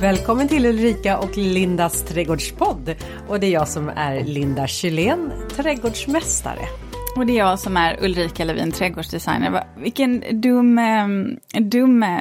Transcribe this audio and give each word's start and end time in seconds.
Välkommen 0.00 0.48
till 0.48 0.66
Ulrika 0.66 1.18
och 1.18 1.36
Lindas 1.36 2.02
trädgårdspodd. 2.02 2.94
Och 3.28 3.40
det 3.40 3.46
är 3.46 3.50
jag 3.50 3.68
som 3.68 3.88
är 3.88 4.24
Linda 4.24 4.66
Kylén, 4.66 5.32
trädgårdsmästare. 5.56 6.60
Och 7.16 7.26
det 7.26 7.32
är 7.32 7.38
jag 7.38 7.58
som 7.58 7.76
är 7.76 8.04
Ulrika 8.04 8.44
Levin, 8.44 8.72
trädgårdsdesigner. 8.72 9.64
Vilken 9.76 10.24
dum, 10.40 10.78
ehm, 10.78 11.38
dum, 11.52 12.02
eh, 12.02 12.18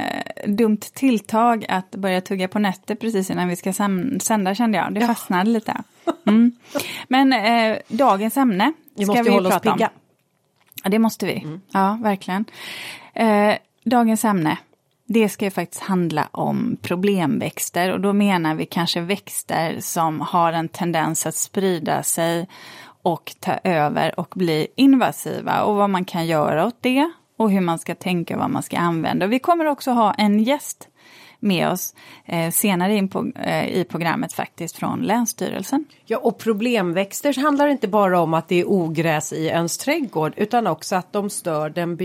dumt 0.47 0.79
tilltag 0.93 1.65
att 1.69 1.91
börja 1.91 2.21
tugga 2.21 2.47
på 2.47 2.59
nötter 2.59 2.95
precis 2.95 3.29
innan 3.29 3.47
vi 3.47 3.55
ska 3.55 3.73
sända 4.21 4.55
kände 4.55 4.77
jag. 4.77 4.93
Det 4.93 5.01
fastnade 5.01 5.49
ja. 5.49 5.53
lite. 5.53 5.83
Mm. 6.27 6.51
Men 7.07 7.33
eh, 7.33 7.77
dagens 7.87 8.37
ämne 8.37 8.73
vi 8.95 9.05
ska 9.05 9.23
vi 9.23 9.29
hålla 9.29 9.49
prata 9.49 9.69
oss 9.69 9.75
pigga. 9.75 9.87
om. 9.87 9.93
Ja, 10.83 10.89
det 10.89 10.99
måste 10.99 11.25
vi. 11.25 11.41
Mm. 11.43 11.61
Ja, 11.71 11.99
verkligen. 12.01 12.45
Eh, 13.13 13.53
dagens 13.83 14.25
ämne, 14.25 14.57
det 15.11 15.29
ska 15.29 15.45
ju 15.45 15.51
faktiskt 15.51 15.83
handla 15.83 16.29
om 16.31 16.77
problemväxter 16.81 17.91
och 17.91 18.01
då 18.01 18.13
menar 18.13 18.55
vi 18.55 18.65
kanske 18.65 19.01
växter 19.01 19.79
som 19.79 20.21
har 20.21 20.53
en 20.53 20.69
tendens 20.69 21.25
att 21.25 21.35
sprida 21.35 22.03
sig 22.03 22.47
och 23.01 23.35
ta 23.39 23.53
över 23.63 24.19
och 24.19 24.33
bli 24.35 24.67
invasiva 24.75 25.63
och 25.63 25.75
vad 25.75 25.89
man 25.89 26.05
kan 26.05 26.27
göra 26.27 26.65
åt 26.65 26.77
det 26.81 27.11
och 27.37 27.51
hur 27.51 27.61
man 27.61 27.79
ska 27.79 27.95
tänka 27.95 28.33
och 28.33 28.39
vad 28.39 28.49
man 28.49 28.63
ska 28.63 28.77
använda. 28.77 29.27
Vi 29.27 29.39
kommer 29.39 29.65
också 29.65 29.91
ha 29.91 30.13
en 30.13 30.43
gäst 30.43 30.87
med 31.39 31.69
oss 31.69 31.95
eh, 32.25 32.51
senare 32.51 32.95
in 32.95 33.07
på, 33.07 33.31
eh, 33.35 33.67
i 33.69 33.83
programmet 33.83 34.33
faktiskt 34.33 34.77
från 34.77 35.01
Länsstyrelsen. 35.01 35.85
Ja, 36.05 36.17
och 36.17 36.37
problemväxter 36.37 37.41
handlar 37.41 37.67
inte 37.67 37.87
bara 37.87 38.19
om 38.19 38.33
att 38.33 38.47
det 38.47 38.59
är 38.59 38.69
ogräs 38.69 39.33
i 39.33 39.45
ens 39.45 39.77
trädgård 39.77 40.33
utan 40.37 40.67
också 40.67 40.95
att 40.95 41.13
de 41.13 41.29
stör 41.29 41.69
den 41.69 41.95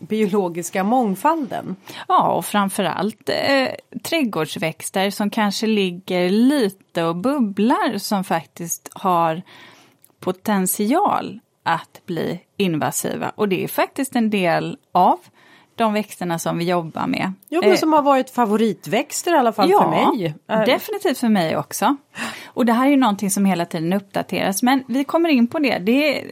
biologiska 0.00 0.84
mångfalden. 0.84 1.76
Ja, 2.08 2.32
och 2.32 2.44
framförallt 2.44 3.28
eh, 3.28 3.68
trädgårdsväxter 4.02 5.10
som 5.10 5.30
kanske 5.30 5.66
ligger 5.66 6.30
lite 6.30 7.04
och 7.04 7.16
bubblar 7.16 7.98
som 7.98 8.24
faktiskt 8.24 8.88
har 8.92 9.42
potential 10.20 11.40
att 11.62 12.00
bli 12.06 12.40
invasiva 12.56 13.32
och 13.34 13.48
det 13.48 13.64
är 13.64 13.68
faktiskt 13.68 14.16
en 14.16 14.30
del 14.30 14.78
av 14.92 15.18
de 15.76 15.92
växterna 15.92 16.38
som 16.38 16.58
vi 16.58 16.64
jobbar 16.64 17.06
med. 17.06 17.32
Jo, 17.48 17.60
men 17.64 17.78
som 17.78 17.92
har 17.92 18.02
varit 18.02 18.30
favoritväxter 18.30 19.34
i 19.34 19.36
alla 19.36 19.52
fall 19.52 19.70
ja, 19.70 19.82
för 19.82 19.90
mig. 19.90 20.34
definitivt 20.66 21.18
för 21.18 21.28
mig 21.28 21.56
också. 21.56 21.96
Och 22.46 22.66
det 22.66 22.72
här 22.72 22.86
är 22.86 22.90
ju 22.90 22.96
någonting 22.96 23.30
som 23.30 23.44
hela 23.44 23.66
tiden 23.66 23.92
uppdateras, 23.92 24.62
men 24.62 24.84
vi 24.88 25.04
kommer 25.04 25.28
in 25.28 25.46
på 25.46 25.58
det. 25.58 25.78
Det, 25.78 26.24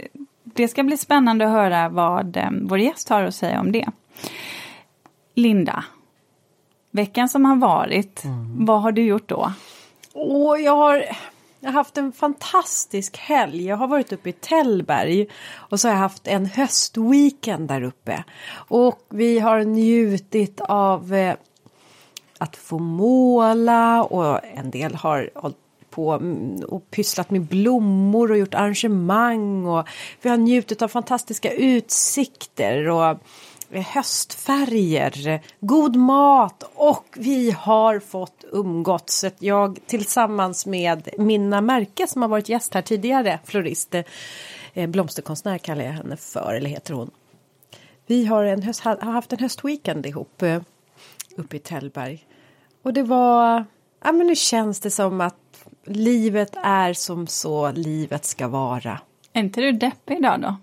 det 0.44 0.68
ska 0.68 0.82
bli 0.82 0.96
spännande 0.96 1.44
att 1.44 1.50
höra 1.50 1.88
vad 1.88 2.36
um, 2.36 2.66
vår 2.68 2.78
gäst 2.78 3.08
har 3.08 3.22
att 3.22 3.34
säga 3.34 3.60
om 3.60 3.72
det. 3.72 3.88
Linda, 5.34 5.84
veckan 6.90 7.28
som 7.28 7.44
har 7.44 7.56
varit, 7.56 8.24
mm. 8.24 8.66
vad 8.66 8.82
har 8.82 8.92
du 8.92 9.02
gjort 9.02 9.28
då? 9.28 9.52
Åh, 10.12 10.60
jag 10.60 10.76
har 10.76 11.04
jag 11.64 11.68
har 11.68 11.74
haft 11.74 11.98
en 11.98 12.12
fantastisk 12.12 13.16
helg. 13.16 13.66
Jag 13.66 13.76
har 13.76 13.88
varit 13.88 14.12
uppe 14.12 14.28
i 14.28 14.32
Tällberg 14.32 15.26
och 15.54 15.80
så 15.80 15.88
har 15.88 15.92
jag 15.92 16.00
haft 16.00 16.28
en 16.28 16.46
höstweekend 16.46 17.68
där 17.68 17.82
uppe. 17.82 18.24
Och 18.52 19.06
vi 19.08 19.38
har 19.38 19.64
njutit 19.64 20.60
av 20.60 21.14
eh, 21.14 21.34
att 22.38 22.56
få 22.56 22.78
måla 22.78 24.02
och 24.02 24.44
en 24.44 24.70
del 24.70 24.94
har 24.94 25.30
hållit 25.34 25.56
på 25.90 26.22
och 26.68 26.90
pysslat 26.90 27.30
med 27.30 27.42
blommor 27.42 28.30
och 28.30 28.38
gjort 28.38 28.54
arrangemang 28.54 29.66
och 29.66 29.88
vi 30.22 30.30
har 30.30 30.36
njutit 30.36 30.82
av 30.82 30.88
fantastiska 30.88 31.52
utsikter 31.52 32.88
och 32.88 33.18
höstfärger, 33.80 35.40
god 35.60 35.96
mat 35.96 36.70
och 36.74 37.04
vi 37.16 37.50
har 37.50 37.98
fått 37.98 38.44
umgåtts. 38.52 39.24
Jag 39.38 39.78
tillsammans 39.86 40.66
med 40.66 41.08
Minna 41.18 41.60
Märke 41.60 42.06
som 42.06 42.22
har 42.22 42.28
varit 42.28 42.48
gäst 42.48 42.74
här 42.74 42.82
tidigare, 42.82 43.38
florist, 43.44 43.94
eh, 44.74 44.86
blomsterkonstnär 44.86 45.58
kallar 45.58 45.84
jag 45.84 45.92
henne 45.92 46.16
för, 46.16 46.54
eller 46.54 46.70
heter 46.70 46.94
hon. 46.94 47.10
Vi 48.06 48.24
har, 48.26 48.44
en 48.44 48.62
höst, 48.62 48.80
har 48.80 48.96
haft 48.96 49.32
en 49.32 49.38
höstweekend 49.38 50.06
ihop 50.06 50.42
eh, 50.42 50.62
uppe 51.36 51.56
i 51.56 51.58
Tällberg. 51.58 52.26
Och 52.82 52.92
det 52.92 53.02
var, 53.02 53.64
ja 54.04 54.12
men 54.12 54.26
nu 54.26 54.36
känns 54.36 54.80
det 54.80 54.90
som 54.90 55.20
att 55.20 55.36
livet 55.84 56.56
är 56.62 56.92
som 56.92 57.26
så 57.26 57.72
livet 57.72 58.24
ska 58.24 58.48
vara. 58.48 59.00
Är 59.32 59.40
inte 59.40 59.60
du 59.60 59.72
deppig 59.72 60.18
idag 60.18 60.40
då? 60.40 60.56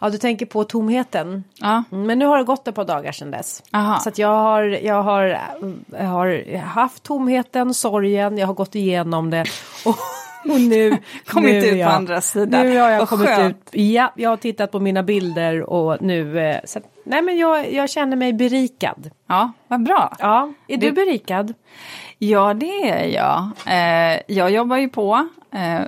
Ja, 0.00 0.10
du 0.10 0.18
tänker 0.18 0.46
på 0.46 0.64
tomheten. 0.64 1.44
Ja. 1.54 1.84
Men 1.90 2.18
nu 2.18 2.26
har 2.26 2.38
det 2.38 2.44
gått 2.44 2.68
ett 2.68 2.74
par 2.74 2.84
dagar 2.84 3.12
sedan 3.12 3.30
dess. 3.30 3.62
Aha. 3.72 3.98
Så 3.98 4.08
att 4.08 4.18
jag 4.18 4.28
har, 4.28 4.62
jag 4.62 5.02
har, 5.02 5.22
jag 5.90 6.06
har 6.06 6.58
haft 6.58 7.02
tomheten, 7.02 7.74
sorgen, 7.74 8.38
jag 8.38 8.46
har 8.46 8.54
gått 8.54 8.74
igenom 8.74 9.30
det. 9.30 9.44
Och, 9.84 9.98
och 10.52 10.60
nu... 10.60 10.98
kommit 11.26 11.50
nu 11.50 11.70
ut 11.70 11.78
jag, 11.78 11.90
på 11.90 11.96
andra 11.96 12.20
sidan. 12.20 12.66
Nu 12.66 12.78
har 12.78 12.90
jag 12.90 13.08
kommit 13.08 13.28
skönt. 13.28 13.56
ut. 13.56 13.80
Ja, 13.80 14.12
jag 14.16 14.30
har 14.30 14.36
tittat 14.36 14.72
på 14.72 14.80
mina 14.80 15.02
bilder 15.02 15.62
och 15.62 16.02
nu... 16.02 16.38
Eh, 16.38 16.60
så, 16.64 16.80
nej, 17.04 17.22
men 17.22 17.36
jag, 17.36 17.72
jag 17.72 17.90
känner 17.90 18.16
mig 18.16 18.32
berikad. 18.32 19.10
Ja, 19.26 19.52
vad 19.68 19.82
bra. 19.82 20.16
Ja, 20.18 20.52
är 20.68 20.76
du, 20.76 20.86
du 20.86 20.92
berikad? 20.92 21.54
Ja, 22.18 22.54
det 22.54 22.90
är 22.90 23.06
jag. 23.06 23.50
Eh, 23.66 24.20
jag 24.26 24.50
jobbar 24.50 24.76
ju 24.76 24.88
på. 24.88 25.28
Eh, 25.52 25.80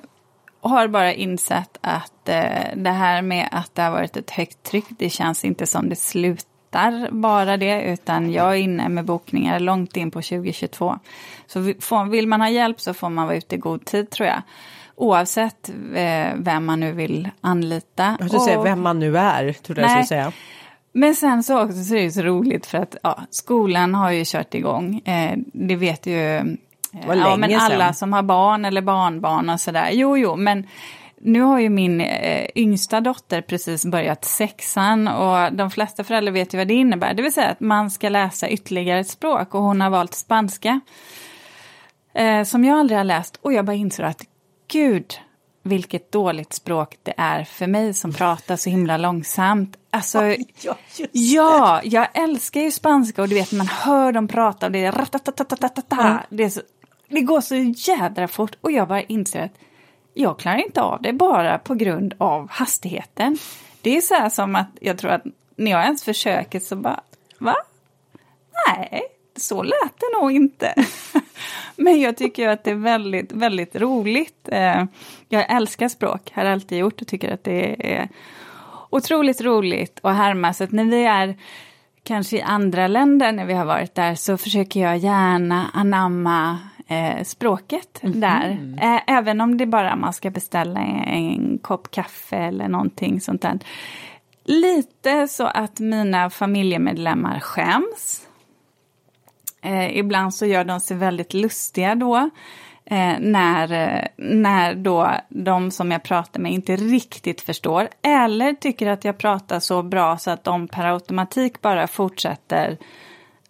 har 0.68 0.88
bara 0.88 1.12
insett 1.12 1.78
att 1.80 2.28
eh, 2.28 2.76
det 2.76 2.90
här 2.90 3.22
med 3.22 3.48
att 3.52 3.74
det 3.74 3.82
har 3.82 3.90
varit 3.90 4.16
ett 4.16 4.30
högt 4.30 4.62
tryck, 4.62 4.84
det 4.88 5.10
känns 5.10 5.44
inte 5.44 5.66
som 5.66 5.88
det 5.88 5.96
slutar 5.96 7.10
bara 7.10 7.56
det, 7.56 7.82
utan 7.82 8.32
jag 8.32 8.52
är 8.52 8.56
inne 8.56 8.88
med 8.88 9.04
bokningar 9.04 9.60
långt 9.60 9.96
in 9.96 10.10
på 10.10 10.22
2022. 10.22 10.98
Så 11.46 12.04
vill 12.04 12.28
man 12.28 12.40
ha 12.40 12.48
hjälp 12.48 12.80
så 12.80 12.94
får 12.94 13.10
man 13.10 13.26
vara 13.26 13.36
ute 13.36 13.54
i 13.54 13.58
god 13.58 13.84
tid 13.84 14.10
tror 14.10 14.28
jag. 14.28 14.42
Oavsett 14.94 15.68
eh, 15.94 16.28
vem 16.36 16.64
man 16.64 16.80
nu 16.80 16.92
vill 16.92 17.30
anlita. 17.40 18.16
Jag 18.20 18.28
skulle 18.28 18.40
säga 18.40 18.62
vem 18.62 18.82
man 18.82 18.98
nu 18.98 19.18
är, 19.18 19.52
tror 19.52 19.78
jag 19.78 19.90
skulle 19.90 20.06
säga. 20.06 20.32
Men 20.92 21.14
sen 21.14 21.42
så 21.42 21.62
också 21.62 21.84
så 21.84 21.94
är 21.94 22.02
det 22.02 22.10
så 22.10 22.22
roligt 22.22 22.66
för 22.66 22.78
att 22.78 22.96
ja, 23.02 23.18
skolan 23.30 23.94
har 23.94 24.10
ju 24.10 24.22
kört 24.26 24.54
igång. 24.54 24.98
Eh, 25.04 25.38
det 25.52 25.76
vet 25.76 26.06
ju 26.06 26.56
ja, 27.06 27.36
men 27.36 27.54
alla 27.54 27.68
sedan. 27.68 27.94
som 27.94 28.12
har 28.12 28.22
barn 28.22 28.64
eller 28.64 28.82
barnbarn 28.82 29.50
och 29.50 29.60
sådär. 29.60 29.90
Jo, 29.92 30.16
jo, 30.16 30.36
men 30.36 30.66
nu 31.20 31.40
har 31.40 31.58
ju 31.58 31.68
min 31.68 32.00
eh, 32.00 32.46
yngsta 32.54 33.00
dotter 33.00 33.42
precis 33.42 33.84
börjat 33.84 34.24
sexan 34.24 35.08
och 35.08 35.52
de 35.52 35.70
flesta 35.70 36.04
föräldrar 36.04 36.32
vet 36.32 36.54
ju 36.54 36.58
vad 36.58 36.68
det 36.68 36.74
innebär. 36.74 37.14
Det 37.14 37.22
vill 37.22 37.32
säga 37.32 37.48
att 37.48 37.60
man 37.60 37.90
ska 37.90 38.08
läsa 38.08 38.48
ytterligare 38.48 39.00
ett 39.00 39.08
språk 39.08 39.54
och 39.54 39.62
hon 39.62 39.80
har 39.80 39.90
valt 39.90 40.14
spanska. 40.14 40.80
Eh, 42.14 42.44
som 42.44 42.64
jag 42.64 42.78
aldrig 42.78 42.98
har 42.98 43.04
läst 43.04 43.38
och 43.42 43.52
jag 43.52 43.64
bara 43.64 43.76
inser 43.76 44.04
att 44.04 44.22
gud 44.72 45.14
vilket 45.62 46.12
dåligt 46.12 46.52
språk 46.52 46.96
det 47.02 47.14
är 47.16 47.44
för 47.44 47.66
mig 47.66 47.94
som 47.94 48.12
pratar 48.12 48.56
så 48.56 48.70
himla 48.70 48.96
långsamt. 48.96 49.76
Alltså, 49.90 50.22
ja, 50.62 50.76
ja, 51.12 51.80
jag 51.84 52.08
älskar 52.14 52.60
ju 52.60 52.70
spanska 52.70 53.22
och 53.22 53.28
du 53.28 53.34
vet 53.34 53.52
man 53.52 53.68
hör 53.68 54.12
dem 54.12 54.28
prata 54.28 54.66
och 54.66 54.72
det 54.72 54.84
är 54.84 54.92
mm. 56.06 56.18
Det 56.30 56.44
är 56.44 56.48
så 56.48 56.60
det 57.08 57.20
går 57.20 57.40
så 57.40 57.54
jädra 57.90 58.28
fort 58.28 58.56
och 58.60 58.72
jag 58.72 58.88
bara 58.88 59.02
inser 59.02 59.42
att 59.42 59.58
jag 60.14 60.38
klarar 60.38 60.58
inte 60.58 60.82
av 60.82 61.02
det 61.02 61.12
bara 61.12 61.58
på 61.58 61.74
grund 61.74 62.14
av 62.18 62.50
hastigheten. 62.50 63.38
Det 63.82 63.96
är 63.96 64.00
så 64.00 64.14
här 64.14 64.30
som 64.30 64.56
att 64.56 64.68
jag 64.80 64.98
tror 64.98 65.10
att 65.10 65.24
när 65.56 65.70
jag 65.70 65.84
ens 65.84 66.04
försöker 66.04 66.60
så 66.60 66.76
bara, 66.76 67.00
va? 67.38 67.56
Nej, 68.68 69.02
så 69.36 69.62
lät 69.62 70.00
det 70.00 70.20
nog 70.20 70.32
inte. 70.32 70.74
Men 71.76 72.00
jag 72.00 72.16
tycker 72.16 72.48
att 72.48 72.64
det 72.64 72.70
är 72.70 72.74
väldigt, 72.74 73.32
väldigt 73.32 73.76
roligt. 73.76 74.48
Eh, 74.52 74.84
jag 75.28 75.56
älskar 75.56 75.88
språk, 75.88 76.32
har 76.34 76.44
alltid 76.44 76.78
gjort 76.78 77.00
och 77.00 77.08
tycker 77.08 77.34
att 77.34 77.44
det 77.44 77.94
är 77.94 78.08
otroligt 78.90 79.40
roligt 79.40 80.00
att 80.02 80.16
härma. 80.16 80.54
Så 80.54 80.64
att 80.64 80.72
när 80.72 80.84
vi 80.84 81.04
är 81.04 81.36
kanske 82.02 82.36
i 82.36 82.42
andra 82.42 82.88
länder 82.88 83.32
när 83.32 83.44
vi 83.44 83.54
har 83.54 83.64
varit 83.64 83.94
där 83.94 84.14
så 84.14 84.36
försöker 84.36 84.80
jag 84.80 84.98
gärna 84.98 85.70
anamma 85.74 86.58
eh, 86.86 87.24
språket 87.24 88.02
mm 88.02 88.20
där. 88.20 88.76
Ä 88.80 89.02
även 89.06 89.40
om 89.40 89.58
det 89.58 89.66
bara 89.66 89.96
man 89.96 90.12
ska 90.12 90.30
beställa 90.30 90.80
en, 90.80 91.02
en 91.08 91.58
kopp 91.58 91.90
kaffe 91.90 92.36
eller 92.36 92.68
någonting 92.68 93.20
sånt 93.20 93.42
där. 93.42 93.58
Lite 94.44 95.28
så 95.28 95.46
att 95.46 95.80
mina 95.80 96.30
familjemedlemmar 96.30 97.40
skäms. 97.40 98.28
Eh, 99.62 99.98
ibland 99.98 100.34
så 100.34 100.46
gör 100.46 100.64
de 100.64 100.80
sig 100.80 100.96
väldigt 100.96 101.34
lustiga 101.34 101.94
då. 101.94 102.30
Eh, 102.84 103.14
när, 103.20 104.08
när 104.16 104.74
då 104.74 105.10
de 105.28 105.70
som 105.70 105.90
jag 105.90 106.02
pratar 106.02 106.40
med 106.40 106.52
inte 106.52 106.76
riktigt 106.76 107.40
förstår 107.40 107.88
eller 108.02 108.52
tycker 108.52 108.86
att 108.86 109.04
jag 109.04 109.18
pratar 109.18 109.60
så 109.60 109.82
bra 109.82 110.18
så 110.18 110.30
att 110.30 110.44
de 110.44 110.68
per 110.68 110.84
automatik 110.84 111.62
bara 111.62 111.86
fortsätter 111.86 112.78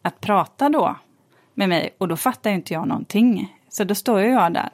att 0.03 0.21
prata 0.21 0.69
då 0.69 0.97
med 1.57 1.69
mig 1.69 1.95
och 1.99 2.09
då 2.09 2.17
fattar 2.17 2.51
inte 2.51 2.73
jag 2.73 2.89
någonting. 2.89 3.57
Så 3.69 3.85
då 3.85 3.95
står 3.95 4.21
ju 4.21 4.29
jag 4.29 4.53
där. 4.53 4.69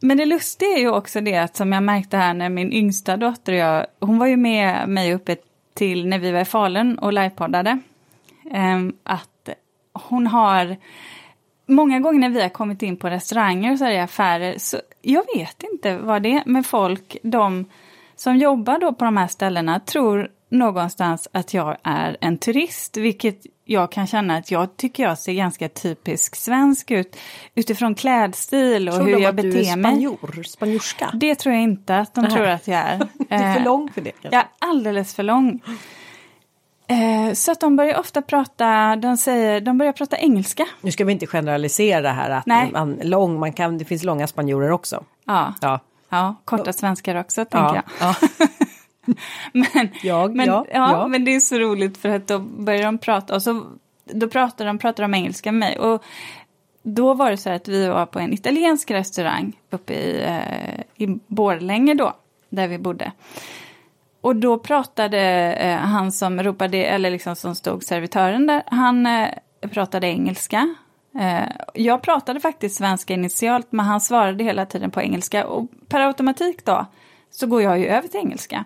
Men 0.00 0.16
det 0.16 0.26
lustiga 0.26 0.68
är 0.68 0.80
ju 0.80 0.90
också 0.90 1.20
det 1.20 1.36
att 1.36 1.56
som 1.56 1.72
jag 1.72 1.82
märkte 1.82 2.16
här 2.16 2.34
när 2.34 2.48
min 2.48 2.72
yngsta 2.72 3.16
dotter 3.16 3.52
och 3.52 3.58
jag, 3.58 3.86
hon 4.00 4.18
var 4.18 4.26
ju 4.26 4.36
med 4.36 4.88
mig 4.88 5.14
uppe 5.14 5.36
till 5.74 6.06
när 6.06 6.18
vi 6.18 6.32
var 6.32 6.40
i 6.40 6.44
Falun 6.44 6.98
och 6.98 7.12
livepoddade. 7.12 7.78
Ehm, 8.50 8.92
att 9.02 9.48
hon 9.92 10.26
har 10.26 10.76
många 11.66 12.00
gånger 12.00 12.18
när 12.18 12.30
vi 12.30 12.42
har 12.42 12.48
kommit 12.48 12.82
in 12.82 12.96
på 12.96 13.10
restauranger 13.10 13.72
och 13.72 13.78
så 13.78 13.84
här 13.84 13.92
i 13.92 13.98
affärer, 13.98 14.54
så 14.58 14.80
jag 15.02 15.24
vet 15.36 15.62
inte 15.62 15.98
vad 15.98 16.22
det 16.22 16.32
är, 16.32 16.42
med 16.46 16.66
folk, 16.66 17.16
de 17.22 17.64
som 18.16 18.36
jobbar 18.36 18.78
då 18.78 18.92
på 18.92 19.04
de 19.04 19.16
här 19.16 19.26
ställena, 19.26 19.80
tror 19.80 20.30
någonstans 20.48 21.28
att 21.32 21.54
jag 21.54 21.76
är 21.82 22.16
en 22.20 22.38
turist, 22.38 22.96
vilket 22.96 23.46
jag 23.64 23.92
kan 23.92 24.06
känna 24.06 24.36
att 24.36 24.50
jag 24.50 24.76
tycker 24.76 25.02
jag 25.02 25.18
ser 25.18 25.32
ganska 25.32 25.68
typisk 25.68 26.36
svensk 26.36 26.90
ut 26.90 27.16
utifrån 27.54 27.94
klädstil 27.94 28.88
och 28.88 28.94
tror 28.94 29.06
hur 29.06 29.18
jag 29.18 29.34
beter 29.34 29.48
mig. 29.48 29.64
Tror 29.64 29.72
de 29.72 30.08
att 30.08 30.18
du 30.18 30.18
är 30.18 30.18
spanjor, 30.18 30.42
spanjorska? 30.42 31.10
Det 31.14 31.34
tror 31.34 31.54
jag 31.54 31.62
inte 31.62 31.96
att 31.96 32.14
de 32.14 32.20
Nej. 32.20 32.30
tror 32.30 32.46
att 32.46 32.68
jag 32.68 32.78
är. 32.78 32.98
du 33.18 33.34
är 33.34 33.54
för 33.54 33.64
lång 33.64 33.90
för 33.92 34.00
det 34.00 34.10
kanske? 34.10 34.36
Jag 34.36 34.42
är 34.42 34.48
alldeles 34.58 35.14
för 35.14 35.22
lång. 35.22 35.60
Eh, 36.86 37.32
så 37.34 37.52
att 37.52 37.60
de 37.60 37.76
börjar 37.76 37.98
ofta 37.98 38.22
prata, 38.22 38.96
de 38.96 39.16
säger, 39.16 39.60
de 39.60 39.78
börjar 39.78 39.92
prata 39.92 40.18
engelska. 40.18 40.66
Nu 40.80 40.90
ska 40.90 41.04
vi 41.04 41.12
inte 41.12 41.26
generalisera 41.26 42.12
här 42.12 42.30
att 42.30 42.46
Nej. 42.46 42.70
man 42.72 43.00
lång, 43.02 43.40
man 43.40 43.52
kan, 43.52 43.78
det 43.78 43.84
finns 43.84 44.04
långa 44.04 44.26
spanjorer 44.26 44.70
också. 44.70 45.04
Ja, 45.26 45.54
ja. 45.60 45.80
ja 46.08 46.34
korta 46.44 46.72
svenskar 46.72 47.14
också 47.14 47.44
tänker 47.44 47.58
ja. 47.74 47.82
jag. 48.00 48.14
Ja. 48.38 48.46
men, 49.52 49.88
jag, 50.02 50.34
men, 50.34 50.46
ja, 50.46 50.66
ja, 50.72 50.92
ja, 50.92 51.06
men 51.06 51.24
det 51.24 51.34
är 51.34 51.40
så 51.40 51.58
roligt 51.58 51.98
för 51.98 52.08
att 52.08 52.26
då 52.26 52.38
börjar 52.38 52.82
de 52.82 52.98
prata 52.98 53.34
och 53.34 53.42
så 53.42 53.62
då 54.12 54.28
pratar 54.28 54.66
de, 54.66 54.78
pratar 54.78 55.02
de 55.02 55.14
engelska 55.14 55.52
med 55.52 55.58
mig. 55.58 55.78
Och 55.78 56.04
då 56.82 57.14
var 57.14 57.30
det 57.30 57.36
så 57.36 57.50
att 57.50 57.68
vi 57.68 57.88
var 57.88 58.06
på 58.06 58.18
en 58.18 58.32
italiensk 58.32 58.90
restaurang 58.90 59.60
uppe 59.70 59.94
i, 59.94 60.22
eh, 60.24 61.04
i 61.04 61.18
Borlänge 61.26 61.94
då, 61.94 62.12
där 62.48 62.68
vi 62.68 62.78
bodde. 62.78 63.12
Och 64.20 64.36
då 64.36 64.58
pratade 64.58 65.20
eh, 65.52 65.76
han 65.76 66.12
som 66.12 66.42
ropade, 66.42 66.84
eller 66.84 67.10
liksom 67.10 67.36
som 67.36 67.54
stod 67.54 67.84
servitören 67.84 68.46
där, 68.46 68.62
han 68.66 69.06
eh, 69.06 69.28
pratade 69.72 70.06
engelska. 70.06 70.74
Eh, 71.18 71.48
jag 71.74 72.02
pratade 72.02 72.40
faktiskt 72.40 72.76
svenska 72.76 73.14
initialt, 73.14 73.66
men 73.70 73.86
han 73.86 74.00
svarade 74.00 74.44
hela 74.44 74.66
tiden 74.66 74.90
på 74.90 75.00
engelska. 75.00 75.46
Och 75.46 75.68
per 75.88 76.00
automatik 76.00 76.64
då, 76.64 76.86
så 77.38 77.46
går 77.46 77.62
jag 77.62 77.78
ju 77.78 77.86
över 77.86 78.08
till 78.08 78.20
engelska. 78.20 78.64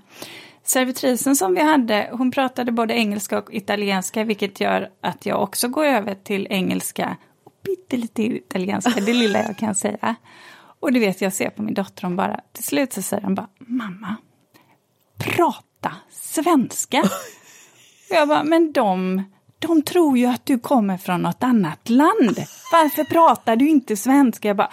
Servitrisen 0.65 1.37
som 1.37 1.55
vi 1.55 1.61
hade, 1.61 2.09
hon 2.13 2.31
pratade 2.31 2.73
både 2.73 2.95
engelska 2.95 3.39
och 3.39 3.55
italienska, 3.55 4.25
vilket 4.25 4.61
gör 4.61 4.91
att 5.01 5.27
jag 5.27 5.43
också 5.43 5.69
går 5.69 5.85
över 5.85 6.15
till 6.15 6.47
engelska 6.51 7.17
och 7.45 7.53
pyttelite 7.63 8.23
italienska, 8.23 9.01
det 9.01 9.13
lilla 9.15 9.43
jag 9.43 9.57
kan 9.57 9.75
säga. 9.75 10.15
Och 10.81 10.93
det 10.93 11.01
vet, 11.01 11.21
jag 11.21 11.33
ser 11.33 11.51
på 11.51 11.63
min 11.63 11.75
dotter, 11.75 12.03
hon 12.03 12.17
bara, 12.17 12.41
till 12.53 12.65
slut 12.65 12.93
så 12.93 13.03
säger 13.03 13.23
hon 13.23 13.35
bara, 13.35 13.49
mamma, 13.59 14.17
prata 15.19 15.93
svenska. 16.11 17.03
jag 18.11 18.29
bara, 18.29 18.45
men 18.45 18.73
de, 18.73 19.23
de 19.59 19.83
tror 19.83 20.19
ju 20.19 20.27
att 20.27 20.47
du 20.47 20.59
kommer 20.59 20.99
från 20.99 21.23
något 21.23 21.43
annat 21.43 21.89
land. 21.89 22.39
Varför 22.73 23.05
pratar 23.05 23.57
du 23.57 23.69
inte 23.69 23.97
svenska? 23.97 24.49
Jag 24.49 24.57
bara, 24.57 24.71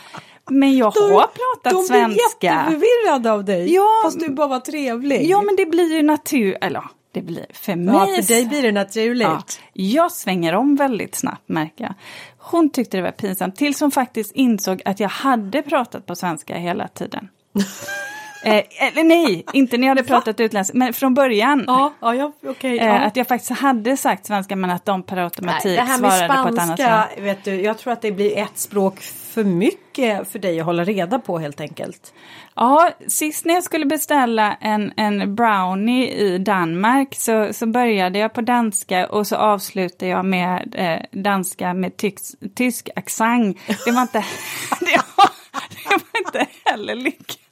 men 0.50 0.78
jag 0.78 0.94
de, 0.94 1.00
har 1.00 1.28
pratat 1.28 1.74
de 1.74 1.84
svenska. 1.84 1.96
De 2.00 2.10
blir 2.10 2.24
jätteförvirrade 2.24 3.32
av 3.32 3.46
dig, 3.46 3.74
ja, 3.74 4.02
fast 4.04 4.20
du 4.20 4.30
bara 4.30 4.48
var 4.48 4.60
trevlig. 4.60 5.30
Ja, 5.30 5.42
men 5.42 5.56
det 5.56 5.66
blir 5.66 5.94
ju 5.94 6.04
natur... 6.04 6.58
Eller 6.62 6.84
det 7.12 7.22
blir 7.22 7.46
för 7.54 7.76
mig... 7.76 7.96
Ja, 7.96 8.06
för 8.06 8.28
dig 8.28 8.46
blir 8.46 8.62
det 8.62 8.72
naturligt. 8.72 9.28
Ja, 9.28 9.44
jag 9.74 10.12
svänger 10.12 10.56
om 10.56 10.76
väldigt 10.76 11.16
snabbt 11.16 11.50
märker 11.50 11.84
jag. 11.84 11.94
Hon 12.38 12.70
tyckte 12.70 12.98
det 12.98 13.04
var 13.04 13.12
pinsamt 13.12 13.56
tills 13.56 13.82
hon 13.82 13.92
faktiskt 13.92 14.32
insåg 14.32 14.82
att 14.86 15.00
jag 15.00 15.10
hade 15.10 15.62
pratat 15.62 16.06
på 16.06 16.16
svenska 16.16 16.56
hela 16.56 16.88
tiden. 16.88 17.30
Eh, 18.44 18.64
eller 18.88 19.04
nej, 19.04 19.46
inte 19.54 19.78
när 19.78 19.88
jag 19.88 19.96
hade 19.96 20.08
pratat 20.08 20.40
utländskt, 20.40 20.76
men 20.76 20.94
från 20.94 21.14
början. 21.14 21.64
Ja, 21.68 21.94
ja, 22.02 22.16
ja, 22.16 22.32
okay, 22.44 22.76
ja. 22.76 22.84
Eh, 22.84 23.06
att 23.06 23.16
jag 23.16 23.28
faktiskt 23.28 23.60
hade 23.60 23.98
sagt 23.98 24.26
svenska 24.26 24.56
men 24.56 24.70
att 24.70 24.86
de 24.86 25.04
per 25.04 25.18
automatik 25.18 25.80
nej, 25.80 25.98
svarade 25.98 26.26
spanska, 26.26 26.44
på 26.44 26.54
ett 26.54 26.62
annat 26.62 26.80
sätt. 26.80 27.24
Vet 27.24 27.44
du, 27.44 27.62
jag 27.62 27.78
tror 27.78 27.94
att 27.94 28.02
det 28.02 28.12
blir 28.12 28.38
ett 28.38 28.58
språk 28.58 29.00
för 29.00 29.44
mycket 29.44 30.32
för 30.32 30.40
dig 30.40 30.60
att 30.60 30.66
hålla 30.66 30.84
reda 30.84 31.20
på 31.20 31.40
helt 31.40 31.62
enkelt. 31.62 32.14
Ja, 32.56 32.92
sist 33.08 33.46
när 33.46 33.54
jag 33.54 33.64
skulle 33.64 33.86
beställa 33.86 34.54
en, 34.62 34.94
en 34.98 35.36
brownie 35.36 36.08
i 36.08 36.38
Danmark 36.38 37.16
så, 37.16 37.54
så 37.54 37.66
började 37.68 38.20
jag 38.20 38.34
på 38.34 38.42
danska 38.42 39.08
och 39.08 39.28
så 39.28 39.36
avslutade 39.36 40.12
jag 40.12 40.26
med 40.26 40.76
eh, 40.78 41.22
danska 41.22 41.74
med 41.74 41.98
tysk, 41.98 42.36
tysk 42.56 42.90
accent. 42.96 43.58
Det 43.86 43.92
var 43.92 44.02
inte, 44.02 44.20
det 44.80 45.02
var, 45.18 45.30
det 45.70 45.92
var 45.92 46.20
inte 46.20 46.46
heller 46.66 46.96
lyckat 46.96 47.49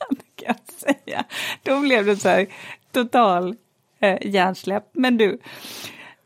jag 0.47 0.95
säga. 0.95 1.23
Då 1.63 1.79
blev 1.79 2.05
det 2.05 2.17
så 2.17 2.29
här 2.29 2.47
total 2.91 3.55
eh, 3.99 4.17
hjärnsläpp. 4.21 4.83
Men 4.93 5.17
du, 5.17 5.39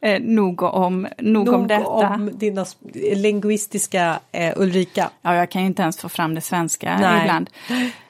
eh, 0.02 0.22
nog 0.22 0.64
om, 0.64 1.08
nog, 1.18 1.46
nog 1.46 1.56
om 1.56 1.68
detta. 1.68 1.88
om 1.88 2.32
dina 2.34 2.66
linguistiska 3.16 4.20
eh, 4.32 4.54
Ulrika. 4.56 5.10
Ja, 5.22 5.36
jag 5.36 5.50
kan 5.50 5.62
ju 5.62 5.68
inte 5.68 5.82
ens 5.82 5.98
få 5.98 6.10
fram 6.10 6.36
det 6.36 6.42
svenska 6.42 6.98
Nej. 6.98 7.22
ibland. 7.22 7.50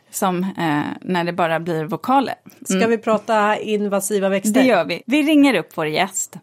Som 0.09 0.43
eh, 0.43 0.81
när 1.01 1.23
det 1.23 1.33
bara 1.33 1.59
blir 1.59 1.83
vokaler. 1.83 2.35
Mm. 2.45 2.79
Ska 2.79 2.89
vi 2.89 2.97
prata 2.97 3.57
invasiva 3.57 4.29
växter? 4.29 4.61
Det 4.61 4.67
gör 4.67 4.85
vi. 4.85 5.03
Vi 5.05 5.21
ringer 5.21 5.53
upp 5.53 5.69
vår 5.75 5.87
gäst. 5.87 6.37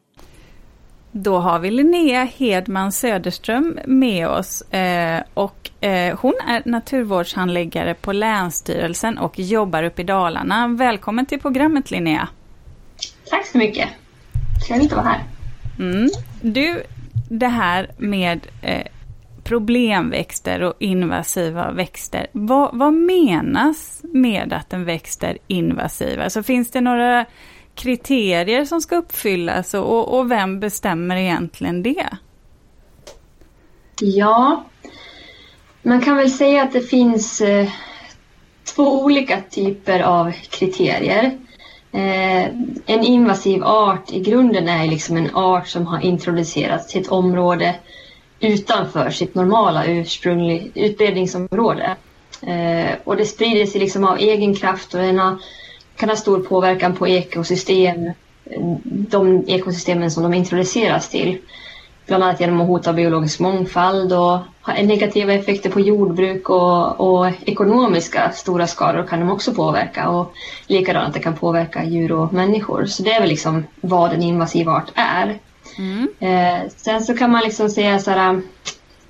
Då 1.22 1.38
har 1.38 1.58
vi 1.58 1.70
Linnea 1.70 2.24
Hedman 2.24 2.92
Söderström 2.92 3.78
med 3.86 4.28
oss 4.28 4.62
eh, 4.62 5.22
och 5.34 5.70
eh, 5.80 6.18
hon 6.18 6.34
är 6.48 6.62
naturvårdshandläggare 6.64 7.94
på 7.94 8.12
Länsstyrelsen 8.12 9.18
och 9.18 9.38
jobbar 9.38 9.82
uppe 9.82 10.02
i 10.02 10.04
Dalarna. 10.04 10.68
Välkommen 10.68 11.26
till 11.26 11.40
programmet 11.40 11.90
Linnea! 11.90 12.28
Tack 13.30 13.46
så 13.46 13.58
mycket! 13.58 13.88
Trevligt 14.66 14.92
att 14.92 14.96
vara 14.96 15.08
här. 15.08 15.24
Mm. 15.78 16.08
Du, 16.40 16.82
det 17.28 17.48
här 17.48 17.90
med 17.96 18.46
eh, 18.62 18.86
problemväxter 19.44 20.62
och 20.62 20.74
invasiva 20.78 21.70
växter. 21.70 22.26
Vad, 22.32 22.78
vad 22.78 22.92
menas 22.92 24.00
med 24.02 24.52
att 24.52 24.72
en 24.72 24.84
växt 24.84 25.22
är 25.22 25.38
invasiv? 25.46 26.20
Alltså 26.20 26.42
finns 26.42 26.70
det 26.70 26.80
några 26.80 27.26
kriterier 27.78 28.64
som 28.64 28.80
ska 28.80 28.96
uppfyllas 28.96 29.74
och, 29.74 30.18
och 30.18 30.30
vem 30.30 30.60
bestämmer 30.60 31.16
egentligen 31.16 31.82
det? 31.82 32.08
Ja, 34.00 34.64
man 35.82 36.00
kan 36.00 36.16
väl 36.16 36.30
säga 36.30 36.62
att 36.62 36.72
det 36.72 36.80
finns 36.80 37.40
eh, 37.40 37.68
två 38.74 39.02
olika 39.02 39.40
typer 39.50 40.00
av 40.00 40.32
kriterier. 40.50 41.38
Eh, 41.92 42.44
en 42.86 43.04
invasiv 43.04 43.64
art 43.64 44.12
i 44.12 44.20
grunden 44.20 44.68
är 44.68 44.86
liksom 44.86 45.16
en 45.16 45.34
art 45.34 45.68
som 45.68 45.86
har 45.86 46.00
introducerats 46.00 46.86
till 46.86 47.00
ett 47.00 47.08
område 47.08 47.74
utanför 48.40 49.10
sitt 49.10 49.34
normala 49.34 49.84
ursprungliga 49.84 50.62
utbredningsområde. 50.74 51.96
Eh, 52.42 52.90
och 53.04 53.16
det 53.16 53.24
sprider 53.24 53.66
sig 53.66 53.80
liksom 53.80 54.04
av 54.04 54.18
egen 54.18 54.54
kraft 54.54 54.94
och 54.94 55.00
den 55.00 55.18
har 55.18 55.38
kan 55.98 56.08
ha 56.08 56.16
stor 56.16 56.40
påverkan 56.40 56.96
på 56.96 57.08
ekosystem, 57.08 58.12
de 58.84 59.44
ekosystemen 59.48 60.10
som 60.10 60.22
de 60.22 60.34
introduceras 60.34 61.08
till. 61.08 61.38
Bland 62.06 62.24
annat 62.24 62.40
genom 62.40 62.60
att 62.60 62.66
hota 62.66 62.92
biologisk 62.92 63.40
mångfald 63.40 64.12
och 64.12 64.38
ha 64.62 64.82
negativa 64.82 65.32
effekter 65.32 65.70
på 65.70 65.80
jordbruk 65.80 66.50
och, 66.50 67.00
och 67.00 67.32
ekonomiska 67.44 68.30
stora 68.30 68.66
skador 68.66 69.06
kan 69.06 69.20
de 69.20 69.30
också 69.30 69.54
påverka. 69.54 70.08
Och 70.08 70.32
likadant 70.66 71.08
att 71.08 71.14
det 71.14 71.20
kan 71.20 71.36
påverka 71.36 71.84
djur 71.84 72.12
och 72.12 72.32
människor. 72.32 72.86
Så 72.86 73.02
det 73.02 73.12
är 73.12 73.20
väl 73.20 73.28
liksom 73.28 73.64
vad 73.80 74.12
en 74.12 74.22
invasiv 74.22 74.68
art 74.68 74.92
är. 74.94 75.38
Mm. 75.78 76.08
Eh, 76.18 76.70
sen 76.76 77.00
så 77.04 77.16
kan 77.16 77.30
man 77.30 77.42
liksom 77.44 77.70
säga 77.70 77.98
så 77.98 78.10
här, 78.10 78.40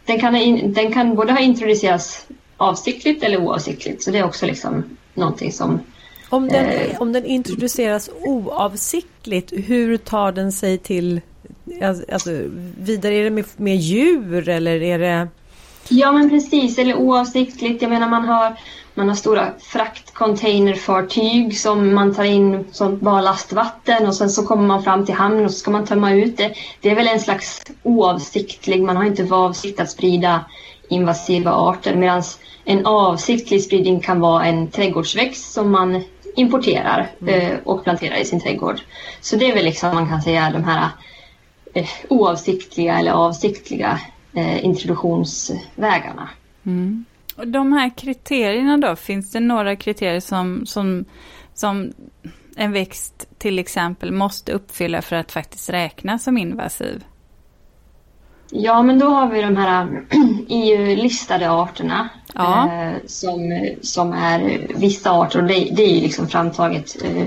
den 0.07 0.21
kan, 0.21 0.33
den 0.73 0.93
kan 0.93 1.15
både 1.15 1.33
ha 1.33 1.41
introducerats 1.41 2.27
avsiktligt 2.57 3.25
eller 3.25 3.41
oavsiktligt. 3.41 4.03
Så 4.03 4.11
det 4.11 4.19
är 4.19 4.25
också 4.25 4.47
liksom 4.47 4.85
någonting 5.15 5.53
som 5.53 5.81
om 6.29 6.49
den, 6.49 6.67
eh, 6.67 7.01
om 7.01 7.13
den 7.13 7.25
introduceras 7.25 8.11
oavsiktligt, 8.25 9.53
hur 9.57 9.97
tar 9.97 10.33
den 10.33 10.53
sig 10.53 10.79
till 10.79 11.21
alltså, 12.13 12.31
vidare? 12.79 13.15
Är 13.15 13.25
det 13.25 13.31
med, 13.31 13.45
med 13.57 13.77
djur 13.77 14.49
eller 14.49 14.83
är 14.83 14.99
det? 14.99 15.29
Ja 15.89 16.13
men 16.13 16.31
precis, 16.31 16.79
eller 16.79 16.95
oavsiktligt. 16.95 17.83
Jag 17.83 17.89
menar 17.89 18.09
man 18.09 18.25
har, 18.25 18.57
man 18.95 19.09
har 19.09 19.15
stora 19.15 19.53
fraktcontainerfartyg 19.59 21.59
som 21.59 21.95
man 21.95 22.15
tar 22.15 22.25
in 22.25 22.65
som 22.73 22.99
bara 22.99 23.21
lastvatten 23.21 24.07
och 24.07 24.15
sen 24.15 24.31
så 24.31 24.47
kommer 24.47 24.67
man 24.67 24.83
fram 24.83 25.07
till 25.07 25.15
hamn 25.15 25.45
och 25.45 25.51
så 25.51 25.59
ska 25.59 25.71
man 25.71 25.87
tömma 25.87 26.13
ut 26.13 26.37
det. 26.37 26.55
Det 26.81 26.91
är 26.91 26.95
väl 26.95 27.09
en 27.09 27.21
slags 27.21 27.63
oavsiktlig, 27.83 28.83
man 28.83 28.97
har 28.97 29.05
inte 29.05 29.27
för 29.27 29.45
avsikt 29.45 29.81
att 29.81 29.91
sprida 29.91 30.45
invasiva 30.89 31.53
arter 31.53 31.97
medan 31.97 32.23
en 32.65 32.87
avsiktlig 32.87 33.65
spridning 33.65 34.01
kan 34.01 34.21
vara 34.21 34.47
en 34.47 34.71
trädgårdsväxt 34.71 35.53
som 35.53 35.71
man 35.71 36.05
importerar 36.39 37.11
mm. 37.21 37.35
eh, 37.35 37.59
och 37.65 37.85
planterar 37.85 38.17
i 38.17 38.25
sin 38.25 38.41
trädgård. 38.41 38.81
Så 39.21 39.37
det 39.37 39.51
är 39.51 39.55
väl 39.55 39.65
liksom 39.65 39.95
man 39.95 40.09
kan 40.09 40.23
säga 40.23 40.51
de 40.51 40.65
här 40.65 40.89
eh, 41.75 41.89
oavsiktliga 42.09 42.99
eller 42.99 43.13
avsiktliga 43.13 44.01
eh, 44.35 44.65
introduktionsvägarna. 44.65 46.29
Mm. 46.67 47.05
Och 47.37 47.49
de 47.49 47.73
här 47.73 47.97
kriterierna 47.97 48.77
då, 48.77 48.97
finns 48.97 49.33
det 49.33 49.41
några 49.41 49.77
kriterier 49.77 50.21
som, 50.21 50.67
som, 50.67 51.05
som 51.55 51.93
en 52.57 52.73
växt 52.73 53.29
till 53.39 53.59
exempel 53.59 54.13
måste 54.13 54.53
uppfylla 54.53 55.03
för 55.03 55.17
att 55.17 55.33
faktiskt 55.33 55.71
räknas 55.71 56.25
som 56.25 56.39
invasiv? 56.39 57.05
Ja, 58.51 58.83
men 58.83 58.99
då 58.99 59.07
har 59.07 59.29
vi 59.29 59.43
de 59.43 59.57
här 59.57 60.05
EU-listade 60.49 61.51
arterna. 61.51 62.09
Ja. 62.35 62.73
Eh, 62.73 62.97
som, 63.07 63.69
som 63.83 64.13
är 64.13 64.67
vissa 64.75 65.11
arter 65.11 65.43
och 65.43 65.49
det, 65.49 65.55
det 65.55 65.83
är 65.83 66.03
liksom 66.03 66.29
framtaget 66.29 67.03
eh, 67.05 67.25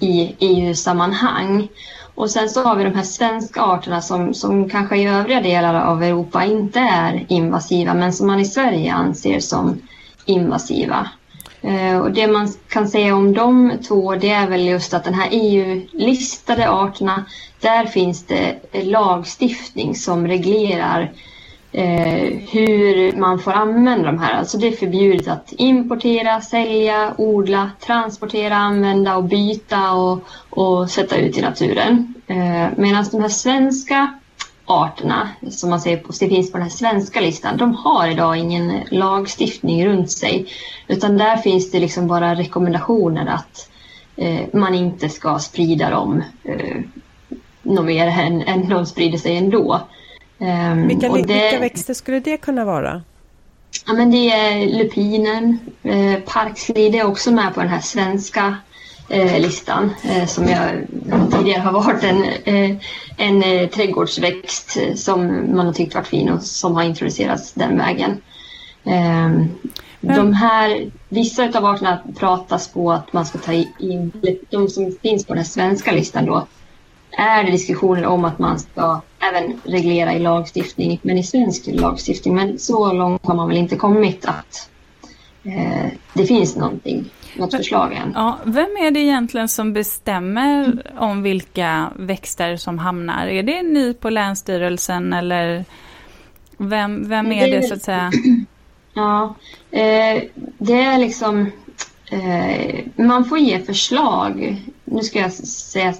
i 0.00 0.36
EU-sammanhang. 0.38 1.68
Och 2.14 2.30
sen 2.30 2.48
så 2.48 2.62
har 2.62 2.76
vi 2.76 2.84
de 2.84 2.94
här 2.94 3.02
svenska 3.02 3.62
arterna 3.62 4.02
som, 4.02 4.34
som 4.34 4.68
kanske 4.68 4.96
i 4.96 5.06
övriga 5.06 5.40
delar 5.40 5.74
av 5.74 6.02
Europa 6.02 6.44
inte 6.44 6.80
är 6.80 7.26
invasiva 7.28 7.94
men 7.94 8.12
som 8.12 8.26
man 8.26 8.40
i 8.40 8.44
Sverige 8.44 8.92
anser 8.92 9.40
som 9.40 9.80
invasiva. 10.24 11.10
Eh, 11.62 11.98
och 11.98 12.12
det 12.12 12.26
man 12.26 12.48
kan 12.68 12.88
säga 12.88 13.16
om 13.16 13.32
de 13.32 13.72
två 13.88 14.14
det 14.14 14.30
är 14.30 14.48
väl 14.48 14.66
just 14.66 14.94
att 14.94 15.04
den 15.04 15.14
här 15.14 15.28
EU-listade 15.30 16.70
arterna 16.70 17.24
där 17.60 17.84
finns 17.86 18.26
det 18.26 18.56
lagstiftning 18.72 19.94
som 19.94 20.26
reglerar 20.26 21.12
eh, 21.72 22.38
hur 22.50 23.16
man 23.16 23.38
får 23.38 23.52
använda 23.52 24.06
de 24.06 24.18
här. 24.18 24.32
Alltså 24.38 24.58
det 24.58 24.68
är 24.68 24.72
förbjudet 24.72 25.28
att 25.28 25.52
importera, 25.52 26.40
sälja, 26.40 27.14
odla, 27.18 27.70
transportera, 27.86 28.56
använda 28.56 29.16
och 29.16 29.24
byta 29.24 29.92
och, 29.92 30.20
och 30.50 30.90
sätta 30.90 31.16
ut 31.16 31.38
i 31.38 31.40
naturen. 31.42 32.14
Eh, 32.26 32.66
Medan 32.76 33.04
de 33.12 33.20
här 33.20 33.28
svenska 33.28 34.19
arterna 34.70 35.28
som 35.50 35.70
man 35.70 35.80
ser 35.80 35.96
på, 35.96 36.12
det 36.20 36.28
finns 36.28 36.52
på 36.52 36.58
den 36.58 36.62
här 36.62 36.70
svenska 36.70 37.20
listan, 37.20 37.56
de 37.56 37.74
har 37.74 38.08
idag 38.08 38.36
ingen 38.36 38.80
lagstiftning 38.90 39.86
runt 39.86 40.12
sig. 40.12 40.46
Utan 40.88 41.18
där 41.18 41.36
finns 41.36 41.70
det 41.70 41.80
liksom 41.80 42.06
bara 42.06 42.34
rekommendationer 42.34 43.26
att 43.26 43.70
eh, 44.16 44.40
man 44.52 44.74
inte 44.74 45.08
ska 45.08 45.38
sprida 45.38 45.90
dem 45.90 46.22
eh, 46.44 46.76
något 47.62 47.84
mer 47.84 48.06
än, 48.06 48.42
än 48.42 48.68
de 48.68 48.86
sprider 48.86 49.18
sig 49.18 49.36
ändå. 49.36 49.80
Um, 50.38 50.88
vilka, 50.88 51.08
det, 51.08 51.14
vilka 51.16 51.58
växter 51.60 51.94
skulle 51.94 52.20
det 52.20 52.36
kunna 52.36 52.64
vara? 52.64 53.02
Ja, 53.86 53.92
men 53.92 54.10
det 54.10 54.30
är 54.30 54.78
lupinen, 54.78 55.58
eh, 55.82 56.14
parkslide 56.26 56.98
är 56.98 57.06
också 57.06 57.30
med 57.30 57.54
på 57.54 57.60
den 57.60 57.68
här 57.68 57.80
svenska 57.80 58.56
listan 59.40 59.90
eh, 60.04 60.26
som 60.26 60.48
jag 60.48 60.86
tidigare 61.32 61.60
har 61.60 61.72
varit 61.72 62.04
en, 62.04 62.24
eh, 62.24 62.76
en 63.16 63.42
eh, 63.42 63.68
trädgårdsväxt 63.68 64.78
som 64.94 65.26
man 65.56 65.66
har 65.66 65.72
tyckt 65.72 65.94
varit 65.94 66.06
fin 66.06 66.28
och 66.30 66.42
som 66.42 66.74
har 66.74 66.82
introducerats 66.82 67.52
den 67.52 67.78
vägen. 67.78 68.22
Ehm, 68.84 69.48
de 70.00 70.32
här, 70.32 70.90
vissa 71.08 71.58
av 71.58 71.64
arterna 71.64 71.98
pratas 72.18 72.68
på 72.68 72.92
att 72.92 73.12
man 73.12 73.26
ska 73.26 73.38
ta 73.38 73.52
in, 73.78 74.12
de 74.50 74.68
som 74.68 74.92
finns 75.02 75.26
på 75.26 75.34
den 75.34 75.44
svenska 75.44 75.92
listan 75.92 76.26
då, 76.26 76.46
är 77.10 77.44
det 77.44 77.50
diskussioner 77.50 78.06
om 78.06 78.24
att 78.24 78.38
man 78.38 78.58
ska 78.58 79.00
även 79.30 79.60
reglera 79.64 80.14
i 80.14 80.18
lagstiftning, 80.18 81.00
men 81.02 81.18
i 81.18 81.22
svensk 81.22 81.66
lagstiftning. 81.66 82.34
Men 82.34 82.58
så 82.58 82.92
långt 82.92 83.26
har 83.26 83.34
man 83.34 83.48
väl 83.48 83.56
inte 83.56 83.76
kommit 83.76 84.24
att 84.24 84.70
eh, 85.44 85.92
det 86.14 86.26
finns 86.26 86.56
någonting, 86.56 87.10
något 87.36 87.56
förslag 87.56 87.92
än. 87.92 88.12
Ja, 88.14 88.38
vem 88.44 88.76
är 88.76 88.90
det 88.90 89.00
egentligen 89.00 89.48
som 89.48 89.72
bestämmer 89.72 90.82
om 90.98 91.22
vilka 91.22 91.90
växter 91.96 92.56
som 92.56 92.78
hamnar? 92.78 93.26
Är 93.26 93.42
det 93.42 93.62
ni 93.62 93.94
på 93.94 94.10
Länsstyrelsen 94.10 95.12
eller 95.12 95.64
vem, 96.56 97.08
vem 97.08 97.32
är 97.32 97.50
det 97.50 97.62
så 97.62 97.74
att 97.74 97.82
säga? 97.82 98.12
Ja, 98.94 99.34
eh, 99.70 100.22
det 100.58 100.80
är 100.80 100.98
liksom 100.98 101.50
eh, 102.10 102.84
man 102.96 103.24
får 103.24 103.38
ge 103.38 103.58
förslag. 103.58 104.56
Nu 104.84 105.02
ska 105.02 105.18
jag 105.18 105.32
säga, 105.32 105.94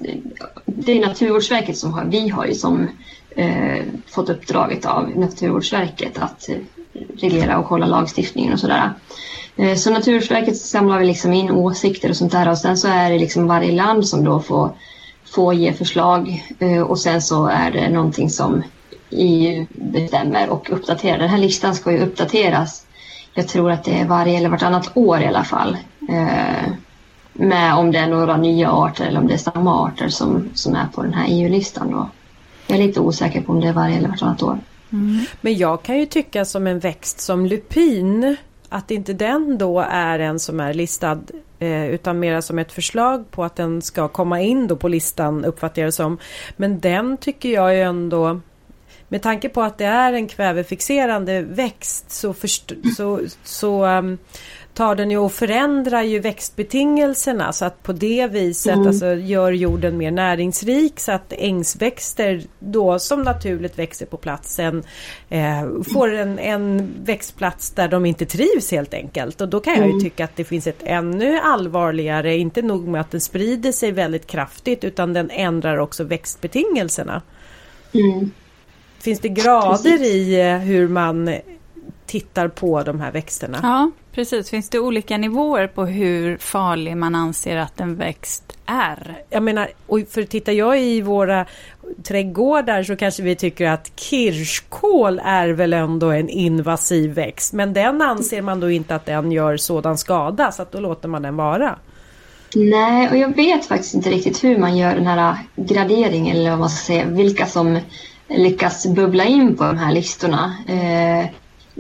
det 0.65 0.93
är 0.93 1.07
Naturvårdsverket 1.07 1.77
som 1.77 1.93
har, 1.93 2.05
vi 2.05 2.29
har 2.29 2.47
ju 2.47 2.55
som 2.55 2.89
eh, 3.31 3.85
fått 4.07 4.29
uppdraget 4.29 4.87
av 4.87 5.11
Naturvårdsverket 5.17 6.19
att 6.19 6.49
reglera 7.17 7.59
och 7.59 7.67
kolla 7.67 7.87
lagstiftningen 7.87 8.53
och 8.53 8.61
sådär. 8.61 8.93
Eh, 9.61 9.75
så 9.75 9.91
Naturvårdsverket 9.91 10.57
samlar 10.57 10.99
vi 10.99 11.07
liksom 11.07 11.33
in 11.33 11.51
åsikter 11.51 12.11
och 12.11 12.17
sånt 12.17 12.33
där 12.33 12.51
och 12.51 12.59
sen 12.59 12.77
så 12.77 12.89
är 12.89 13.11
det 13.11 13.19
liksom 13.19 13.47
varje 13.47 13.73
land 13.73 14.07
som 14.07 14.25
då 14.25 14.41
får, 14.41 14.71
får 15.35 15.55
ge 15.55 15.73
förslag 15.73 16.45
eh, 16.59 16.83
och 16.83 16.99
sen 16.99 17.23
så 17.23 17.47
är 17.47 17.71
det 17.71 17.89
någonting 17.89 18.31
som 18.31 18.63
EU 19.11 19.67
bestämmer 19.71 20.49
och 20.49 20.71
uppdaterar. 20.73 21.19
Den 21.19 21.29
här 21.29 21.39
listan 21.39 21.75
ska 21.75 21.93
ju 21.93 21.99
uppdateras. 21.99 22.87
Jag 23.35 23.49
tror 23.49 23.71
att 23.71 23.85
det 23.85 23.99
är 23.99 24.05
varje 24.05 24.39
eller 24.39 24.49
vartannat 24.49 24.91
år 24.95 25.21
i 25.21 25.27
alla 25.27 25.45
fall. 25.45 25.77
Eh, 26.09 26.73
med 27.33 27.75
om 27.75 27.93
det 27.93 27.99
är 27.99 28.07
några 28.07 28.37
nya 28.37 28.73
arter 28.73 29.07
eller 29.07 29.21
om 29.21 29.27
det 29.27 29.35
är 29.35 29.39
samma 29.39 29.85
arter 29.85 30.09
som, 30.09 30.49
som 30.55 30.75
är 30.75 30.87
på 30.95 31.03
den 31.03 31.15
här 31.15 31.27
EU-listan. 31.29 31.91
Då. 31.91 32.11
Jag 32.67 32.79
är 32.79 32.83
lite 32.83 33.01
osäker 33.01 33.41
på 33.41 33.53
om 33.53 33.61
det 33.61 33.69
är 33.69 33.73
varje 33.73 33.97
eller 33.97 34.09
vartannat 34.09 34.43
år. 34.43 34.59
Mm. 34.93 35.25
Men 35.41 35.57
jag 35.57 35.83
kan 35.83 35.99
ju 35.99 36.07
tycka 36.07 36.45
som 36.45 36.67
en 36.67 36.79
växt 36.79 37.21
som 37.21 37.47
lupin 37.47 38.37
att 38.71 38.91
inte 38.91 39.13
den 39.13 39.59
då 39.59 39.81
är 39.81 40.19
en 40.19 40.39
som 40.39 40.61
är 40.61 40.75
listad 40.75 41.19
eh, 41.59 41.87
utan 41.87 42.21
mera 42.21 42.43
som 42.43 42.59
ett 42.59 42.73
förslag 42.73 43.31
på 43.31 43.45
att 43.45 43.57
den 43.57 43.83
ska 43.83 44.09
komma 44.09 44.41
in 44.41 44.67
då 44.67 44.77
på 44.77 44.89
listan 44.89 45.45
uppfattar 45.45 45.83
jag 45.83 45.89
det 45.89 45.93
som. 45.93 46.19
Men 46.57 46.81
den 46.81 47.17
tycker 47.17 47.49
jag 47.49 47.75
ju 47.75 47.81
ändå 47.81 48.41
med 49.09 49.23
tanke 49.23 49.49
på 49.49 49.63
att 49.63 49.79
det 49.79 49.85
är 49.85 50.13
en 50.13 50.29
kvävefixerande 50.29 51.43
växt 51.43 52.11
så, 52.11 52.35
så, 52.97 53.21
så 53.45 53.87
um, 53.87 54.19
tar 54.75 54.95
den 54.95 55.11
ju 55.11 55.19
och 55.19 55.33
förändrar 55.33 56.03
ju 56.03 56.19
växtbetingelserna 56.19 57.53
så 57.53 57.65
att 57.65 57.83
på 57.83 57.93
det 57.93 58.27
viset 58.27 58.75
mm. 58.75 58.87
alltså, 58.87 59.15
gör 59.15 59.53
jorden 59.53 59.97
mer 59.97 60.11
näringsrik 60.11 61.01
så 61.01 61.13
att 61.13 61.33
ängsväxter 61.33 62.43
då 62.59 62.99
som 62.99 63.23
naturligt 63.23 63.79
växer 63.79 64.07
på 64.07 64.17
platsen 64.17 64.83
eh, 65.29 65.63
får 65.93 66.15
en, 66.15 66.39
en 66.39 66.91
växtplats 67.05 67.71
där 67.71 67.89
de 67.89 68.07
inte 68.07 68.27
trivs 68.27 68.71
helt 68.71 68.95
enkelt. 68.95 69.41
Och 69.41 69.49
då 69.49 69.61
kan 69.61 69.75
jag 69.75 69.85
ju 69.85 69.91
mm. 69.91 70.03
tycka 70.05 70.25
att 70.25 70.37
det 70.37 70.45
finns 70.45 70.67
ett 70.67 70.83
ännu 70.85 71.39
allvarligare, 71.39 72.37
inte 72.37 72.63
nog 72.63 72.89
med 72.89 73.01
att 73.01 73.11
den 73.11 73.21
sprider 73.21 73.73
sig 73.73 73.93
väldigt 73.93 74.27
kraftigt 74.27 74.85
utan 74.85 75.13
den 75.13 75.31
ändrar 75.31 75.77
också 75.77 76.05
växtbetingelserna. 76.05 77.23
Mm. 77.93 78.31
Finns 78.99 79.21
det 79.21 79.29
grader 79.29 79.99
Precis. 79.99 80.07
i 80.07 80.41
eh, 80.41 80.59
hur 80.59 80.89
man 80.89 81.35
tittar 82.07 82.49
på 82.49 82.83
de 82.83 83.01
här 83.01 83.13
växterna? 83.13 83.59
Ja, 83.63 83.91
precis. 84.13 84.51
Finns 84.51 84.69
det 84.69 84.79
olika 84.79 85.19
nivåer 85.19 85.67
på 85.67 85.85
hur 85.85 86.39
farlig 86.39 86.97
man 86.97 87.15
anser 87.15 87.57
att 87.57 87.81
en 87.81 87.97
växt 87.97 88.57
är? 88.67 89.23
Jag 89.31 89.43
menar, 89.43 89.69
och 89.87 90.01
för 90.11 90.23
tittar 90.23 90.53
jag 90.53 90.81
i 90.81 91.01
våra 91.01 91.47
trädgårdar 92.03 92.83
så 92.83 92.97
kanske 92.97 93.23
vi 93.23 93.37
tycker 93.37 93.67
att 93.67 93.93
kirskål 93.97 95.21
är 95.25 95.49
väl 95.49 95.73
ändå 95.73 96.11
en 96.11 96.29
invasiv 96.29 97.11
växt. 97.11 97.53
Men 97.53 97.73
den 97.73 98.03
anser 98.03 98.43
man 98.43 98.61
då 98.61 98.71
inte 98.71 98.95
att 98.95 99.07
den 99.07 99.33
gör 99.33 99.57
sådan 99.57 99.99
skada 99.99 100.53
så 100.53 100.63
att 100.63 100.73
då 100.73 100.81
låter 100.81 101.09
man 101.09 101.23
den 101.23 101.37
vara. 101.37 101.79
Nej, 102.55 103.09
och 103.09 103.17
jag 103.17 103.37
vet 103.37 103.67
faktiskt 103.67 103.95
inte 103.95 104.11
riktigt 104.11 104.45
hur 104.45 104.59
man 104.59 104.77
gör 104.77 104.95
den 104.95 105.07
här 105.07 105.37
graderingen 105.57 106.37
eller 106.37 106.51
vad 106.51 106.59
man 106.59 106.71
ska 106.71 106.87
säga, 106.87 107.05
vilka 107.05 107.47
som 107.47 107.81
lyckas 108.29 108.87
bubbla 108.87 109.25
in 109.25 109.57
på 109.57 109.65
de 109.65 109.79
här 109.79 109.93
listorna. 109.93 110.57
Eh, 110.69 111.31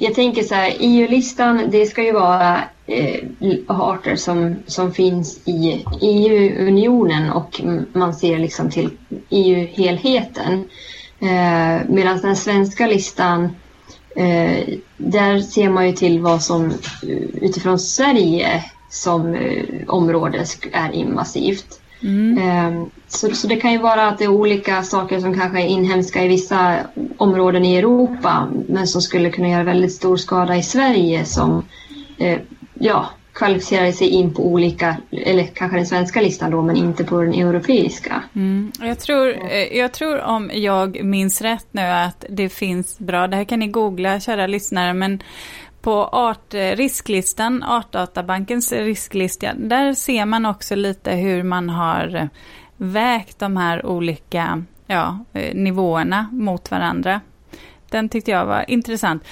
jag 0.00 0.14
tänker 0.14 0.42
så 0.42 0.54
här, 0.54 0.74
EU-listan 0.80 1.62
det 1.70 1.86
ska 1.86 2.02
ju 2.02 2.12
vara 2.12 2.62
eh, 2.86 3.20
arter 3.66 4.16
som, 4.16 4.56
som 4.66 4.92
finns 4.92 5.40
i 5.44 5.84
EU-unionen 6.00 7.30
och 7.32 7.60
man 7.92 8.14
ser 8.14 8.38
liksom 8.38 8.70
till 8.70 8.90
EU-helheten. 9.30 10.64
Eh, 11.20 11.88
Medan 11.88 12.18
den 12.22 12.36
svenska 12.36 12.86
listan 12.86 13.44
eh, 14.16 14.68
där 14.96 15.40
ser 15.40 15.70
man 15.70 15.86
ju 15.86 15.92
till 15.92 16.20
vad 16.20 16.42
som 16.42 16.66
eh, 16.66 17.08
utifrån 17.42 17.78
Sverige 17.78 18.64
som 18.90 19.34
eh, 19.34 19.64
område 19.86 20.44
är 20.72 20.92
invasivt. 20.92 21.79
Mm. 22.02 22.38
Ehm, 22.38 22.90
så, 23.08 23.30
så 23.34 23.46
det 23.46 23.56
kan 23.56 23.72
ju 23.72 23.78
vara 23.78 24.08
att 24.08 24.18
det 24.18 24.24
är 24.24 24.28
olika 24.28 24.82
saker 24.82 25.20
som 25.20 25.38
kanske 25.38 25.60
är 25.60 25.66
inhemska 25.66 26.24
i 26.24 26.28
vissa 26.28 26.76
områden 27.16 27.64
i 27.64 27.76
Europa 27.76 28.48
men 28.68 28.86
som 28.86 29.02
skulle 29.02 29.30
kunna 29.30 29.48
göra 29.48 29.64
väldigt 29.64 29.92
stor 29.92 30.16
skada 30.16 30.56
i 30.56 30.62
Sverige 30.62 31.24
som 31.24 31.64
eh, 32.18 32.38
ja, 32.74 33.10
kvalificerar 33.32 33.92
sig 33.92 34.08
in 34.08 34.34
på 34.34 34.46
olika, 34.46 34.96
eller 35.10 35.44
kanske 35.44 35.76
den 35.76 35.86
svenska 35.86 36.20
listan 36.20 36.50
då, 36.50 36.62
men 36.62 36.76
inte 36.76 37.04
på 37.04 37.20
den 37.22 37.34
europeiska. 37.34 38.22
Mm. 38.34 38.72
Jag, 38.80 38.98
tror, 38.98 39.52
eh, 39.52 39.78
jag 39.78 39.92
tror 39.92 40.20
om 40.20 40.50
jag 40.54 41.04
minns 41.04 41.42
rätt 41.42 41.66
nu 41.70 41.82
att 41.82 42.24
det 42.28 42.48
finns 42.48 42.98
bra, 42.98 43.26
det 43.26 43.36
här 43.36 43.44
kan 43.44 43.58
ni 43.58 43.66
googla 43.66 44.20
kära 44.20 44.46
lyssnare, 44.46 44.94
men 44.94 45.22
på 45.80 46.04
art, 46.04 46.54
eh, 46.54 46.76
risklistan, 46.76 47.62
Artdatabankens 47.62 48.72
risklista, 48.72 49.54
där 49.54 49.92
ser 49.92 50.24
man 50.24 50.46
också 50.46 50.74
lite 50.74 51.12
hur 51.12 51.42
man 51.42 51.68
har 51.68 52.14
eh, 52.14 52.26
vägt 52.76 53.38
de 53.38 53.56
här 53.56 53.86
olika 53.86 54.64
ja, 54.86 55.18
eh, 55.32 55.54
nivåerna 55.54 56.28
mot 56.32 56.70
varandra. 56.70 57.20
Den 57.88 58.08
tyckte 58.08 58.30
jag 58.30 58.46
var 58.46 58.70
intressant. 58.70 59.24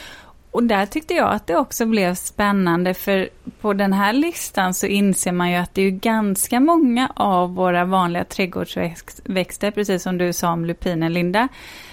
och 0.51 0.63
där 0.63 0.87
tyckte 0.87 1.15
jag 1.15 1.33
att 1.33 1.47
det 1.47 1.57
också 1.57 1.87
blev 1.87 2.15
spännande 2.15 2.95
för 2.95 3.29
på 3.61 3.73
den 3.73 3.93
här 3.93 4.13
listan 4.13 4.75
så 4.75 4.87
inser 4.87 5.33
man 5.33 5.51
ju 5.51 5.57
att 5.57 5.75
det 5.75 5.83
är 5.83 5.91
ganska 5.91 6.61
många 6.61 7.13
av 7.17 7.55
våra 7.55 7.85
vanliga 7.85 8.25
trädgårdsväxter, 8.25 9.71
precis 9.71 10.03
som 10.03 10.19
du 10.19 10.33
sa 10.33 10.53
om 10.53 10.65
lupinen 10.65 11.13
Linda, 11.13 11.49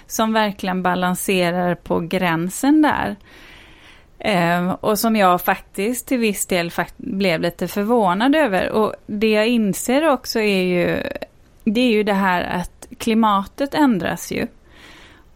som 0.07 0.33
verkligen 0.33 0.83
balanserar 0.83 1.75
på 1.75 1.99
gränsen 1.99 2.81
där. 2.81 3.15
Eh, 4.25 4.71
och 4.71 4.99
som 4.99 5.15
jag 5.15 5.41
faktiskt 5.41 6.07
till 6.07 6.17
viss 6.17 6.45
del 6.45 6.71
blev 6.97 7.41
lite 7.41 7.67
förvånad 7.67 8.35
över. 8.35 8.71
Och 8.71 8.93
det 9.05 9.29
jag 9.29 9.47
inser 9.47 10.09
också 10.09 10.39
är 10.39 10.63
ju, 10.63 11.01
det 11.63 11.81
är 11.81 11.91
ju 11.91 12.03
det 12.03 12.13
här 12.13 12.43
att 12.43 12.87
klimatet 12.97 13.73
ändras 13.73 14.31
ju. 14.31 14.47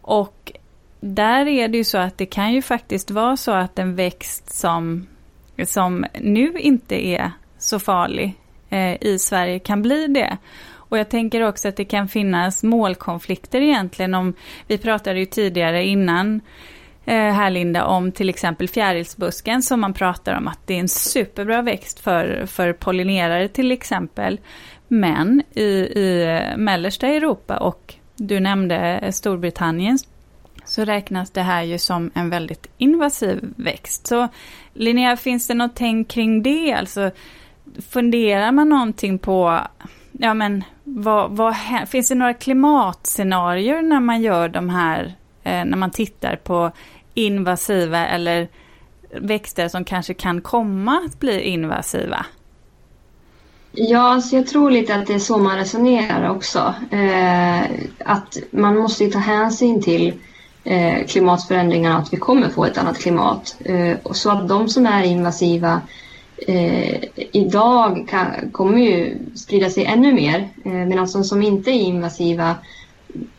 Och 0.00 0.52
där 1.00 1.48
är 1.48 1.68
det 1.68 1.78
ju 1.78 1.84
så 1.84 1.98
att 1.98 2.18
det 2.18 2.26
kan 2.26 2.52
ju 2.52 2.62
faktiskt 2.62 3.10
vara 3.10 3.36
så 3.36 3.52
att 3.52 3.78
en 3.78 3.96
växt 3.96 4.54
som, 4.54 5.06
som 5.64 6.06
nu 6.20 6.52
inte 6.58 7.06
är 7.06 7.32
så 7.58 7.78
farlig 7.78 8.34
eh, 8.70 9.02
i 9.02 9.18
Sverige 9.18 9.58
kan 9.58 9.82
bli 9.82 10.06
det. 10.06 10.36
Och 10.72 10.98
jag 10.98 11.08
tänker 11.08 11.40
också 11.40 11.68
att 11.68 11.76
det 11.76 11.84
kan 11.84 12.08
finnas 12.08 12.62
målkonflikter 12.62 13.60
egentligen 13.60 14.14
om, 14.14 14.34
vi 14.66 14.78
pratade 14.78 15.18
ju 15.18 15.26
tidigare 15.26 15.84
innan 15.84 16.40
Eh, 17.04 17.32
här 17.32 17.50
Linda 17.50 17.84
om 17.84 18.12
till 18.12 18.28
exempel 18.28 18.68
fjärilsbusken 18.68 19.62
som 19.62 19.80
man 19.80 19.94
pratar 19.94 20.34
om 20.34 20.48
att 20.48 20.66
det 20.66 20.74
är 20.74 20.80
en 20.80 20.88
superbra 20.88 21.62
växt 21.62 22.00
för, 22.00 22.46
för 22.46 22.72
pollinerare 22.72 23.48
till 23.48 23.72
exempel. 23.72 24.40
Men 24.88 25.42
i, 25.54 25.62
i 25.62 26.22
eh, 26.22 26.56
mellersta 26.56 27.06
Europa 27.06 27.56
och 27.56 27.94
du 28.16 28.40
nämnde 28.40 28.76
eh, 28.76 29.10
Storbritannien 29.10 29.98
så 30.64 30.84
räknas 30.84 31.30
det 31.30 31.42
här 31.42 31.62
ju 31.62 31.78
som 31.78 32.10
en 32.14 32.30
väldigt 32.30 32.66
invasiv 32.78 33.40
växt. 33.56 34.06
Så 34.06 34.28
Linnea, 34.74 35.16
finns 35.16 35.46
det 35.46 35.54
något 35.54 35.76
tänk 35.76 36.08
kring 36.08 36.42
det? 36.42 36.72
Alltså 36.72 37.10
funderar 37.90 38.52
man 38.52 38.68
någonting 38.68 39.18
på, 39.18 39.60
ja 40.12 40.34
men 40.34 40.64
vad, 40.84 41.30
vad, 41.30 41.56
finns 41.88 42.08
det 42.08 42.14
några 42.14 42.34
klimatscenarier 42.34 43.82
när 43.82 44.00
man 44.00 44.22
gör 44.22 44.48
de 44.48 44.68
här, 44.68 45.14
Eh, 45.44 45.64
när 45.64 45.76
man 45.76 45.90
tittar 45.90 46.36
på 46.36 46.70
invasiva 47.14 48.06
eller 48.06 48.48
växter 49.20 49.68
som 49.68 49.84
kanske 49.84 50.14
kan 50.14 50.40
komma 50.40 51.02
att 51.06 51.20
bli 51.20 51.40
invasiva? 51.40 52.26
Ja, 53.72 54.20
så 54.20 54.36
jag 54.36 54.46
tror 54.46 54.70
lite 54.70 54.94
att 54.94 55.06
det 55.06 55.14
är 55.14 55.18
så 55.18 55.38
man 55.38 55.56
resonerar 55.58 56.30
också. 56.30 56.74
Eh, 56.90 57.60
att 57.98 58.36
man 58.50 58.78
måste 58.78 59.10
ta 59.10 59.18
hänsyn 59.18 59.82
till 59.82 60.12
eh, 60.64 61.06
klimatförändringarna 61.06 61.98
att 61.98 62.12
vi 62.12 62.16
kommer 62.16 62.48
få 62.48 62.64
ett 62.64 62.78
annat 62.78 62.98
klimat. 62.98 63.56
Eh, 63.64 63.96
så 64.12 64.30
att 64.30 64.48
de 64.48 64.68
som 64.68 64.86
är 64.86 65.02
invasiva 65.02 65.80
eh, 66.46 67.04
idag 67.32 68.08
kan, 68.10 68.50
kommer 68.52 68.78
ju 68.78 69.18
sprida 69.34 69.70
sig 69.70 69.84
ännu 69.84 70.12
mer 70.12 70.48
eh, 70.64 70.72
medan 70.72 71.08
de 71.12 71.24
som 71.24 71.42
inte 71.42 71.70
är 71.70 71.80
invasiva 71.80 72.54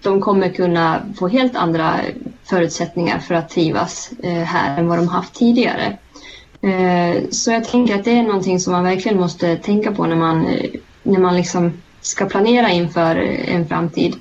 de 0.01 0.21
kommer 0.21 0.49
kunna 0.49 1.01
få 1.17 1.27
helt 1.27 1.55
andra 1.55 1.99
förutsättningar 2.43 3.19
för 3.19 3.35
att 3.35 3.49
trivas 3.49 4.11
eh, 4.23 4.31
här 4.33 4.79
än 4.79 4.87
vad 4.87 4.97
de 4.97 5.07
haft 5.07 5.33
tidigare. 5.35 5.97
Eh, 6.61 7.23
så 7.29 7.51
jag 7.51 7.63
tänker 7.63 7.95
att 7.95 8.03
det 8.03 8.11
är 8.11 8.23
någonting 8.23 8.59
som 8.59 8.73
man 8.73 8.83
verkligen 8.83 9.19
måste 9.19 9.57
tänka 9.57 9.91
på 9.91 10.05
när 10.05 10.15
man, 10.15 10.47
eh, 10.47 10.69
när 11.03 11.19
man 11.19 11.35
liksom 11.35 11.73
ska 12.01 12.25
planera 12.25 12.69
inför 12.69 13.15
en 13.47 13.67
framtid. 13.67 14.15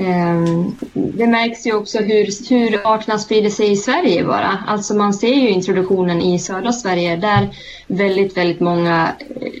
Ehm, 0.00 0.76
det 0.92 1.26
märks 1.26 1.66
ju 1.66 1.74
också 1.74 1.98
hur, 1.98 2.48
hur 2.48 2.80
arterna 2.84 3.18
sprider 3.18 3.50
sig 3.50 3.70
i 3.72 3.76
Sverige 3.76 4.24
bara. 4.24 4.64
Alltså 4.66 4.94
man 4.94 5.14
ser 5.14 5.34
ju 5.34 5.48
introduktionen 5.48 6.22
i 6.22 6.38
södra 6.38 6.72
Sverige 6.72 7.16
där 7.16 7.48
väldigt, 7.86 8.36
väldigt 8.36 8.60
många 8.60 9.12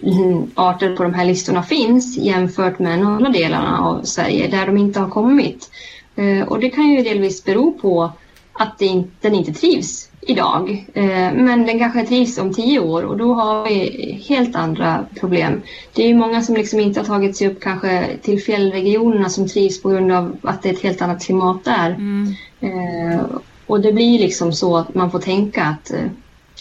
eh, 0.02 0.42
arter 0.54 0.96
på 0.96 1.02
de 1.02 1.14
här 1.14 1.24
listorna 1.24 1.62
finns 1.62 2.18
jämfört 2.18 2.78
med 2.78 2.98
norra 2.98 3.28
delarna 3.28 3.78
av 3.78 4.02
Sverige 4.02 4.48
där 4.48 4.66
de 4.66 4.76
inte 4.76 5.00
har 5.00 5.08
kommit. 5.08 5.70
Eh, 6.16 6.48
och 6.48 6.60
det 6.60 6.70
kan 6.70 6.88
ju 6.88 7.02
delvis 7.02 7.44
bero 7.44 7.72
på 7.72 8.12
att 8.52 8.78
den 9.20 9.34
inte 9.34 9.52
trivs 9.52 10.09
idag. 10.20 10.86
Eh, 10.94 11.32
men 11.32 11.66
den 11.66 11.78
kanske 11.78 12.06
trivs 12.06 12.38
om 12.38 12.54
tio 12.54 12.80
år 12.80 13.02
och 13.02 13.16
då 13.16 13.34
har 13.34 13.68
vi 13.68 14.24
helt 14.28 14.56
andra 14.56 15.06
problem. 15.20 15.62
Det 15.94 16.02
är 16.02 16.08
ju 16.08 16.14
många 16.14 16.42
som 16.42 16.54
liksom 16.54 16.80
inte 16.80 17.00
har 17.00 17.04
tagit 17.04 17.36
sig 17.36 17.48
upp 17.48 17.60
kanske 17.60 18.06
till 18.22 18.42
fjällregionerna 18.42 19.28
som 19.28 19.48
trivs 19.48 19.82
på 19.82 19.88
grund 19.88 20.12
av 20.12 20.36
att 20.42 20.62
det 20.62 20.68
är 20.68 20.72
ett 20.72 20.82
helt 20.82 21.02
annat 21.02 21.24
klimat 21.24 21.64
där. 21.64 21.90
Mm. 21.90 22.34
Eh, 22.60 23.20
och 23.66 23.80
det 23.80 23.92
blir 23.92 24.18
liksom 24.18 24.52
så 24.52 24.76
att 24.76 24.94
man 24.94 25.10
får 25.10 25.18
tänka 25.18 25.64
att 25.64 25.90
eh, 25.90 26.06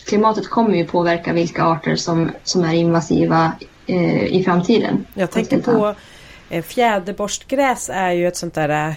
klimatet 0.05 0.47
kommer 0.47 0.75
ju 0.75 0.85
påverka 0.85 1.33
vilka 1.33 1.63
arter 1.63 1.95
som, 1.95 2.31
som 2.43 2.63
är 2.63 2.73
invasiva 2.73 3.51
i 4.29 4.43
framtiden. 4.43 5.05
Jag 5.13 5.31
tänker 5.31 5.59
på 5.59 5.95
fjäderborstgräs 6.63 7.89
är 7.93 8.11
ju 8.11 8.27
ett 8.27 8.37
sånt 8.37 8.53
där 8.53 8.95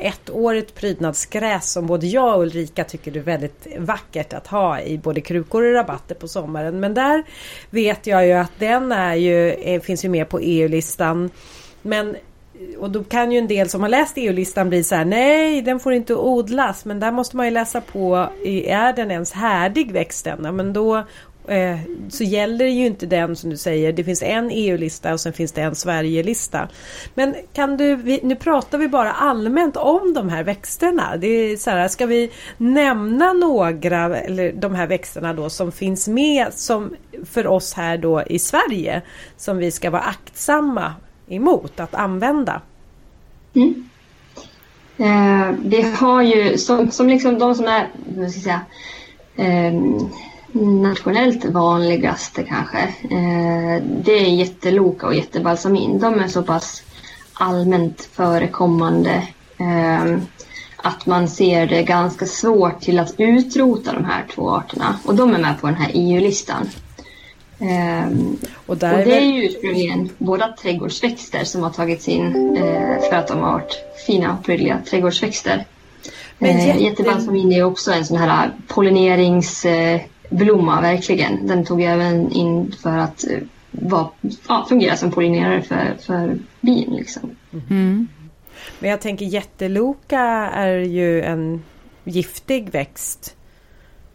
ettårigt 0.00 0.74
prydnadsgräs 0.74 1.72
som 1.72 1.86
både 1.86 2.06
jag 2.06 2.36
och 2.36 2.42
Ulrika 2.42 2.84
tycker 2.84 3.16
är 3.16 3.20
väldigt 3.20 3.66
vackert 3.78 4.32
att 4.32 4.46
ha 4.46 4.80
i 4.80 4.98
både 4.98 5.20
krukor 5.20 5.62
och 5.62 5.74
rabatter 5.74 6.14
på 6.14 6.28
sommaren. 6.28 6.80
Men 6.80 6.94
där 6.94 7.24
vet 7.70 8.06
jag 8.06 8.26
ju 8.26 8.32
att 8.32 8.52
den 8.58 8.92
är 8.92 9.14
ju, 9.14 9.50
eh, 9.50 9.80
finns 9.80 10.04
ju 10.04 10.08
med 10.08 10.28
på 10.28 10.40
EU-listan. 10.40 11.30
Men 11.82 12.16
och 12.78 12.90
då 12.90 13.04
kan 13.04 13.32
ju 13.32 13.38
en 13.38 13.48
del 13.48 13.68
som 13.68 13.82
har 13.82 13.88
läst 13.88 14.12
EU-listan 14.16 14.68
bli 14.68 14.84
så 14.84 14.94
här 14.94 15.04
nej 15.04 15.62
den 15.62 15.80
får 15.80 15.92
inte 15.92 16.14
odlas 16.14 16.84
men 16.84 17.00
där 17.00 17.12
måste 17.12 17.36
man 17.36 17.46
ju 17.46 17.52
läsa 17.52 17.80
på 17.80 18.28
är 18.44 18.92
den 18.92 19.10
ens 19.10 19.32
härdig 19.32 19.92
växten? 19.92 20.40
Ja, 20.44 20.52
men 20.52 20.72
då 20.72 21.04
Eh, 21.50 21.78
så 22.08 22.24
gäller 22.24 22.64
ju 22.64 22.86
inte 22.86 23.06
den 23.06 23.36
som 23.36 23.50
du 23.50 23.56
säger. 23.56 23.92
Det 23.92 24.04
finns 24.04 24.22
en 24.22 24.50
EU-lista 24.50 25.12
och 25.12 25.20
sen 25.20 25.32
finns 25.32 25.52
det 25.52 25.60
en 25.60 25.74
Sverige-lista. 25.74 26.68
Men 27.14 27.34
kan 27.52 27.76
du, 27.76 27.96
nu 28.22 28.36
pratar 28.36 28.78
vi 28.78 28.88
bara 28.88 29.12
allmänt 29.12 29.76
om 29.76 30.14
de 30.14 30.28
här 30.28 30.44
växterna. 30.44 31.16
Det 31.16 31.26
är 31.26 31.56
så 31.56 31.70
här, 31.70 31.88
ska 31.88 32.06
vi 32.06 32.30
nämna 32.56 33.32
några, 33.32 34.18
eller 34.18 34.52
de 34.52 34.74
här 34.74 34.86
växterna 34.86 35.32
då 35.32 35.50
som 35.50 35.72
finns 35.72 36.08
med 36.08 36.46
som 36.50 36.96
för 37.24 37.46
oss 37.46 37.74
här 37.74 37.98
då 37.98 38.22
i 38.22 38.38
Sverige 38.38 39.02
som 39.36 39.56
vi 39.56 39.70
ska 39.70 39.90
vara 39.90 40.02
aktsamma 40.02 40.94
emot 41.28 41.80
att 41.80 41.94
använda? 41.94 42.62
Mm. 43.54 43.88
Eh, 44.96 45.54
vi 45.64 45.82
har 45.82 46.22
ju 46.22 46.58
som, 46.58 46.90
som 46.90 47.08
liksom 47.08 47.38
de 47.38 47.54
som 47.54 47.66
är, 47.66 47.88
vad 48.16 48.30
ska 48.30 48.40
jag 48.40 48.42
säga, 48.42 48.60
eh, 49.36 49.74
nationellt 50.52 51.44
vanligaste 51.44 52.42
kanske. 52.42 52.78
Eh, 53.10 53.82
det 53.82 54.12
är 54.12 54.34
jätteloka 54.34 55.06
och 55.06 55.14
jättebalsamin. 55.14 55.98
De 55.98 56.20
är 56.20 56.28
så 56.28 56.42
pass 56.42 56.82
allmänt 57.32 58.08
förekommande 58.12 59.28
eh, 59.58 60.16
att 60.76 61.06
man 61.06 61.28
ser 61.28 61.66
det 61.66 61.82
ganska 61.82 62.26
svårt 62.26 62.80
till 62.80 62.98
att 62.98 63.14
utrota 63.16 63.92
de 63.92 64.04
här 64.04 64.24
två 64.34 64.50
arterna. 64.50 64.98
Och 65.04 65.14
de 65.14 65.34
är 65.34 65.38
med 65.38 65.60
på 65.60 65.66
den 65.66 65.76
här 65.76 65.90
EU-listan. 65.94 66.68
Um, 67.58 68.38
och, 68.54 68.70
och, 68.70 68.76
det 68.78 69.18
är 69.18 69.20
ju 69.20 69.44
ursprungligen 69.44 70.10
båda 70.18 70.52
trädgårdsväxter 70.62 71.44
som 71.44 71.62
har 71.62 71.70
tagits 71.70 72.08
in 72.08 72.32
för 73.10 73.16
att 73.16 73.28
de 73.28 73.38
har 73.38 73.52
varit 73.52 73.84
fina 74.06 74.32
och 74.38 74.44
prydliga 74.44 74.78
trädgårdsväxter. 74.90 75.66
Men 76.38 76.56
uh, 76.56 76.82
jättebalsamin 76.82 77.52
är 77.52 77.64
också 77.64 77.92
en 77.92 78.04
sån 78.04 78.16
här 78.16 78.50
pollinerings... 78.68 79.66
blomma 80.30 80.80
verkligen. 80.80 81.46
Den 81.46 81.64
tog 81.64 81.80
jag 81.80 81.92
även 81.92 82.32
in 82.32 82.74
för 82.82 82.98
att 82.98 83.24
eh, 83.30 83.38
var, 83.70 84.10
ja, 84.48 84.66
fungera 84.68 84.96
som 84.96 85.10
pollinerare 85.10 85.62
för, 85.62 85.96
för 86.00 86.38
bin. 86.60 86.90
Liksom. 86.90 87.30
Mm. 87.52 88.08
Men 88.78 88.90
jag 88.90 89.00
tänker 89.00 89.24
jätteloka 89.26 90.20
är 90.54 90.76
ju 90.78 91.22
en 91.22 91.62
giftig 92.04 92.70
växt. 92.70 93.36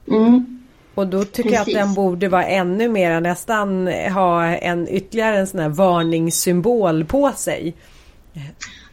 Mm. 0.08 0.62
Och 0.95 1.08
då 1.08 1.23
tycker 1.23 1.49
Precis. 1.49 1.73
jag 1.73 1.82
att 1.82 1.88
den 1.88 1.93
borde 1.93 2.28
vara 2.28 2.45
ännu 2.45 2.89
mer 2.89 3.21
nästan 3.21 3.88
ha 3.88 4.45
en 4.45 4.88
ytterligare 4.89 5.39
en 5.39 5.47
sån 5.47 5.60
här 5.60 5.69
varningssymbol 5.69 7.06
på 7.06 7.32
sig. 7.32 7.73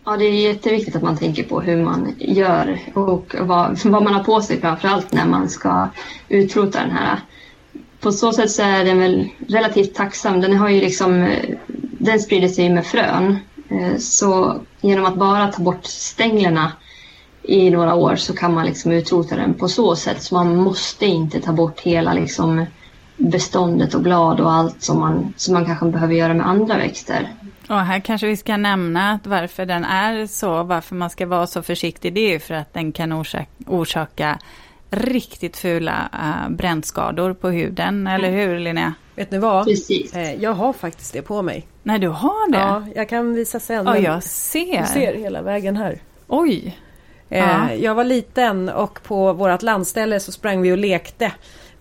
Ja, 0.05 0.17
det 0.17 0.25
är 0.25 0.33
jätteviktigt 0.33 0.97
att 0.97 1.03
man 1.03 1.17
tänker 1.17 1.43
på 1.43 1.61
hur 1.61 1.85
man 1.85 2.15
gör 2.19 2.79
och 2.95 3.35
vad, 3.41 3.79
vad 3.85 4.03
man 4.03 4.15
har 4.15 4.25
på 4.25 4.41
sig 4.41 4.61
framförallt 4.61 5.13
när 5.13 5.27
man 5.27 5.49
ska 5.49 5.89
utrota 6.29 6.81
den 6.81 6.91
här. 6.91 7.21
På 8.01 8.13
så 8.13 8.33
sätt 8.33 8.51
så 8.51 8.63
är 8.63 8.85
den 8.85 8.99
väl 8.99 9.29
relativt 9.49 9.95
tacksam. 9.95 10.41
Den 10.41 10.57
har 10.57 10.69
ju 10.69 10.81
liksom, 10.81 11.37
den 11.99 12.21
sprider 12.21 12.49
sig 12.49 12.71
med 12.71 12.87
frön. 12.87 13.39
Eh, 13.69 13.97
så 13.99 14.61
genom 14.81 15.05
att 15.05 15.17
bara 15.17 15.53
ta 15.53 15.63
bort 15.63 15.85
stänglarna 15.85 16.73
i 17.43 17.71
några 17.71 17.95
år 17.95 18.17
så 18.17 18.35
kan 18.35 18.55
man 18.55 18.67
liksom 18.67 18.93
utrota 18.93 19.37
den 19.37 19.55
på 19.55 19.69
så 19.69 19.97
sätt. 19.97 20.23
Så 20.23 20.35
man 20.35 20.57
måste 20.57 21.07
inte 21.07 21.41
ta 21.41 21.53
bort 21.53 21.81
hela 21.81 22.13
liksom 22.13 22.67
beståndet 23.17 23.95
och 23.95 24.03
blad 24.03 24.41
och 24.41 24.53
allt 24.53 24.83
som 24.83 25.01
man, 25.01 25.35
som 25.37 25.55
man 25.55 25.67
kanske 25.67 25.87
behöver 25.87 26.15
göra 26.15 26.35
med 26.35 26.49
andra 26.49 26.77
växter. 26.77 27.29
Och 27.73 27.81
här 27.81 28.01
kanske 28.01 28.27
vi 28.27 28.37
ska 28.37 28.57
nämna 28.57 29.11
att 29.13 29.27
varför 29.27 29.67
den 29.67 29.85
är 29.85 30.27
så, 30.27 30.63
varför 30.63 30.95
man 30.95 31.11
ska 31.11 31.27
vara 31.27 31.47
så 31.47 31.63
försiktig, 31.63 32.15
det 32.15 32.21
är 32.21 32.33
ju 32.33 32.39
för 32.39 32.55
att 32.55 32.75
den 32.75 32.93
kan 32.93 33.13
orsaka, 33.13 33.47
orsaka 33.67 34.39
riktigt 34.91 35.57
fula 35.57 36.09
uh, 36.15 36.57
brännskador 36.57 37.35
på 37.35 37.49
huden, 37.49 38.07
eller 38.07 38.29
mm. 38.29 38.41
hur 38.41 38.59
Linnea? 38.59 38.95
Vet 39.15 39.31
ni 39.31 39.39
vad? 39.39 39.67
Precis. 39.67 40.15
Eh, 40.15 40.43
jag 40.43 40.53
har 40.53 40.73
faktiskt 40.73 41.13
det 41.13 41.23
på 41.23 41.43
mig. 41.43 41.67
Nej, 41.83 41.99
du 41.99 42.09
har 42.09 42.51
det? 42.51 42.59
Ja, 42.59 42.85
jag 42.95 43.09
kan 43.09 43.35
visa 43.35 43.61
sen. 43.61 43.87
Ja, 43.87 43.99
jag 43.99 44.23
ser. 44.23 44.81
Du 44.81 44.87
ser 44.87 45.15
hela 45.15 45.43
vägen 45.43 45.77
här. 45.77 45.99
Oj! 46.27 46.79
Eh, 47.29 47.75
jag 47.75 47.95
var 47.95 48.05
liten 48.05 48.69
och 48.69 49.03
på 49.03 49.33
vårt 49.33 49.63
landställe 49.63 50.21
så 50.21 50.33
sprang 50.33 50.63
vi 50.63 50.73
och 50.73 50.79
lekte 50.79 51.33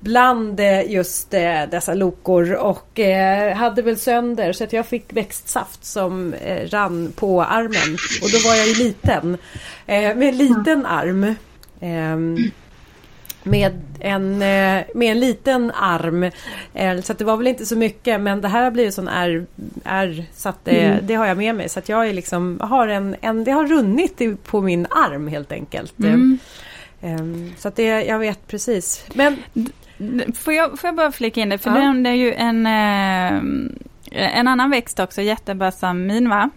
bland 0.02 0.60
eh, 0.60 0.92
just 0.92 1.34
eh, 1.34 1.64
dessa 1.72 1.94
lokor 1.94 2.54
och 2.54 3.00
eh, 3.00 3.56
hade 3.56 3.82
väl 3.82 3.98
sönder 3.98 4.54
så 4.54 4.64
att 4.64 4.74
jag 4.74 4.86
fick 4.86 5.14
växtsaft 5.14 5.86
som 5.86 6.36
rann 6.66 7.14
på 7.16 7.44
armen. 7.44 7.98
Och 8.22 8.32
då 8.32 8.50
var 8.50 8.56
jag 8.56 8.68
ju 8.68 8.74
liten. 8.74 9.38
Med 9.86 10.24
en 10.24 10.38
liten 10.38 10.86
arm. 10.86 11.36
Ehm, 11.80 12.38
med 13.44 13.82
en, 14.00 14.38
med 14.38 15.12
en 15.12 15.20
liten 15.20 15.72
arm. 15.72 16.32
Så 17.04 17.14
det 17.14 17.24
var 17.24 17.38
väl 17.38 17.48
inte 17.48 17.66
så 17.66 17.76
mycket 17.76 18.22
men 18.22 18.42
det 18.42 18.48
här 18.48 18.64
har 18.64 18.72
blivit 18.72 18.94
sån 18.94 19.08
R, 19.08 19.46
R 19.84 20.26
så 20.34 20.50
att 20.50 20.66
det, 20.66 20.86
mm. 20.86 21.08
det 21.08 21.14
har 21.14 21.26
jag 21.26 21.38
med 21.38 21.56
mig. 21.56 21.70
Så 21.70 21.80
att 21.80 21.90
jag 21.90 22.10
är 22.10 22.14
liksom, 22.14 22.60
har 22.60 22.88
en, 22.88 23.16
en, 23.22 23.44
det 23.44 23.52
har 23.52 23.68
runnit 23.68 24.44
på 24.44 24.62
min 24.62 24.86
arm 24.90 25.28
helt 25.28 25.52
enkelt. 25.52 26.00
Mm. 26.00 26.38
Ehm, 27.02 27.54
så 27.58 27.68
att 27.68 27.76
det, 27.76 28.04
jag 28.04 28.20
vet 28.20 28.48
precis. 28.48 29.06
Men 29.14 29.38
Får 30.36 30.54
jag, 30.54 30.80
får 30.80 30.88
jag 30.88 30.96
bara 30.96 31.12
flika 31.12 31.42
in 31.42 31.50
det? 31.50 31.58
För 31.58 31.70
ja. 31.70 31.94
det 31.94 32.10
är 32.10 32.14
ju 32.14 32.34
en, 32.34 32.66
eh, 32.66 34.38
en 34.40 34.48
annan 34.48 34.70
växt 34.70 35.00
också, 35.00 35.22
jättebalsamin 35.22 36.30
va? 36.30 36.50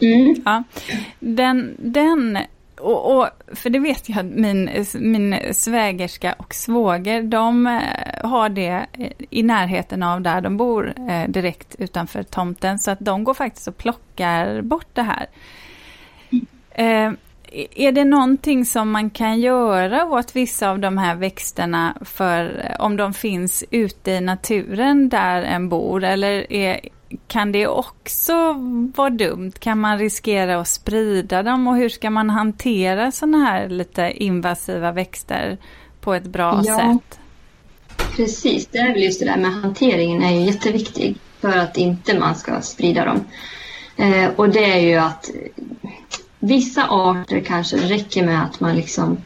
Mm. 0.00 0.34
Ja. 0.44 0.62
Den, 1.20 1.76
den 1.78 2.38
och, 2.82 3.16
och, 3.16 3.28
för 3.52 3.70
det 3.70 3.78
vet 3.78 4.08
jag 4.08 4.18
att 4.18 4.24
min, 4.24 4.70
min 4.94 5.36
svägerska 5.52 6.32
och 6.32 6.54
svåger, 6.54 7.22
de 7.22 7.66
eh, 7.66 8.28
har 8.28 8.48
det 8.48 8.86
i 9.30 9.42
närheten 9.42 10.02
av 10.02 10.20
där 10.20 10.40
de 10.40 10.56
bor, 10.56 10.94
eh, 11.10 11.28
direkt 11.28 11.74
utanför 11.78 12.22
tomten. 12.22 12.78
Så 12.78 12.90
att 12.90 13.00
de 13.00 13.24
går 13.24 13.34
faktiskt 13.34 13.68
och 13.68 13.78
plockar 13.78 14.62
bort 14.62 14.88
det 14.92 15.02
här. 15.02 15.26
Är 17.74 17.92
det 17.92 18.04
någonting 18.04 18.64
som 18.64 18.90
man 18.90 19.10
kan 19.10 19.40
göra 19.40 20.04
åt 20.04 20.36
vissa 20.36 20.70
av 20.70 20.78
de 20.78 20.98
här 20.98 21.14
växterna 21.14 21.96
för 22.00 22.66
om 22.78 22.96
de 22.96 23.14
finns 23.14 23.64
ute 23.70 24.10
i 24.10 24.20
naturen 24.20 25.08
där 25.08 25.42
en 25.42 25.68
bor? 25.68 26.04
Eller 26.04 26.52
är, 26.52 26.80
kan 27.26 27.52
det 27.52 27.66
också 27.66 28.52
vara 28.96 29.10
dumt? 29.10 29.52
Kan 29.58 29.80
man 29.80 29.98
riskera 29.98 30.60
att 30.60 30.68
sprida 30.68 31.42
dem 31.42 31.66
och 31.66 31.76
hur 31.76 31.88
ska 31.88 32.10
man 32.10 32.30
hantera 32.30 33.12
sådana 33.12 33.38
här 33.38 33.68
lite 33.68 34.12
invasiva 34.16 34.92
växter 34.92 35.58
på 36.00 36.14
ett 36.14 36.26
bra 36.26 36.62
ja, 36.64 36.78
sätt? 36.78 37.18
Precis, 38.16 38.66
det 38.66 38.78
är 38.78 38.92
väl 38.92 39.02
just 39.02 39.20
det 39.20 39.26
där 39.26 39.36
med 39.36 39.52
hanteringen 39.52 40.22
är 40.22 40.30
ju 40.30 40.46
jätteviktig 40.46 41.16
för 41.40 41.58
att 41.58 41.76
inte 41.76 42.18
man 42.18 42.34
ska 42.34 42.60
sprida 42.60 43.04
dem. 43.04 43.24
Eh, 43.96 44.30
och 44.36 44.48
det 44.48 44.64
är 44.64 44.80
ju 44.80 44.96
att 44.96 45.30
vissa 46.42 46.86
arter 46.88 47.40
kanske 47.40 47.76
räcker 47.76 48.26
med 48.26 48.44
att 48.44 48.60
man 48.60 48.76
liksom, 48.76 49.16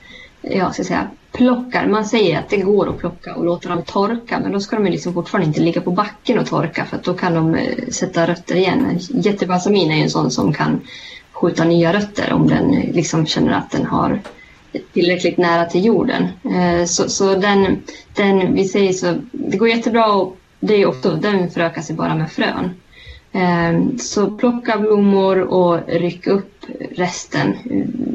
ja, 0.43 0.73
ska 0.73 0.85
säga, 0.85 1.11
plockar. 1.33 1.87
Man 1.87 2.05
säger 2.05 2.39
att 2.39 2.49
det 2.49 2.57
går 2.57 2.89
att 2.89 2.99
plocka 2.99 3.35
och 3.35 3.45
låta 3.45 3.69
dem 3.69 3.83
torka 3.83 4.41
men 4.43 4.53
då 4.53 4.61
ska 4.61 4.77
de 4.77 4.85
liksom 4.85 5.15
fortfarande 5.15 5.47
inte 5.47 5.61
ligga 5.61 5.81
på 5.81 5.91
backen 5.91 6.39
och 6.39 6.47
torka 6.47 6.85
för 6.85 7.01
då 7.05 7.15
kan 7.15 7.35
de 7.35 7.55
eh, 7.55 7.89
sätta 7.89 8.27
rötter 8.27 8.55
igen. 8.55 8.99
Jättebalsamin 9.09 9.91
är 9.91 9.97
ju 9.97 10.03
en 10.03 10.11
sån 10.11 10.31
som 10.31 10.53
kan 10.53 10.81
skjuta 11.33 11.65
nya 11.65 11.93
rötter 11.93 12.33
om 12.33 12.49
den 12.49 12.75
eh, 12.75 12.95
liksom 12.95 13.27
känner 13.27 13.53
att 13.53 13.71
den 13.71 13.87
har 13.87 14.21
tillräckligt 14.93 15.39
nära 15.39 15.65
till 15.65 15.85
jorden. 15.85 16.29
Eh, 16.45 16.85
så, 16.85 17.09
så 17.09 17.35
den, 17.35 17.83
den, 18.15 18.55
vi 18.55 18.65
säger 18.65 18.93
så, 18.93 19.15
det 19.33 19.57
går 19.57 19.69
jättebra 19.69 20.13
och 20.13 20.37
det 20.61 20.83
är 20.83 20.87
ofta, 20.87 21.15
den 21.15 21.51
förökar 21.51 21.83
sig 21.83 21.97
bara 21.97 22.15
med 22.15 22.31
frön. 22.31 22.71
Så 23.99 24.31
plocka 24.31 24.79
blommor 24.79 25.39
och 25.39 25.81
ryck 25.89 26.27
upp 26.27 26.56
resten. 26.91 27.57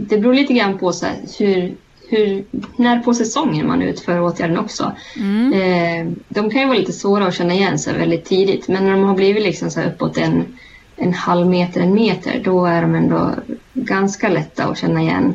Det 0.09 0.17
beror 0.17 0.33
lite 0.33 0.53
grann 0.53 0.77
på 0.77 0.93
så 0.93 1.05
hur, 1.39 1.75
hur, 2.09 2.43
när 2.75 2.99
på 2.99 3.13
säsongen 3.13 3.67
man 3.67 3.81
utför 3.81 4.21
åtgärden 4.21 4.59
också. 4.59 4.91
Mm. 5.17 5.53
Ehm, 5.53 6.15
de 6.29 6.49
kan 6.49 6.61
ju 6.61 6.67
vara 6.67 6.77
lite 6.77 6.93
svåra 6.93 7.27
att 7.27 7.35
känna 7.35 7.53
igen 7.53 7.79
sig 7.79 7.97
väldigt 7.97 8.25
tidigt 8.25 8.67
men 8.67 8.85
när 8.85 8.91
de 8.91 9.03
har 9.03 9.15
blivit 9.15 9.43
liksom 9.43 9.71
så 9.71 9.81
uppåt 9.81 10.17
en, 10.17 10.45
en 10.95 11.13
halv 11.13 11.47
meter, 11.47 11.81
en 11.81 11.93
meter 11.93 12.41
då 12.43 12.65
är 12.65 12.81
de 12.81 12.95
ändå 12.95 13.31
ganska 13.73 14.29
lätta 14.29 14.63
att 14.63 14.77
känna 14.77 15.01
igen. 15.01 15.33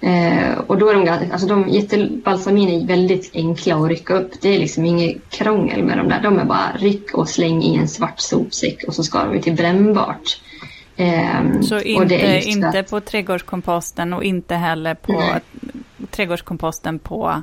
Eh, 0.00 0.58
och 0.66 0.78
då 0.78 0.88
är 0.88 0.94
de, 0.94 1.32
alltså 1.32 1.46
de 1.46 1.68
jättebalsamin 1.68 2.68
är 2.68 2.86
väldigt 2.86 3.30
enkla 3.34 3.76
att 3.76 3.88
rycka 3.88 4.14
upp. 4.14 4.32
Det 4.40 4.54
är 4.54 4.58
liksom 4.58 4.84
inget 4.84 5.30
krångel 5.30 5.82
med 5.82 5.98
dem 5.98 6.08
där. 6.08 6.20
De 6.22 6.38
är 6.38 6.44
bara 6.44 6.72
ryck 6.78 7.14
och 7.14 7.28
släng 7.28 7.62
i 7.62 7.76
en 7.76 7.88
svart 7.88 8.20
sopsäck 8.20 8.84
och 8.88 8.94
så 8.94 9.02
ska 9.02 9.24
de 9.24 9.40
till 9.42 9.54
brännbart. 9.54 10.40
Eh, 10.96 11.60
så 11.60 11.80
inte, 11.80 12.40
inte 12.44 12.82
på 12.82 13.00
trädgårdskomposten 13.00 14.12
och 14.12 14.24
inte 14.24 14.54
heller 14.54 14.94
på 14.94 15.12
Nej. 15.12 15.40
trädgårdskomposten 16.10 16.98
på 16.98 17.42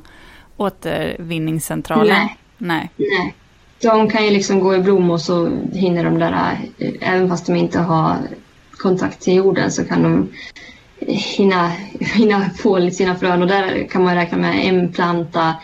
återvinningscentralen? 0.56 2.16
Nej. 2.16 2.36
Nej. 2.58 2.90
Nej. 2.96 3.34
De 3.82 4.10
kan 4.10 4.24
ju 4.24 4.30
liksom 4.30 4.60
gå 4.60 4.74
i 4.74 4.78
blom 4.78 5.10
och 5.10 5.20
så 5.20 5.50
hinner 5.72 6.04
de 6.04 6.18
där, 6.18 6.58
eh, 6.78 6.92
även 7.00 7.28
fast 7.28 7.46
de 7.46 7.56
inte 7.56 7.78
har 7.78 8.16
kontakt 8.70 9.20
till 9.20 9.34
jorden 9.34 9.70
så 9.70 9.84
kan 9.84 10.02
de 10.02 10.28
hinna, 11.06 11.68
hinna 12.00 12.50
få 12.50 12.90
sina 12.90 13.16
frön 13.16 13.42
och 13.42 13.48
där 13.48 13.88
kan 13.88 14.04
man 14.04 14.14
räkna 14.14 14.38
med 14.38 14.66
en 14.66 14.92
planta 14.92 15.54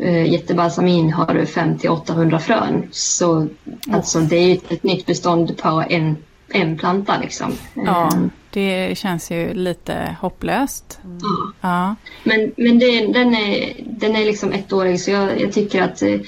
eh, 0.00 0.32
jättebalsamin 0.32 1.12
har 1.12 1.44
5 1.44 1.78
800 1.88 2.38
frön. 2.38 2.88
Så 2.90 3.36
oh. 3.36 3.48
alltså, 3.90 4.20
det 4.20 4.36
är 4.36 4.52
ett, 4.54 4.72
ett 4.72 4.82
nytt 4.82 5.06
bestånd 5.06 5.58
på 5.58 5.84
en, 5.88 6.16
en 6.48 6.78
planta 6.78 7.18
liksom. 7.18 7.52
Ja, 7.74 8.10
ehm. 8.12 8.30
det 8.50 8.98
känns 8.98 9.30
ju 9.30 9.54
lite 9.54 10.16
hopplöst. 10.20 10.98
Mm. 11.04 11.18
Ja. 11.60 11.94
Men, 12.24 12.52
men 12.56 12.78
det, 12.78 13.06
den, 13.06 13.34
är, 13.34 13.72
den 13.86 14.16
är 14.16 14.24
liksom 14.24 14.52
ettårig 14.52 15.00
så 15.00 15.10
jag, 15.10 15.40
jag 15.40 15.52
tycker 15.52 15.82
att 15.82 16.02
eh, 16.02 16.20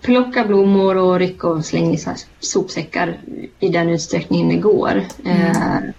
plocka 0.00 0.44
blommor 0.44 0.96
och 0.96 1.18
rycka 1.18 1.48
och 1.48 1.64
släng 1.64 1.94
i 1.94 2.04
sopsäckar 2.40 3.20
i 3.60 3.68
den 3.68 3.88
utsträckningen 3.88 4.48
det 4.48 4.56
går. 4.56 5.04
Mm. 5.24 5.40
Eh, 5.40 5.90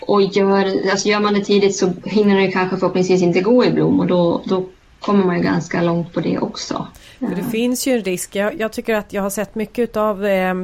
och 0.00 0.22
gör, 0.22 0.90
alltså 0.90 1.08
gör 1.08 1.20
man 1.20 1.34
det 1.34 1.44
tidigt 1.44 1.76
så 1.76 1.92
hinner 2.04 2.40
det 2.40 2.52
kanske 2.52 2.76
förhoppningsvis 2.76 3.22
inte 3.22 3.40
gå 3.40 3.64
i 3.64 3.70
blom 3.70 4.00
och 4.00 4.06
då, 4.06 4.42
då 4.44 4.66
kommer 5.02 5.24
man 5.24 5.36
ju 5.36 5.42
ganska 5.42 5.82
långt 5.82 6.12
på 6.12 6.20
det 6.20 6.38
också. 6.38 6.86
För 7.18 7.34
det 7.36 7.44
finns 7.44 7.86
ju 7.86 7.92
en 7.92 8.02
risk. 8.02 8.36
Jag, 8.36 8.60
jag, 8.60 8.72
tycker 8.72 8.94
att 8.94 9.12
jag 9.12 9.22
har 9.22 9.30
sett 9.30 9.54
mycket 9.54 9.96
av 9.96 10.26
eh, 10.26 10.54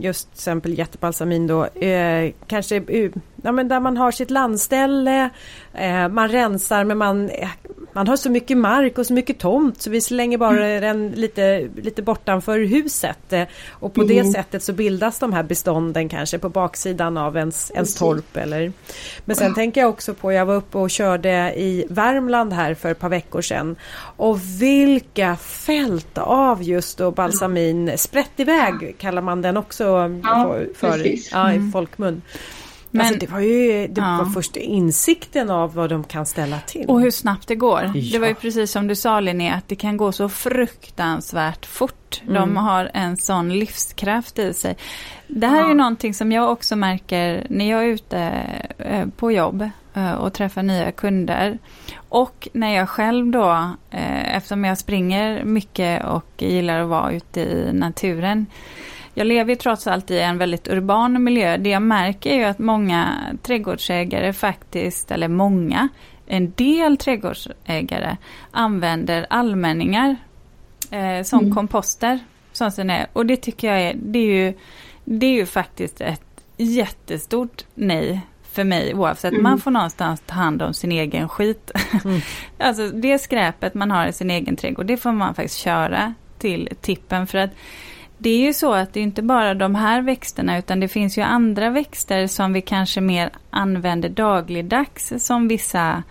just 0.00 0.28
till 0.28 0.38
exempel 0.38 0.78
jättebalsamin 0.78 1.46
då. 1.46 1.64
Eh, 1.64 2.32
kanske 2.46 2.80
uh, 2.80 3.12
ja, 3.42 3.52
men 3.52 3.68
där 3.68 3.80
man 3.80 3.96
har 3.96 4.10
sitt 4.10 4.30
landställe. 4.30 5.30
Eh, 5.74 6.08
man 6.08 6.28
rensar 6.28 6.84
men 6.84 6.98
man 6.98 7.30
eh, 7.30 7.48
man 7.96 8.08
har 8.08 8.16
så 8.16 8.30
mycket 8.30 8.58
mark 8.58 8.98
och 8.98 9.06
så 9.06 9.12
mycket 9.12 9.38
tomt 9.38 9.82
så 9.82 9.90
vi 9.90 10.00
slänger 10.00 10.38
bara 10.38 10.66
mm. 10.66 10.82
den 10.82 11.20
lite, 11.20 11.68
lite 11.76 12.02
bortanför 12.02 12.58
huset. 12.58 13.32
Eh, 13.32 13.42
och 13.70 13.94
på 13.94 14.02
mm. 14.02 14.16
det 14.16 14.32
sättet 14.32 14.62
så 14.62 14.72
bildas 14.72 15.18
de 15.18 15.32
här 15.32 15.42
bestånden 15.42 16.08
kanske 16.08 16.38
på 16.38 16.48
baksidan 16.48 17.16
av 17.16 17.36
ens, 17.36 17.70
ens 17.70 17.94
torp. 17.94 18.36
Eller. 18.36 18.72
Men 19.24 19.36
sen 19.36 19.54
tänker 19.54 19.80
jag 19.80 19.90
också 19.90 20.14
på, 20.14 20.32
jag 20.32 20.46
var 20.46 20.54
uppe 20.54 20.78
och 20.78 20.90
körde 20.90 21.54
i 21.56 21.86
Värmland 21.90 22.52
här 22.52 22.74
för 22.74 22.90
ett 22.90 22.98
par 22.98 23.08
veckor 23.08 23.42
sedan. 23.42 23.76
Och 24.16 24.40
vilka 24.60 25.36
fält 25.36 26.18
av 26.18 26.62
just 26.62 26.98
då 26.98 27.10
balsamin, 27.10 27.92
sprätt 27.96 28.40
iväg 28.40 28.94
kallar 28.98 29.22
man 29.22 29.42
den 29.42 29.56
också 29.56 29.84
ja, 30.22 30.58
för, 30.74 31.06
ja, 31.32 31.52
i 31.52 31.56
mm. 31.56 31.72
folkmun. 31.72 32.22
Men, 32.90 33.06
alltså 33.06 33.18
det 33.18 33.32
var 33.32 33.40
ju 33.40 33.86
det 33.86 34.00
ja. 34.00 34.16
var 34.18 34.24
först 34.24 34.56
insikten 34.56 35.50
av 35.50 35.74
vad 35.74 35.90
de 35.90 36.04
kan 36.04 36.26
ställa 36.26 36.60
till. 36.60 36.86
Och 36.88 37.00
hur 37.00 37.10
snabbt 37.10 37.48
det 37.48 37.54
går. 37.54 37.90
Ja. 37.94 38.00
Det 38.12 38.18
var 38.18 38.28
ju 38.28 38.34
precis 38.34 38.70
som 38.70 38.86
du 38.86 38.94
sa 38.94 39.20
Linnea, 39.20 39.54
att 39.54 39.68
det 39.68 39.76
kan 39.76 39.96
gå 39.96 40.12
så 40.12 40.28
fruktansvärt 40.28 41.66
fort. 41.66 42.22
Mm. 42.22 42.34
De 42.34 42.56
har 42.56 42.90
en 42.94 43.16
sån 43.16 43.58
livskraft 43.58 44.38
i 44.38 44.54
sig. 44.54 44.76
Det 45.28 45.46
här 45.46 45.56
ja. 45.56 45.64
är 45.64 45.68
ju 45.68 45.74
någonting 45.74 46.14
som 46.14 46.32
jag 46.32 46.52
också 46.52 46.76
märker 46.76 47.46
när 47.50 47.70
jag 47.70 47.82
är 47.82 47.86
ute 47.86 48.18
eh, 48.78 49.06
på 49.16 49.32
jobb 49.32 49.70
eh, 49.94 50.12
och 50.12 50.32
träffar 50.32 50.62
nya 50.62 50.92
kunder. 50.92 51.58
Och 52.08 52.48
när 52.52 52.74
jag 52.74 52.88
själv 52.88 53.26
då, 53.26 53.70
eh, 53.90 54.36
eftersom 54.36 54.64
jag 54.64 54.78
springer 54.78 55.44
mycket 55.44 56.04
och 56.04 56.32
gillar 56.38 56.80
att 56.80 56.88
vara 56.88 57.12
ute 57.12 57.40
i 57.40 57.70
naturen, 57.72 58.46
jag 59.18 59.26
lever 59.26 59.50
ju 59.50 59.56
trots 59.56 59.86
allt 59.86 60.10
i 60.10 60.18
en 60.18 60.38
väldigt 60.38 60.68
urban 60.68 61.24
miljö. 61.24 61.56
Det 61.56 61.70
jag 61.70 61.82
märker 61.82 62.30
är 62.30 62.34
ju 62.36 62.44
att 62.44 62.58
många 62.58 63.16
trädgårdsägare 63.42 64.32
faktiskt, 64.32 65.10
eller 65.10 65.28
många, 65.28 65.88
en 66.26 66.52
del 66.56 66.96
trädgårdsägare 66.96 68.16
använder 68.50 69.26
allmänningar 69.30 70.16
eh, 70.90 71.22
som 71.22 71.38
mm. 71.38 71.54
komposter. 71.54 72.18
Som 72.52 72.70
sen 72.70 72.90
är. 72.90 73.06
Och 73.12 73.26
det 73.26 73.36
tycker 73.36 73.68
jag 73.68 73.80
är, 73.82 73.94
det 73.94 74.18
är 74.18 74.44
ju, 74.44 74.54
det 75.04 75.26
är 75.26 75.34
ju 75.34 75.46
faktiskt 75.46 76.00
ett 76.00 76.44
jättestort 76.56 77.64
nej 77.74 78.20
för 78.52 78.64
mig 78.64 78.94
oavsett. 78.94 79.32
Mm. 79.32 79.42
Man 79.42 79.60
får 79.60 79.70
någonstans 79.70 80.22
ta 80.26 80.34
hand 80.34 80.62
om 80.62 80.74
sin 80.74 80.92
egen 80.92 81.28
skit. 81.28 81.70
Mm. 82.04 82.20
alltså 82.58 82.88
det 82.88 83.18
skräpet 83.18 83.74
man 83.74 83.90
har 83.90 84.06
i 84.06 84.12
sin 84.12 84.30
egen 84.30 84.56
trädgård, 84.56 84.86
det 84.86 84.96
får 84.96 85.12
man 85.12 85.34
faktiskt 85.34 85.58
köra 85.58 86.14
till 86.38 86.68
tippen. 86.80 87.26
För 87.26 87.38
att 87.38 87.50
det 88.18 88.30
är 88.30 88.38
ju 88.38 88.52
så 88.52 88.72
att 88.72 88.92
det 88.92 89.00
är 89.00 89.04
inte 89.04 89.22
bara 89.22 89.54
de 89.54 89.74
här 89.74 90.02
växterna 90.02 90.58
utan 90.58 90.80
det 90.80 90.88
finns 90.88 91.18
ju 91.18 91.22
andra 91.22 91.70
växter 91.70 92.26
som 92.26 92.52
vi 92.52 92.60
kanske 92.60 93.00
mer 93.00 93.30
använder 93.50 94.08
dagligdags 94.08 95.12
som 95.18 95.48
vissa 95.48 96.02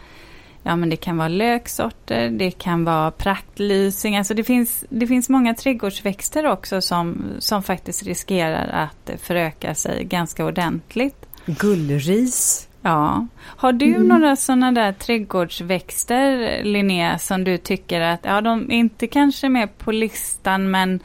Ja 0.68 0.76
men 0.76 0.90
det 0.90 0.96
kan 0.96 1.18
vara 1.18 1.28
löksorter, 1.28 2.30
det 2.30 2.52
kan 2.52 2.86
vara 2.86 3.12
praktlysing, 3.12 4.18
alltså 4.18 4.34
det 4.34 4.44
finns, 4.44 4.86
det 4.90 5.08
finns 5.08 5.30
många 5.30 5.54
trädgårdsväxter 5.54 6.48
också 6.48 6.82
som, 6.82 7.24
som 7.40 7.64
faktiskt 7.64 8.04
riskerar 8.04 8.68
att 8.68 9.22
föröka 9.22 9.76
sig 9.76 10.04
ganska 10.04 10.46
ordentligt. 10.46 11.26
Gullris. 11.46 12.68
Ja. 12.82 13.28
Har 13.42 13.74
du 13.74 13.96
mm. 13.96 14.08
några 14.08 14.36
sådana 14.36 14.72
där 14.72 14.92
trädgårdsväxter, 14.92 16.64
Linnea, 16.64 17.18
som 17.20 17.44
du 17.44 17.58
tycker 17.58 18.02
att, 18.02 18.20
ja 18.24 18.42
de 18.42 18.72
är 18.72 18.76
inte 18.76 19.08
kanske 19.08 19.50
med 19.50 19.78
på 19.78 19.92
listan 19.92 20.72
men 20.72 21.00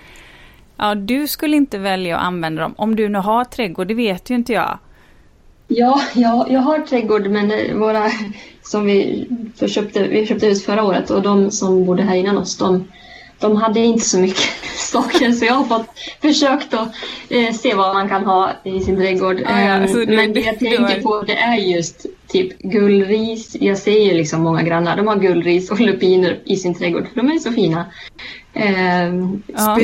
ja, 0.81 0.95
du 0.95 1.29
skulle 1.29 1.57
inte 1.57 1.79
välja 1.79 2.17
att 2.17 2.25
använda 2.25 2.63
dem 2.63 2.75
om 2.77 2.97
du 2.97 3.09
nu 3.09 3.19
har 3.19 3.45
trädgård, 3.45 3.87
det 3.87 3.95
vet 3.95 4.31
ju 4.31 4.35
inte 4.35 4.53
jag. 4.53 4.79
Ja, 5.69 6.01
jag, 6.15 6.51
jag 6.51 6.61
har 6.61 6.79
trädgård 6.79 7.27
men 7.27 7.79
våra 7.81 8.11
som 8.63 8.85
vi 8.85 9.29
köpte, 9.67 10.03
vi 10.03 10.27
köpte 10.27 10.47
hus 10.47 10.65
förra 10.65 10.85
året 10.85 11.11
och 11.11 11.23
de 11.23 11.51
som 11.51 11.85
bodde 11.85 12.03
här 12.03 12.17
innan 12.17 12.39
oss 12.39 12.57
de, 12.57 12.89
de 13.39 13.57
hade 13.57 13.81
inte 13.81 14.05
så 14.05 14.19
mycket 14.19 14.51
saker 14.77 15.33
så 15.33 15.45
jag 15.45 15.55
har 15.55 15.65
fått 15.65 15.87
försökt 16.21 16.75
att 16.75 16.89
eh, 17.29 17.53
se 17.55 17.75
vad 17.75 17.95
man 17.95 18.09
kan 18.09 18.25
ha 18.25 18.51
i 18.65 18.81
sin 18.81 18.97
trädgård. 18.97 19.43
Ah, 19.47 19.61
ja, 19.61 19.73
alltså, 19.73 19.99
men 19.99 20.33
det 20.33 20.41
jag 20.41 20.59
tänker 20.59 21.03
på 21.03 21.23
det 21.23 21.37
är 21.37 21.57
just 21.57 22.07
typ 22.33 22.59
gullris. 22.59 23.57
Jag 23.61 23.79
ser 23.79 24.01
ju 24.07 24.15
liksom 24.15 24.43
många 24.43 24.63
grannar, 24.63 24.97
de 24.97 25.07
har 25.07 25.17
gullris 25.17 25.71
och 25.71 25.81
lupiner 25.81 26.39
i 26.45 26.57
sin 26.57 26.75
trädgård 26.75 27.09
för 27.09 27.17
de 27.17 27.31
är 27.31 27.39
så 27.39 27.53
fina. 27.53 27.87
Eh, 28.53 29.07
ja. 29.47 29.79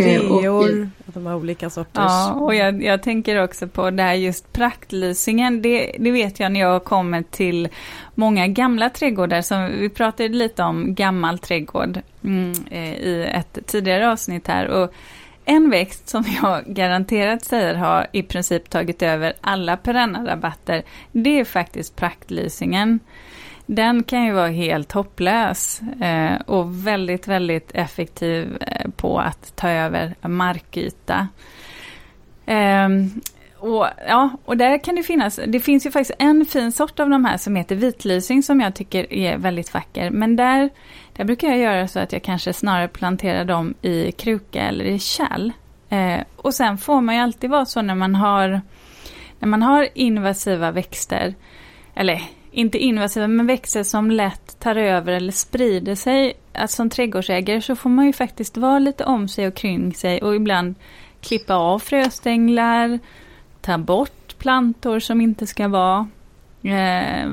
De 1.07 1.27
har 1.27 1.35
olika 1.35 1.71
sorters. 1.71 1.93
Ja, 1.95 2.33
och 2.33 2.55
jag, 2.55 2.83
jag, 2.83 3.03
tänker 3.03 3.43
också 3.43 3.69
på 3.69 3.91
det 3.91 4.03
här 4.03 4.15
just 4.15 4.53
praktlysningen. 4.53 5.63
Det, 5.63 5.97
det 5.99 6.11
vet 6.11 6.41
jag 6.41 6.53
när 6.53 6.61
jag 6.61 6.85
kommer 6.85 7.23
till 7.23 7.69
många 8.15 8.47
gamla 8.47 8.91
trädgårdar. 8.91 9.43
Som, 9.43 9.71
vi 9.81 9.89
pratade 9.89 10.29
lite 10.29 10.63
om 10.63 10.95
gammal 10.95 11.39
trädgård 11.39 12.01
mm, 12.25 12.53
eh, 12.71 12.95
i 12.95 13.31
ett 13.35 13.59
tidigare 13.67 14.13
avsnitt 14.13 14.47
här. 14.47 14.67
Och 14.67 14.93
en 15.49 15.71
växt 15.71 16.09
som 16.09 16.25
jag 16.43 16.65
garanterat 16.67 17.45
säger 17.45 17.75
har 17.75 18.07
i 18.13 18.23
princip 18.23 18.71
tagit 18.71 19.03
över 19.03 19.33
alla 19.41 19.77
perenna 19.77 20.27
rabatter, 20.27 20.83
det 21.13 21.41
är 21.41 21.45
faktiskt 21.45 21.97
praktlysingen. 21.97 23.01
Den 23.67 24.03
kan 24.03 24.25
ju 24.25 24.33
vara 24.33 24.49
helt 24.49 24.93
hopplös 24.93 25.81
eh, 26.01 26.41
och 26.47 26.87
väldigt, 26.87 27.29
väldigt 27.29 27.71
effektiv 27.75 28.57
eh, 28.61 28.91
på 28.97 29.19
att 29.19 29.57
ta 29.57 29.71
över 29.71 30.15
markyta. 30.21 31.29
Ehm, 32.47 33.11
och, 33.67 33.87
ja, 34.09 34.31
och 34.45 34.57
där 34.57 34.79
kan 34.79 34.95
det 34.95 35.03
finnas, 35.03 35.41
det 35.47 35.61
finns 35.61 35.87
ju 35.87 35.91
faktiskt 35.91 36.17
en 36.19 36.47
fin 36.47 36.73
sort 36.73 37.01
av 37.01 37.11
de 37.11 37.25
här 37.25 37.37
som 37.37 37.57
heter 37.57 37.75
vitlysing 37.77 38.43
som 38.43 38.61
jag 38.61 38.75
tycker 38.75 39.13
är 39.13 39.39
väldigt 39.39 39.75
vacker. 39.75 40.11
Men 40.11 40.37
där, 40.37 40.71
där 41.13 41.25
brukar 41.25 41.49
jag 41.49 41.59
göra 41.59 41.89
så 41.89 42.01
att 42.01 42.13
jag 42.13 42.23
kanske 42.23 42.53
snarare 42.53 42.89
planterar 42.89 43.45
dem 43.45 43.75
i 43.83 44.13
kruka 44.13 44.63
eller 44.63 44.85
i 44.85 44.99
kärl. 44.99 45.53
Eh, 45.89 46.21
och 46.37 46.55
sen 46.55 46.79
får 46.79 47.01
man 47.01 47.15
ju 47.15 47.21
alltid 47.21 47.51
vara 47.51 47.65
så 47.65 47.83
när 47.83 47.95
man 47.95 48.15
har, 48.15 48.61
när 49.39 49.49
man 49.49 49.63
har 49.63 49.89
invasiva 49.95 50.71
växter, 50.71 51.35
eller 51.95 52.23
inte 52.51 52.79
invasiva, 52.79 53.29
men 53.29 53.47
växter 53.47 53.83
som 53.83 54.11
lätt 54.11 54.61
tar 54.61 54.77
över 54.77 55.13
eller 55.13 55.33
sprider 55.33 55.95
sig. 55.95 56.35
Att 56.53 56.71
som 56.71 56.91
trädgårdsägare 56.91 57.61
så 57.61 57.77
får 57.77 57.91
man 57.91 58.07
ju 58.07 58.13
faktiskt 58.13 58.57
vara 58.57 58.79
lite 58.79 59.05
om 59.05 59.29
sig 59.29 59.47
och 59.47 59.55
kring 59.55 59.95
sig 59.95 60.23
och 60.23 60.35
ibland 60.35 60.75
klippa 61.21 61.55
av 61.55 61.79
fröstänglar, 61.79 62.99
ta 63.67 63.79
bort 63.79 64.39
plantor 64.39 65.01
som 65.01 65.21
inte 65.21 65.47
ska 65.47 65.69
vara 65.69 66.09
eh, 66.63 67.31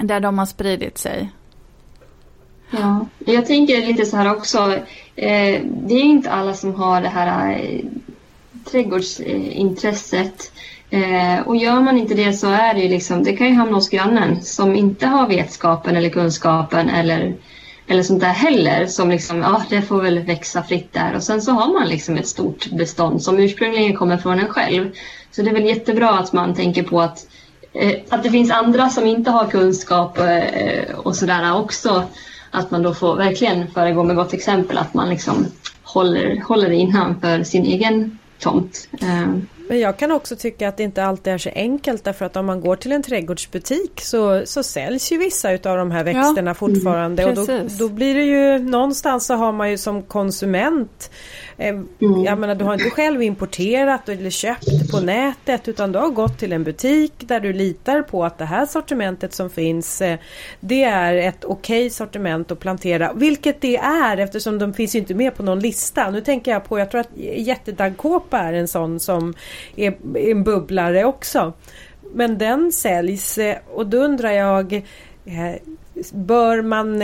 där 0.00 0.20
de 0.20 0.38
har 0.38 0.46
spridit 0.46 0.98
sig. 0.98 1.30
Ja, 2.70 3.06
jag 3.18 3.46
tänker 3.46 3.86
lite 3.86 4.06
så 4.06 4.16
här 4.16 4.36
också. 4.36 4.58
Eh, 5.16 5.62
det 5.64 5.94
är 5.94 6.02
inte 6.02 6.30
alla 6.30 6.54
som 6.54 6.74
har 6.74 7.00
det 7.00 7.08
här 7.08 7.50
eh, 7.50 7.80
trädgårdsintresset. 8.70 10.52
Eh, 10.90 11.40
och 11.46 11.56
gör 11.56 11.80
man 11.80 11.98
inte 11.98 12.14
det 12.14 12.32
så 12.32 12.48
är 12.48 12.74
det 12.74 12.80
ju 12.80 12.88
liksom, 12.88 13.24
det 13.24 13.36
kan 13.36 13.46
ju 13.46 13.54
hamna 13.54 13.74
hos 13.74 13.88
grannen 13.88 14.42
som 14.42 14.74
inte 14.74 15.06
har 15.06 15.28
vetskapen 15.28 15.96
eller 15.96 16.10
kunskapen 16.10 16.88
eller, 16.88 17.34
eller 17.88 18.02
sånt 18.02 18.20
där 18.20 18.28
heller. 18.28 18.86
Som 18.86 19.10
liksom, 19.10 19.38
ja 19.38 19.62
det 19.70 19.82
får 19.82 20.02
väl 20.02 20.18
växa 20.18 20.62
fritt 20.62 20.92
där. 20.92 21.14
Och 21.16 21.22
sen 21.22 21.42
så 21.42 21.52
har 21.52 21.72
man 21.72 21.88
liksom 21.88 22.16
ett 22.16 22.28
stort 22.28 22.70
bestånd 22.70 23.22
som 23.22 23.38
ursprungligen 23.38 23.96
kommer 23.96 24.16
från 24.16 24.38
en 24.38 24.48
själv. 24.48 24.90
Så 25.30 25.42
det 25.42 25.50
är 25.50 25.54
väl 25.54 25.64
jättebra 25.64 26.10
att 26.10 26.32
man 26.32 26.54
tänker 26.54 26.82
på 26.82 27.00
att, 27.00 27.26
eh, 27.72 27.92
att 28.08 28.22
det 28.22 28.30
finns 28.30 28.50
andra 28.50 28.90
som 28.90 29.06
inte 29.06 29.30
har 29.30 29.46
kunskap 29.46 30.18
eh, 30.18 30.94
och 30.94 31.16
sådär 31.16 31.56
också. 31.56 32.02
Att 32.50 32.70
man 32.70 32.82
då 32.82 32.94
får 32.94 33.16
verkligen 33.16 33.70
föregå 33.70 34.04
med 34.04 34.16
gott 34.16 34.32
exempel. 34.32 34.78
Att 34.78 34.94
man 34.94 35.08
liksom 35.08 35.46
håller, 35.82 36.40
håller 36.40 36.70
innanför 36.70 37.42
sin 37.42 37.64
egen 37.64 38.18
tomt. 38.38 38.88
Eh, 39.00 39.55
men 39.68 39.80
jag 39.80 39.96
kan 39.96 40.12
också 40.12 40.36
tycka 40.36 40.68
att 40.68 40.76
det 40.76 40.82
inte 40.82 41.04
alltid 41.04 41.32
är 41.32 41.38
så 41.38 41.50
enkelt 41.54 42.04
därför 42.04 42.24
att 42.24 42.36
om 42.36 42.46
man 42.46 42.60
går 42.60 42.76
till 42.76 42.92
en 42.92 43.02
trädgårdsbutik 43.02 44.00
så, 44.00 44.42
så 44.46 44.62
säljs 44.62 45.12
ju 45.12 45.18
vissa 45.18 45.50
av 45.50 45.58
de 45.58 45.90
här 45.90 46.04
växterna 46.04 46.50
ja, 46.50 46.54
fortfarande. 46.54 47.22
Mm, 47.22 47.38
och 47.38 47.46
då, 47.46 47.60
då, 47.78 47.88
blir 47.88 48.14
det 48.14 48.24
ju 48.24 48.58
någonstans 48.58 49.26
så 49.26 49.34
har 49.34 49.52
man 49.52 49.70
ju 49.70 49.78
som 49.78 50.02
konsument 50.02 51.10
mm. 51.58 51.88
Jag 52.24 52.38
menar 52.38 52.54
du 52.54 52.64
har 52.64 52.74
inte 52.74 52.90
själv 52.90 53.22
importerat 53.22 54.08
eller 54.08 54.30
köpt 54.30 54.90
på 54.90 55.00
nätet 55.00 55.68
utan 55.68 55.92
du 55.92 55.98
har 55.98 56.08
gått 56.08 56.38
till 56.38 56.52
en 56.52 56.64
butik 56.64 57.12
där 57.18 57.40
du 57.40 57.52
litar 57.52 58.02
på 58.02 58.24
att 58.24 58.38
det 58.38 58.44
här 58.44 58.66
sortimentet 58.66 59.34
som 59.34 59.50
finns 59.50 60.00
eh, 60.00 60.18
det 60.60 60.84
är 60.84 61.14
ett 61.14 61.44
okej 61.44 61.80
okay 61.80 61.90
sortiment 61.90 62.50
att 62.50 62.60
plantera. 62.60 63.12
Vilket 63.12 63.60
det 63.60 63.76
är 63.76 64.16
eftersom 64.16 64.58
de 64.58 64.74
finns 64.74 64.94
inte 64.94 65.14
med 65.14 65.34
på 65.34 65.42
någon 65.42 65.60
lista. 65.60 66.10
Nu 66.10 66.20
tänker 66.20 66.50
jag 66.50 66.64
på, 66.64 66.78
jag 66.78 66.90
tror 66.90 67.00
att 67.00 67.16
jättedaggkåpa 67.36 68.38
är 68.38 68.52
en 68.52 68.68
sån 68.68 69.00
som 69.00 69.34
är 69.76 69.94
en 70.14 70.44
bubblare 70.44 71.04
också. 71.04 71.52
Men 72.14 72.38
den 72.38 72.72
säljs 72.72 73.38
eh, 73.38 73.56
och 73.74 73.86
då 73.86 73.98
undrar 73.98 74.30
jag 74.30 74.82
Bör 76.12 76.62
man 76.62 77.02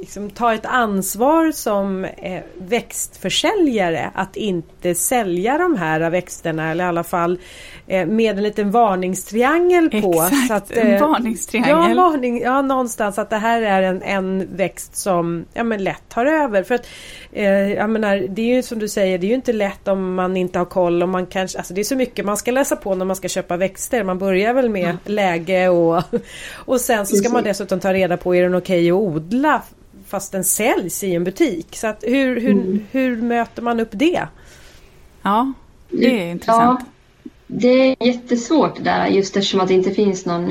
liksom 0.00 0.30
ta 0.30 0.54
ett 0.54 0.66
ansvar 0.66 1.52
som 1.52 2.04
eh, 2.04 2.42
växtförsäljare 2.58 4.10
att 4.14 4.36
inte 4.36 4.94
sälja 4.94 5.58
de 5.58 5.76
här 5.76 6.10
växterna 6.10 6.70
eller 6.70 6.84
i 6.84 6.86
alla 6.86 7.04
fall 7.04 7.38
eh, 7.86 8.06
med 8.06 8.36
en 8.36 8.42
liten 8.42 8.70
varningstriangel 8.70 9.90
på. 9.90 10.12
Exakt, 10.12 10.48
så 10.48 10.54
att, 10.54 10.76
eh, 10.76 10.94
en 10.94 11.00
varningstriangel. 11.00 11.96
Ja, 11.96 12.02
varning, 12.02 12.40
ja, 12.40 12.62
någonstans 12.62 13.18
att 13.18 13.30
det 13.30 13.36
här 13.36 13.62
är 13.62 13.82
en, 13.82 14.02
en 14.02 14.56
växt 14.56 14.96
som 14.96 15.44
ja, 15.54 15.64
men 15.64 15.84
lätt 15.84 16.08
tar 16.08 16.26
över. 16.26 16.62
För 16.62 16.74
att, 16.74 16.86
eh, 17.32 17.72
jag 17.72 17.90
menar, 17.90 18.16
det 18.28 18.42
är 18.42 18.54
ju 18.56 18.62
som 18.62 18.78
du 18.78 18.88
säger, 18.88 19.18
det 19.18 19.26
är 19.26 19.28
ju 19.28 19.34
inte 19.34 19.52
lätt 19.52 19.88
om 19.88 20.14
man 20.14 20.36
inte 20.36 20.58
har 20.58 20.66
koll. 20.66 21.02
Om 21.02 21.10
man 21.10 21.26
kanske, 21.26 21.58
alltså 21.58 21.74
det 21.74 21.80
är 21.80 21.84
så 21.84 21.96
mycket 21.96 22.24
man 22.24 22.36
ska 22.36 22.50
läsa 22.50 22.76
på 22.76 22.94
när 22.94 23.04
man 23.04 23.16
ska 23.16 23.28
köpa 23.28 23.56
växter. 23.56 24.04
Man 24.04 24.18
börjar 24.18 24.54
väl 24.54 24.68
med 24.68 24.84
mm. 24.84 24.98
läge 25.04 25.68
och, 25.68 26.02
och 26.52 26.80
sen 26.80 27.06
så 27.06 27.16
ska 27.16 27.28
man 27.28 27.44
dessutom 27.44 27.80
ta 27.80 27.92
reda 27.92 28.16
på 28.16 28.34
är 28.34 28.42
den 28.42 28.54
okej 28.54 28.92
okay 28.92 29.08
att 29.08 29.14
odla 29.14 29.62
fast 30.10 30.32
den 30.32 30.44
säljs 30.44 31.04
i 31.04 31.14
en 31.14 31.24
butik. 31.24 31.76
Så 31.76 31.86
att 31.86 32.04
hur, 32.06 32.40
hur, 32.40 32.52
mm. 32.52 32.84
hur 32.90 33.16
möter 33.16 33.62
man 33.62 33.80
upp 33.80 33.90
det? 33.92 34.26
Ja, 35.22 35.52
det 35.88 36.20
är 36.20 36.30
intressant. 36.30 36.80
Ja, 36.82 36.86
det 37.46 37.68
är 37.68 38.06
jättesvårt 38.06 38.76
det 38.76 38.82
där 38.82 39.06
just 39.06 39.36
eftersom 39.36 39.60
att 39.60 39.68
det 39.68 39.74
inte 39.74 39.90
finns 39.90 40.26
någon... 40.26 40.50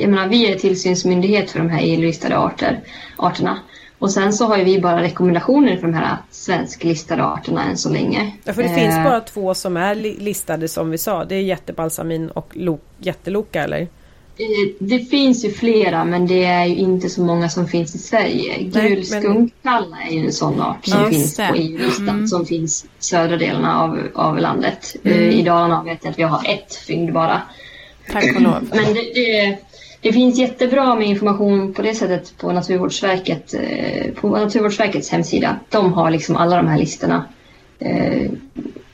Jag 0.00 0.10
menar, 0.10 0.28
vi 0.28 0.52
är 0.52 0.58
tillsynsmyndighet 0.58 1.50
för 1.50 1.58
de 1.58 1.68
här 1.68 1.80
EU-listade 1.82 2.38
arter, 2.38 2.80
arterna. 3.16 3.58
Och 3.98 4.10
sen 4.10 4.32
så 4.32 4.46
har 4.46 4.56
ju 4.56 4.64
vi 4.64 4.80
bara 4.80 5.02
rekommendationer 5.02 5.76
för 5.76 5.86
de 5.86 5.94
här 5.94 6.16
svensklistade 6.30 7.24
arterna 7.24 7.64
än 7.64 7.76
så 7.76 7.90
länge. 7.90 8.32
Ja, 8.44 8.52
för 8.52 8.62
det 8.62 8.68
eh. 8.68 8.74
finns 8.74 8.94
bara 8.94 9.20
två 9.20 9.54
som 9.54 9.76
är 9.76 9.94
listade 9.94 10.68
som 10.68 10.90
vi 10.90 10.98
sa. 10.98 11.24
Det 11.24 11.34
är 11.34 11.42
jättebalsamin 11.42 12.30
och 12.30 12.56
jätteloka 12.98 13.62
eller? 13.62 13.88
Eh, 14.40 14.72
det 14.78 14.98
finns 14.98 15.44
ju 15.44 15.50
flera 15.50 16.04
men 16.04 16.26
det 16.26 16.44
är 16.44 16.66
ju 16.66 16.74
inte 16.74 17.08
så 17.08 17.22
många 17.22 17.48
som 17.48 17.68
finns 17.68 17.94
i 17.94 17.98
Sverige. 17.98 18.62
Gul 18.62 19.04
skunkkalla 19.04 19.96
är 20.08 20.12
ju 20.14 20.26
en 20.26 20.32
sån 20.32 20.60
art 20.60 20.86
som 20.86 21.00
Just 21.00 21.12
finns 21.12 21.36
det. 21.36 21.48
på 21.48 21.54
EU-listan 21.54 22.08
mm. 22.08 22.28
som 22.28 22.46
finns 22.46 22.84
i 22.84 22.88
södra 22.98 23.36
delarna 23.36 23.80
av, 23.82 24.08
av 24.14 24.38
landet. 24.38 24.96
Eh, 25.02 25.16
mm. 25.16 25.30
I 25.30 25.42
Dalarna 25.42 25.82
vet 25.82 26.04
jag 26.04 26.10
att 26.10 26.18
vi 26.18 26.22
har 26.22 26.42
ett 26.46 26.74
fynd 26.74 27.12
bara. 27.12 27.42
Tack 28.12 28.36
och 28.36 28.42
lov. 28.42 28.68
Men 28.70 28.94
det, 28.94 29.14
det, 29.14 29.58
det, 30.00 30.12
finns 30.12 30.38
jättebra 30.38 30.94
med 30.94 31.08
information 31.08 31.74
på 31.74 31.82
det 31.82 31.94
sättet 31.94 32.38
på 32.38 32.52
Naturvårdsverket, 32.52 33.54
eh, 33.54 34.12
på 34.14 34.28
Naturvårdsverkets 34.28 35.10
hemsida. 35.10 35.56
De 35.68 35.92
har 35.92 36.10
liksom 36.10 36.36
alla 36.36 36.56
de 36.56 36.68
här 36.68 36.78
listorna 36.78 37.24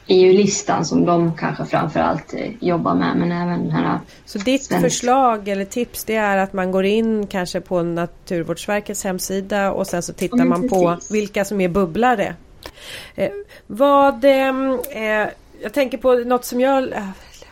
EU-listan 0.07 0.85
som 0.85 1.05
de 1.05 1.37
kanske 1.37 1.65
framförallt 1.65 2.35
eh, 2.35 2.51
jobbar 2.61 2.95
med. 2.95 3.17
Men 3.17 3.33
även 3.33 3.63
den 3.63 3.71
här 3.71 4.01
Så 4.25 4.39
ditt 4.39 4.65
svensk... 4.65 4.85
förslag 4.85 5.49
eller 5.49 5.65
tips 5.65 6.05
det 6.05 6.17
är 6.17 6.37
att 6.37 6.53
man 6.53 6.73
går 6.73 6.85
in 6.85 7.27
kanske 7.27 7.61
på 7.61 7.83
Naturvårdsverkets 7.83 9.05
hemsida 9.05 9.73
och 9.73 9.87
sen 9.87 10.03
så 10.03 10.13
tittar 10.13 10.37
mm, 10.37 10.49
man 10.49 10.69
på 10.69 10.97
vilka 11.11 11.45
som 11.45 11.61
är 11.61 11.69
bubblare. 11.69 12.35
Eh, 13.15 13.31
vad 13.67 14.25
ehm, 14.25 14.79
eh, 14.91 15.29
Jag 15.63 15.73
tänker 15.73 15.99
på 15.99 16.15
något 16.15 16.45
som 16.45 16.61
jag 16.61 16.89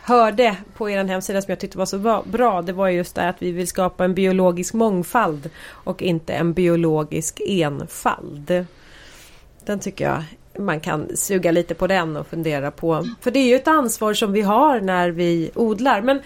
hörde 0.01 0.55
på 0.77 0.89
er 0.89 1.03
hemsida 1.03 1.41
som 1.41 1.51
jag 1.51 1.59
tyckte 1.59 1.77
var 1.77 1.85
så 1.85 2.21
bra. 2.25 2.61
Det 2.61 2.73
var 2.73 2.89
just 2.89 3.15
det 3.15 3.29
att 3.29 3.41
vi 3.41 3.51
vill 3.51 3.67
skapa 3.67 4.05
en 4.05 4.13
biologisk 4.13 4.73
mångfald 4.73 5.49
och 5.67 6.01
inte 6.01 6.33
en 6.33 6.53
biologisk 6.53 7.41
enfald. 7.47 8.65
Den 9.65 9.79
tycker 9.79 10.05
jag 10.05 10.23
man 10.59 10.79
kan 10.79 11.17
suga 11.17 11.51
lite 11.51 11.73
på 11.75 11.87
den 11.87 12.17
och 12.17 12.27
fundera 12.27 12.71
på. 12.71 13.05
För 13.21 13.31
det 13.31 13.39
är 13.39 13.47
ju 13.47 13.55
ett 13.55 13.67
ansvar 13.67 14.13
som 14.13 14.33
vi 14.33 14.41
har 14.41 14.79
när 14.81 15.09
vi 15.09 15.51
odlar. 15.55 16.01
Men 16.01 16.21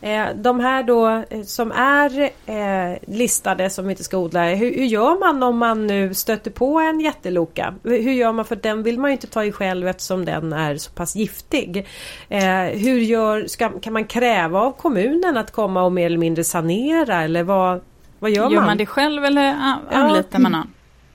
eh, 0.00 0.26
de 0.36 0.60
här 0.60 0.82
då 0.82 1.08
eh, 1.08 1.42
som 1.42 1.72
är 1.72 2.30
eh, 2.46 2.98
listade 3.06 3.70
som 3.70 3.86
vi 3.86 3.90
inte 3.90 4.04
ska 4.04 4.18
odla. 4.18 4.44
Hur, 4.44 4.74
hur, 4.74 4.84
gör 4.84 5.20
man 5.20 5.42
om 5.42 5.58
man 5.58 5.86
nu 5.86 6.14
stöter 6.14 6.50
på 6.50 6.78
en 6.80 7.00
jätteloka? 7.00 7.74
Hur 7.82 8.12
gör 8.12 8.32
man? 8.32 8.44
För 8.44 8.56
den 8.56 8.82
vill 8.82 8.98
man 8.98 9.10
ju 9.10 9.12
inte 9.12 9.26
ta 9.26 9.44
i 9.44 9.52
själv 9.52 9.88
eftersom 9.88 10.24
den 10.24 10.52
är 10.52 10.76
så 10.76 10.90
pass 10.90 11.16
giftig. 11.16 11.86
Eh, 12.28 12.62
hur 12.62 12.98
gör, 12.98 13.46
ska, 13.46 13.68
kan 13.68 13.92
man 13.92 14.04
kräva 14.04 14.60
av 14.60 14.72
kommunen 14.72 15.36
att 15.36 15.50
komma 15.50 15.82
och 15.82 15.92
mer 15.92 16.06
eller 16.06 16.18
mindre 16.18 16.44
sanera 16.44 17.22
eller 17.22 17.42
vad, 17.42 17.80
vad 18.18 18.30
gör 18.30 18.42
man? 18.42 18.52
Gör 18.52 18.62
man 18.62 18.76
det 18.76 18.86
själv 18.86 19.24
eller 19.24 19.54
anlitar 19.90 20.28
ja. 20.30 20.38
man 20.38 20.52
någon? 20.52 20.73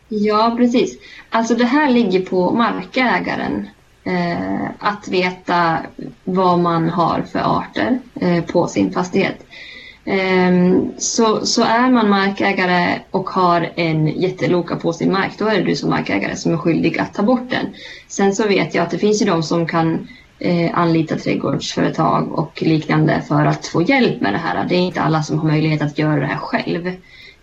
Ja, 0.10 0.54
precis. 0.58 0.98
Alltså 1.30 1.56
det 1.56 1.66
här 1.66 1.90
ligger 1.90 2.22
på 2.22 2.52
markägaren 2.52 3.70
eh, 4.04 4.70
att 4.80 5.08
veta 5.08 5.78
vad 6.24 6.60
man 6.60 6.90
har 6.90 7.22
för 7.32 7.40
arter 7.40 8.00
eh, 8.22 8.44
på 8.44 8.68
sin 8.68 8.92
fastighet. 8.92 9.46
Eh, 10.06 10.82
så, 10.98 11.46
så 11.46 11.64
är 11.64 11.90
man 11.90 12.10
markägare 12.10 13.00
och 13.12 13.30
har 13.30 13.72
en 13.76 14.08
jätteloka 14.08 14.76
på 14.76 14.94
sin 14.94 15.12
mark, 15.12 15.32
då 15.38 15.46
är 15.46 15.58
det 15.58 15.64
du 15.64 15.76
som 15.76 15.90
markägare 15.90 16.36
som 16.36 16.54
är 16.54 16.58
skyldig 16.58 17.00
att 17.00 17.14
ta 17.14 17.24
bort 17.24 17.50
den. 17.50 17.66
Sen 18.08 18.36
så 18.36 18.48
vet 18.48 18.76
jag 18.76 18.84
att 18.84 18.92
det 18.92 18.98
finns 18.98 19.22
ju 19.22 19.26
de 19.26 19.44
som 19.44 19.68
kan 19.68 20.08
eh, 20.40 20.80
anlita 20.80 21.16
trädgårdsföretag 21.16 22.40
och 22.40 22.62
liknande 22.62 23.22
för 23.28 23.46
att 23.46 23.68
få 23.68 23.82
hjälp 23.82 24.22
med 24.22 24.34
det 24.34 24.38
här. 24.38 24.66
Det 24.70 24.76
är 24.76 24.80
inte 24.80 25.02
alla 25.02 25.24
som 25.24 25.40
har 25.40 25.48
möjlighet 25.48 25.82
att 25.82 25.98
göra 25.98 26.20
det 26.20 26.26
här 26.26 26.38
själv. 26.38 26.92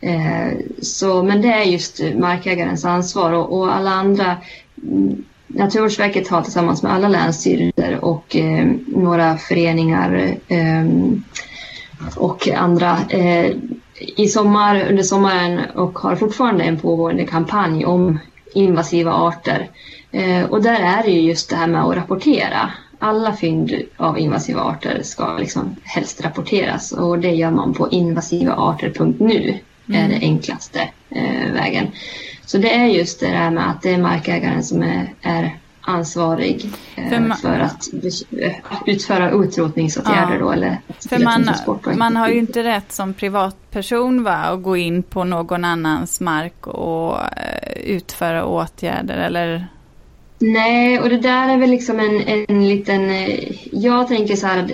Eh, 0.06 0.58
så, 0.82 1.22
men 1.22 1.42
det 1.42 1.52
är 1.52 1.64
just 1.64 2.00
markägarens 2.14 2.84
ansvar 2.84 3.32
och, 3.32 3.58
och 3.58 3.74
alla 3.74 3.90
andra 3.90 4.36
mm, 4.82 5.24
Naturvårdsverket 5.46 6.28
har 6.28 6.42
tillsammans 6.42 6.82
med 6.82 6.92
alla 6.92 7.08
länsstyrelser 7.08 8.04
och 8.04 8.36
eh, 8.36 8.66
några 8.86 9.36
föreningar 9.36 10.36
eh, 10.48 10.84
och 12.16 12.48
andra 12.48 12.98
eh, 13.08 13.50
i 14.16 14.28
sommar, 14.28 14.86
under 14.90 15.02
sommaren 15.02 15.60
och 15.74 15.98
har 15.98 16.16
fortfarande 16.16 16.64
en 16.64 16.78
pågående 16.78 17.24
kampanj 17.24 17.84
om 17.84 18.18
invasiva 18.54 19.12
arter. 19.12 19.70
Eh, 20.10 20.44
och 20.44 20.62
där 20.62 20.80
är 20.80 21.02
det 21.02 21.10
ju 21.10 21.20
just 21.20 21.50
det 21.50 21.56
här 21.56 21.66
med 21.66 21.84
att 21.84 21.96
rapportera. 21.96 22.70
Alla 22.98 23.32
fynd 23.32 23.74
av 23.96 24.18
invasiva 24.18 24.60
arter 24.60 25.00
ska 25.02 25.38
liksom 25.38 25.76
helst 25.82 26.24
rapporteras 26.24 26.92
och 26.92 27.18
det 27.18 27.30
gör 27.30 27.50
man 27.50 27.74
på 27.74 27.90
invasivaarter.nu 27.90 29.58
mm. 29.88 30.04
är 30.04 30.08
det 30.08 30.26
enklaste 30.26 30.88
eh, 31.10 31.52
vägen. 31.52 31.86
Så 32.46 32.58
det 32.58 32.74
är 32.74 32.86
just 32.86 33.20
det 33.20 33.30
där 33.30 33.50
med 33.50 33.70
att 33.70 33.82
det 33.82 33.90
är 33.90 33.98
markägaren 33.98 34.62
som 34.62 34.82
är, 34.82 35.14
är 35.22 35.56
ansvarig 35.80 36.70
eh, 36.96 37.08
för, 37.08 37.20
man, 37.20 37.38
för, 37.38 37.60
att 37.60 37.88
utföra 38.86 39.30
utrotningsåtgärder 39.30 40.34
ja, 40.34 40.38
då 40.38 40.50
eller 40.50 40.78
För 41.08 41.18
man, 41.18 41.48
man 41.98 42.16
har 42.16 42.28
ju 42.28 42.38
inte 42.38 42.62
rätt 42.62 42.92
som 42.92 43.14
privatperson 43.14 44.24
va, 44.24 44.32
att 44.32 44.62
gå 44.62 44.76
in 44.76 45.02
på 45.02 45.24
någon 45.24 45.64
annans 45.64 46.20
mark 46.20 46.66
och 46.66 47.18
eh, 47.18 47.72
utföra 47.84 48.44
åtgärder 48.44 49.16
eller 49.16 49.66
Nej, 50.38 51.00
och 51.00 51.08
det 51.08 51.18
där 51.18 51.48
är 51.48 51.56
väl 51.56 51.70
liksom 51.70 52.00
en, 52.00 52.44
en 52.48 52.68
liten... 52.68 53.10
Eh, 53.10 53.52
jag 53.72 54.08
tänker 54.08 54.36
så 54.36 54.46
här, 54.46 54.70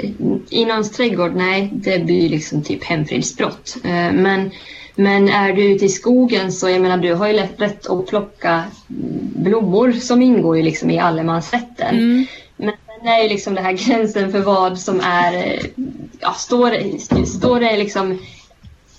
i 0.51 0.65
någons 0.65 0.91
trädgård, 0.91 1.35
nej, 1.35 1.71
det 1.73 2.05
blir 2.05 2.29
liksom 2.29 2.63
typ 2.63 2.85
hemfridsbrott. 2.85 3.77
Eh, 3.85 4.13
men 4.13 4.51
men 4.95 5.29
är 5.29 5.53
du 5.53 5.63
ute 5.63 5.85
i 5.85 5.89
skogen 5.89 6.53
så 6.53 6.69
jag 6.69 6.81
menar 6.81 6.97
du 6.97 7.15
har 7.15 7.29
ju 7.29 7.33
rätt 7.33 7.87
att 7.87 8.07
plocka 8.07 8.65
blommor 9.37 9.93
som 9.93 10.23
ingår 10.23 10.57
ju 10.57 10.63
liksom 10.63 10.91
i 10.91 10.99
allemansrätten. 10.99 11.95
Mm. 11.95 12.27
Men 12.57 12.75
sen 12.87 13.09
är 13.09 13.23
ju 13.23 13.29
liksom 13.29 13.55
det 13.55 13.61
här 13.61 13.73
gränsen 13.87 14.33
för 14.33 14.41
vad 14.41 14.79
som 14.79 15.01
är, 15.01 15.61
ja 16.21 16.33
står, 16.33 16.99
står 17.25 17.61
det 17.61 17.77
liksom 17.77 18.19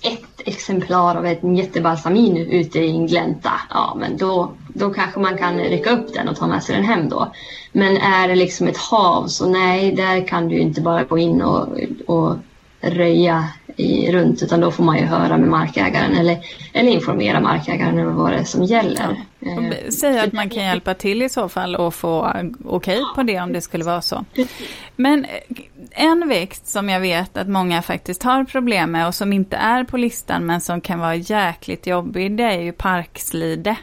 ett 0.02 0.48
exemplar 0.48 1.16
av 1.16 1.26
en 1.26 1.56
jättebalsamin 1.56 2.36
ute 2.36 2.78
i 2.78 2.90
en 2.90 3.06
glänta, 3.06 3.52
ja 3.70 3.96
men 4.00 4.16
då, 4.16 4.52
då 4.68 4.90
kanske 4.90 5.20
man 5.20 5.38
kan 5.38 5.58
rycka 5.58 5.90
upp 5.90 6.14
den 6.14 6.28
och 6.28 6.36
ta 6.36 6.46
med 6.46 6.62
sig 6.62 6.76
den 6.76 6.84
hem 6.84 7.08
då. 7.08 7.32
Men 7.72 7.96
är 7.96 8.28
det 8.28 8.34
liksom 8.34 8.66
ett 8.66 8.76
hav 8.76 9.26
så 9.26 9.48
nej, 9.48 9.92
där 9.92 10.26
kan 10.26 10.48
du 10.48 10.58
inte 10.58 10.80
bara 10.80 11.04
gå 11.04 11.18
in 11.18 11.42
och, 11.42 11.68
och 12.06 12.36
röja 12.80 13.48
i, 13.76 14.12
runt 14.12 14.42
utan 14.42 14.60
då 14.60 14.70
får 14.70 14.84
man 14.84 14.98
ju 14.98 15.04
höra 15.04 15.36
med 15.36 15.48
markägaren 15.48 16.16
eller, 16.16 16.38
eller 16.72 16.90
informera 16.90 17.40
markägaren 17.40 17.98
över 17.98 18.12
vad 18.12 18.32
det 18.32 18.38
är 18.38 18.44
som 18.44 18.64
gäller. 18.64 19.16
Ja. 19.38 19.62
Eh, 19.62 19.90
säga 19.90 20.22
att 20.22 20.32
man 20.32 20.50
kan 20.50 20.62
hjälpa 20.62 20.94
till 20.94 21.22
i 21.22 21.28
så 21.28 21.48
fall 21.48 21.76
och 21.76 21.94
få 21.94 22.32
okej 22.64 22.98
okay 22.98 23.00
på 23.14 23.22
det 23.22 23.40
om 23.40 23.52
det 23.52 23.60
skulle 23.60 23.84
vara 23.84 24.02
så. 24.02 24.24
Men 24.96 25.24
eh, 25.24 25.30
en 25.90 26.28
växt 26.28 26.66
som 26.66 26.88
jag 26.88 27.00
vet 27.00 27.36
att 27.36 27.48
många 27.48 27.82
faktiskt 27.82 28.22
har 28.22 28.44
problem 28.44 28.90
med 28.90 29.06
och 29.06 29.14
som 29.14 29.32
inte 29.32 29.56
är 29.56 29.84
på 29.84 29.96
listan 29.96 30.46
men 30.46 30.60
som 30.60 30.80
kan 30.80 30.98
vara 30.98 31.14
jäkligt 31.14 31.86
jobbig 31.86 32.36
det 32.36 32.44
är 32.44 32.60
ju 32.60 32.72
parkslide. 32.72 33.76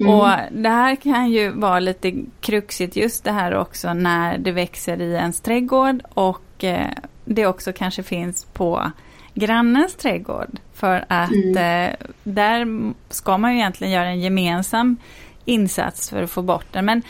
Mm. 0.00 0.14
Och 0.14 0.28
det 0.50 0.68
här 0.68 0.96
kan 0.96 1.30
ju 1.30 1.50
vara 1.50 1.80
lite 1.80 2.12
kruxigt 2.40 2.96
just 2.96 3.24
det 3.24 3.32
här 3.32 3.54
också 3.54 3.94
när 3.94 4.38
det 4.38 4.52
växer 4.52 5.00
i 5.00 5.12
ens 5.12 5.40
trädgård 5.40 6.02
och 6.14 6.64
eh, 6.64 6.90
det 7.24 7.46
också 7.46 7.72
kanske 7.72 8.02
finns 8.02 8.44
på 8.44 8.90
grannens 9.34 9.94
trädgård. 9.94 10.58
För 10.74 11.04
att 11.08 11.30
mm. 11.30 11.90
eh, 11.90 11.96
där 12.24 12.92
ska 13.08 13.38
man 13.38 13.52
ju 13.52 13.58
egentligen 13.58 13.92
göra 13.92 14.08
en 14.08 14.20
gemensam 14.20 14.96
insats 15.44 16.10
för 16.10 16.22
att 16.22 16.30
få 16.30 16.42
bort 16.42 16.66
den. 16.72 16.84
Men 16.84 17.02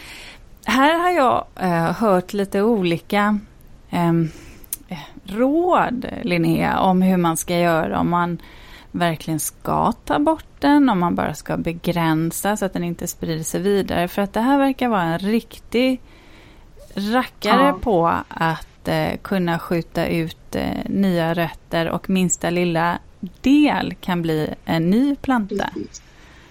här 0.64 0.98
har 0.98 1.10
jag 1.10 1.44
eh, 1.60 1.92
hört 1.92 2.32
lite 2.32 2.62
olika 2.62 3.38
eh, 3.90 4.12
råd, 5.24 6.06
Linnea, 6.22 6.80
om 6.80 7.02
hur 7.02 7.16
man 7.16 7.36
ska 7.36 7.58
göra. 7.58 8.00
Om 8.00 8.10
man 8.10 8.38
verkligen 8.90 9.40
ska 9.40 9.92
ta 9.92 10.18
bort 10.18 10.46
den, 10.58 10.88
om 10.88 10.98
man 10.98 11.14
bara 11.14 11.34
ska 11.34 11.56
begränsa 11.56 12.56
så 12.56 12.64
att 12.64 12.72
den 12.72 12.84
inte 12.84 13.06
sprider 13.06 13.44
sig 13.44 13.60
vidare. 13.60 14.08
För 14.08 14.22
att 14.22 14.32
det 14.32 14.40
här 14.40 14.58
verkar 14.58 14.88
vara 14.88 15.02
en 15.02 15.18
riktig 15.18 16.00
rackare 16.94 17.66
ja. 17.66 17.78
på 17.82 18.06
att 18.28 18.73
eh, 18.88 19.16
kunna 19.22 19.58
skjuta 19.58 20.06
ut 20.06 20.54
eh, 20.54 20.62
nya 20.86 21.34
rötter 21.34 21.88
och 21.88 22.10
minsta 22.10 22.50
lilla 22.50 22.98
del 23.40 23.94
kan 24.00 24.22
bli 24.22 24.48
en 24.64 24.90
ny 24.90 25.16
planta. 25.16 25.70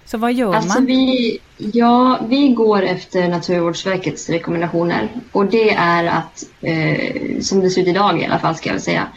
Så 0.04 0.18
vad 0.18 0.32
gör 0.32 0.54
alltså 0.54 0.78
man? 0.78 0.86
Vi, 0.86 1.38
ja, 1.56 2.20
vi 2.28 2.48
går 2.48 2.82
efter 2.82 3.28
Naturvårdsverkets 3.28 4.28
rekommendationer 4.30 5.08
och 5.32 5.46
det 5.46 5.74
är 5.74 6.04
att, 6.04 6.44
eh, 6.60 7.40
som 7.40 7.60
det 7.60 7.70
ser 7.70 7.82
ut 7.82 7.88
idag 7.88 8.20
i 8.20 8.24
alla 8.24 8.38
fall 8.38 8.54
ska 8.54 8.70
jag 8.70 8.82
säga, 8.82 9.08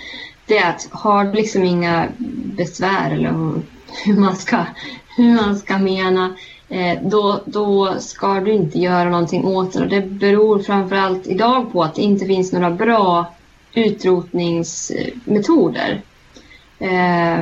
det 0.45 0.57
är 0.57 0.69
att 0.69 0.87
har 0.91 1.25
du 1.25 1.33
liksom 1.33 1.63
inga 1.63 2.07
besvär 2.57 3.11
eller 3.11 3.31
hur 4.05 4.19
man 4.19 4.35
ska, 4.35 4.65
hur 5.17 5.35
man 5.35 5.57
ska 5.57 5.77
mena 5.77 6.35
då, 7.01 7.41
då 7.45 7.95
ska 7.99 8.39
du 8.39 8.53
inte 8.53 8.79
göra 8.79 9.09
någonting 9.09 9.45
åt 9.45 9.73
det. 9.73 9.79
Och 9.79 9.87
det 9.87 10.01
beror 10.01 10.59
framförallt 10.59 11.27
idag 11.27 11.71
på 11.71 11.83
att 11.83 11.95
det 11.95 12.01
inte 12.01 12.25
finns 12.25 12.53
några 12.53 12.71
bra 12.71 13.33
utrotningsmetoder. 13.73 16.01
Eh, 16.79 17.39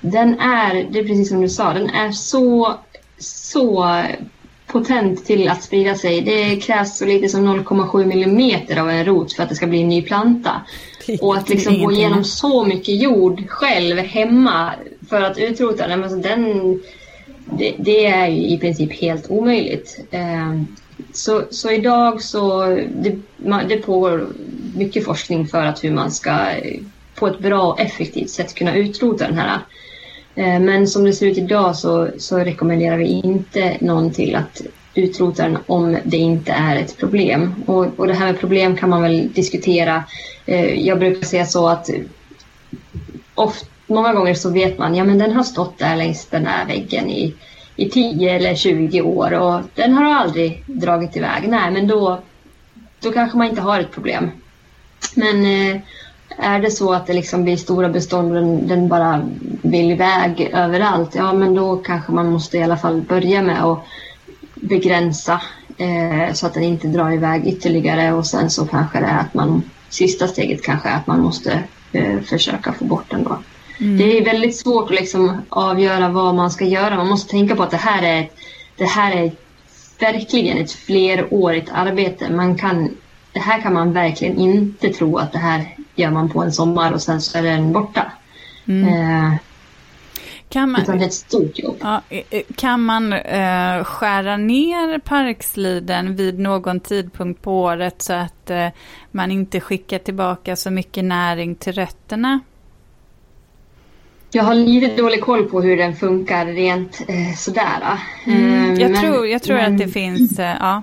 den 0.00 0.40
är, 0.40 0.86
det 0.90 0.98
är 0.98 1.04
precis 1.04 1.28
som 1.28 1.40
du 1.40 1.48
sa, 1.48 1.72
den 1.72 1.90
är 1.90 2.12
så, 2.12 2.74
så 3.18 4.02
potent 4.66 5.26
till 5.26 5.48
att 5.48 5.62
sprida 5.62 5.94
sig. 5.94 6.20
Det 6.20 6.56
krävs 6.56 6.98
så 6.98 7.04
lite 7.04 7.28
som 7.28 7.48
0,7 7.48 8.04
millimeter 8.04 8.80
av 8.80 8.90
en 8.90 9.04
rot 9.04 9.32
för 9.32 9.42
att 9.42 9.48
det 9.48 9.54
ska 9.54 9.66
bli 9.66 9.82
en 9.82 9.88
ny 9.88 10.02
planta. 10.02 10.52
Och 11.20 11.36
att 11.36 11.48
liksom 11.48 11.82
gå 11.82 11.92
igenom 11.92 12.24
så 12.24 12.64
mycket 12.64 13.02
jord 13.02 13.48
själv 13.48 13.98
hemma 13.98 14.72
för 15.08 15.22
att 15.22 15.38
utrota 15.38 15.88
den, 15.88 16.02
alltså 16.02 16.18
den 16.18 16.80
det, 17.52 17.74
det, 17.78 18.06
är 18.06 18.28
ju 18.28 18.48
i 18.48 18.58
princip 18.58 18.92
helt 18.92 19.30
omöjligt. 19.30 20.00
Ehm, 20.10 20.66
så, 21.12 21.42
så 21.50 21.70
idag 21.70 22.22
så 22.22 22.66
det, 22.94 23.18
det 23.68 23.76
pågår 23.76 24.28
mycket 24.76 25.04
forskning 25.04 25.46
för 25.46 25.62
att 25.62 25.84
hur 25.84 25.90
man 25.92 26.10
ska 26.10 26.30
eh, 26.30 26.80
på 27.14 27.26
ett 27.26 27.38
bra 27.38 27.62
och 27.62 27.80
effektivt 27.80 28.30
sätt 28.30 28.54
kunna 28.54 28.76
utrota 28.76 29.26
den 29.26 29.38
här. 29.38 29.58
Ehm, 30.34 30.64
men 30.64 30.86
som 30.86 31.04
det 31.04 31.12
ser 31.12 31.26
ut 31.26 31.38
idag 31.38 31.76
så, 31.76 32.08
så 32.18 32.38
rekommenderar 32.38 32.96
vi 32.96 33.06
inte 33.24 33.76
någon 33.80 34.10
till 34.10 34.36
att 34.36 34.62
utrota 34.94 35.42
den 35.42 35.58
om 35.66 35.96
det 36.04 36.16
inte 36.16 36.52
är 36.52 36.76
ett 36.76 36.96
problem. 36.96 37.54
Och, 37.66 37.86
och 37.96 38.06
det 38.06 38.14
här 38.14 38.26
med 38.26 38.40
problem 38.40 38.76
kan 38.76 38.90
man 38.90 39.02
väl 39.02 39.32
diskutera. 39.32 40.04
Ehm, 40.46 40.84
jag 40.84 40.98
brukar 40.98 41.26
säga 41.26 41.46
så 41.46 41.68
att 41.68 41.90
ofta, 43.34 43.66
många 43.90 44.12
gånger 44.12 44.34
så 44.34 44.50
vet 44.50 44.78
man 44.78 44.94
ja 44.94 45.04
men 45.04 45.18
den 45.18 45.32
har 45.32 45.42
stått 45.42 45.78
där 45.78 45.96
längs 45.96 46.26
den 46.26 46.46
här 46.46 46.66
väggen 46.66 47.10
i, 47.10 47.34
i 47.76 47.90
10 47.90 48.30
eller 48.30 48.54
20 48.54 49.02
år 49.02 49.32
och 49.32 49.60
den 49.74 49.92
har 49.92 50.14
aldrig 50.14 50.64
dragit 50.66 51.16
iväg. 51.16 51.48
Nej 51.48 51.70
men 51.70 51.86
då, 51.86 52.20
då 53.00 53.12
kanske 53.12 53.38
man 53.38 53.46
inte 53.46 53.62
har 53.62 53.80
ett 53.80 53.92
problem. 53.92 54.30
Men 55.14 55.44
eh, 55.44 55.80
är 56.38 56.60
det 56.60 56.70
så 56.70 56.92
att 56.92 57.06
det 57.06 57.12
liksom 57.12 57.44
blir 57.44 57.56
stora 57.56 57.88
bestånd 57.88 58.28
och 58.28 58.34
den, 58.34 58.68
den, 58.68 58.88
bara 58.88 59.28
vill 59.62 59.90
iväg 59.92 60.50
överallt, 60.52 61.14
ja 61.14 61.32
men 61.32 61.54
då 61.54 61.76
kanske 61.76 62.12
man 62.12 62.30
måste 62.30 62.58
i 62.58 62.62
alla 62.62 62.76
fall 62.76 63.00
börja 63.00 63.42
med 63.42 63.64
att 63.64 63.84
begränsa 64.54 65.42
eh, 65.78 66.32
så 66.32 66.46
att 66.46 66.54
den 66.54 66.62
inte 66.62 66.88
drar 66.88 67.10
iväg 67.10 67.46
ytterligare 67.46 68.12
och 68.12 68.26
sen 68.26 68.50
så 68.50 68.66
kanske 68.66 69.00
det 69.00 69.06
är 69.06 69.18
att 69.18 69.34
man, 69.34 69.62
sista 69.88 70.28
steget 70.28 70.62
kanske 70.62 70.88
är 70.88 70.96
att 70.96 71.06
man 71.06 71.20
måste 71.20 71.62
eh, 71.92 72.20
försöka 72.20 72.72
få 72.72 72.84
bort 72.84 73.10
den 73.10 73.24
då. 73.24 73.38
Mm. 73.80 73.96
Det 73.96 74.18
är 74.18 74.24
väldigt 74.24 74.56
svårt 74.56 74.84
att 74.84 74.96
liksom 74.96 75.42
avgöra 75.48 76.08
vad 76.08 76.34
man 76.34 76.50
ska 76.50 76.64
göra. 76.64 76.96
Man 76.96 77.08
måste 77.08 77.30
tänka 77.30 77.56
på 77.56 77.62
att 77.62 77.70
det 77.70 77.76
här 77.76 78.02
är, 78.02 78.28
det 78.76 78.84
här 78.84 79.16
är 79.16 79.32
verkligen 80.00 80.58
ett 80.58 80.72
flerårigt 80.72 81.70
arbete. 81.72 82.30
Man 82.30 82.58
kan, 82.58 82.96
det 83.32 83.40
här 83.40 83.60
kan 83.60 83.74
man 83.74 83.92
verkligen 83.92 84.38
inte 84.38 84.88
tro 84.88 85.16
att 85.16 85.32
det 85.32 85.38
här 85.38 85.76
gör 85.94 86.10
man 86.10 86.28
på 86.28 86.42
en 86.42 86.52
sommar 86.52 86.92
och 86.92 87.02
sen 87.02 87.20
så 87.20 87.38
är 87.38 87.42
den 87.42 87.72
borta. 87.72 88.12
Mm. 88.66 88.88
Eh, 88.88 89.38
kan 90.48 90.70
man, 90.70 90.82
Utan 90.82 90.98
det 90.98 91.04
är 91.04 91.06
ett 91.06 91.14
stort 91.14 91.58
jobb. 91.58 91.76
Ja, 91.80 92.02
kan 92.56 92.80
man 92.80 93.12
eh, 93.12 93.84
skära 93.84 94.36
ner 94.36 94.98
parksliden 94.98 96.16
vid 96.16 96.38
någon 96.38 96.80
tidpunkt 96.80 97.42
på 97.42 97.62
året 97.62 98.02
så 98.02 98.12
att 98.12 98.50
eh, 98.50 98.68
man 99.10 99.30
inte 99.30 99.60
skickar 99.60 99.98
tillbaka 99.98 100.56
så 100.56 100.70
mycket 100.70 101.04
näring 101.04 101.54
till 101.54 101.72
rötterna? 101.72 102.40
Jag 104.32 104.44
har 104.44 104.54
lite 104.54 105.02
dålig 105.02 105.20
koll 105.20 105.44
på 105.44 105.60
hur 105.60 105.76
den 105.76 105.96
funkar 105.96 106.46
rent 106.46 107.00
eh, 107.08 107.36
sådär. 107.36 107.98
Mm, 108.26 108.80
jag, 108.80 108.90
men, 108.90 109.00
tror, 109.00 109.26
jag 109.26 109.42
tror 109.42 109.56
men, 109.56 109.72
att 109.72 109.78
det 109.78 109.88
finns 109.88 110.38
eh, 110.38 110.56
ja, 110.60 110.82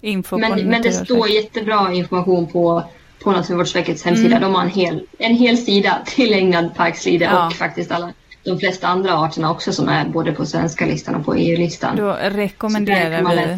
info 0.00 0.38
men, 0.38 0.50
på 0.50 0.56
Men 0.56 0.82
det 0.82 0.92
står 0.92 1.28
jättebra 1.28 1.92
information 1.92 2.46
på 2.46 2.82
på 3.22 3.32
Naturvårdsverkets 3.32 4.04
hemsida. 4.04 4.36
Mm. 4.36 4.40
De 4.40 4.54
har 4.54 4.62
en 4.62 4.70
hel, 4.70 5.06
en 5.18 5.34
hel 5.34 5.58
sida 5.58 5.98
tillägnad 6.06 6.74
parkslide 6.74 7.24
ja. 7.24 7.46
och 7.46 7.52
faktiskt 7.52 7.92
alla 7.92 8.12
de 8.44 8.58
flesta 8.58 8.88
andra 8.88 9.14
arterna 9.14 9.50
också 9.50 9.72
som 9.72 9.88
är 9.88 10.04
både 10.04 10.32
på 10.32 10.46
svenska 10.46 10.86
listan 10.86 11.14
och 11.14 11.24
på 11.24 11.34
EU-listan. 11.34 11.96
Då 11.96 12.16
rekommenderar 12.22 13.34
vi 13.34 13.56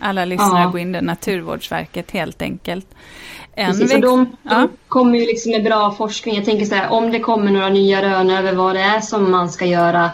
alla 0.00 0.24
lyssnare 0.24 0.60
ja. 0.60 0.66
att 0.66 0.72
gå 0.72 0.78
in 0.78 0.94
i 0.94 1.00
Naturvårdsverket 1.00 2.10
helt 2.10 2.42
enkelt. 2.42 2.86
En 3.58 3.72
Precis, 3.72 3.94
och 3.94 4.00
de, 4.00 4.36
ja. 4.42 4.54
de 4.54 4.68
kommer 4.88 5.18
ju 5.18 5.26
liksom 5.26 5.52
med 5.52 5.64
bra 5.64 5.94
forskning. 5.98 6.34
Jag 6.34 6.44
tänker 6.44 6.66
så 6.66 6.74
här, 6.74 6.90
om 6.90 7.12
det 7.12 7.18
kommer 7.18 7.52
några 7.52 7.68
nya 7.68 8.02
rön 8.02 8.30
över 8.30 8.52
vad 8.52 8.74
det 8.74 8.80
är 8.80 9.00
som 9.00 9.30
man 9.30 9.50
ska 9.50 9.66
göra 9.66 10.10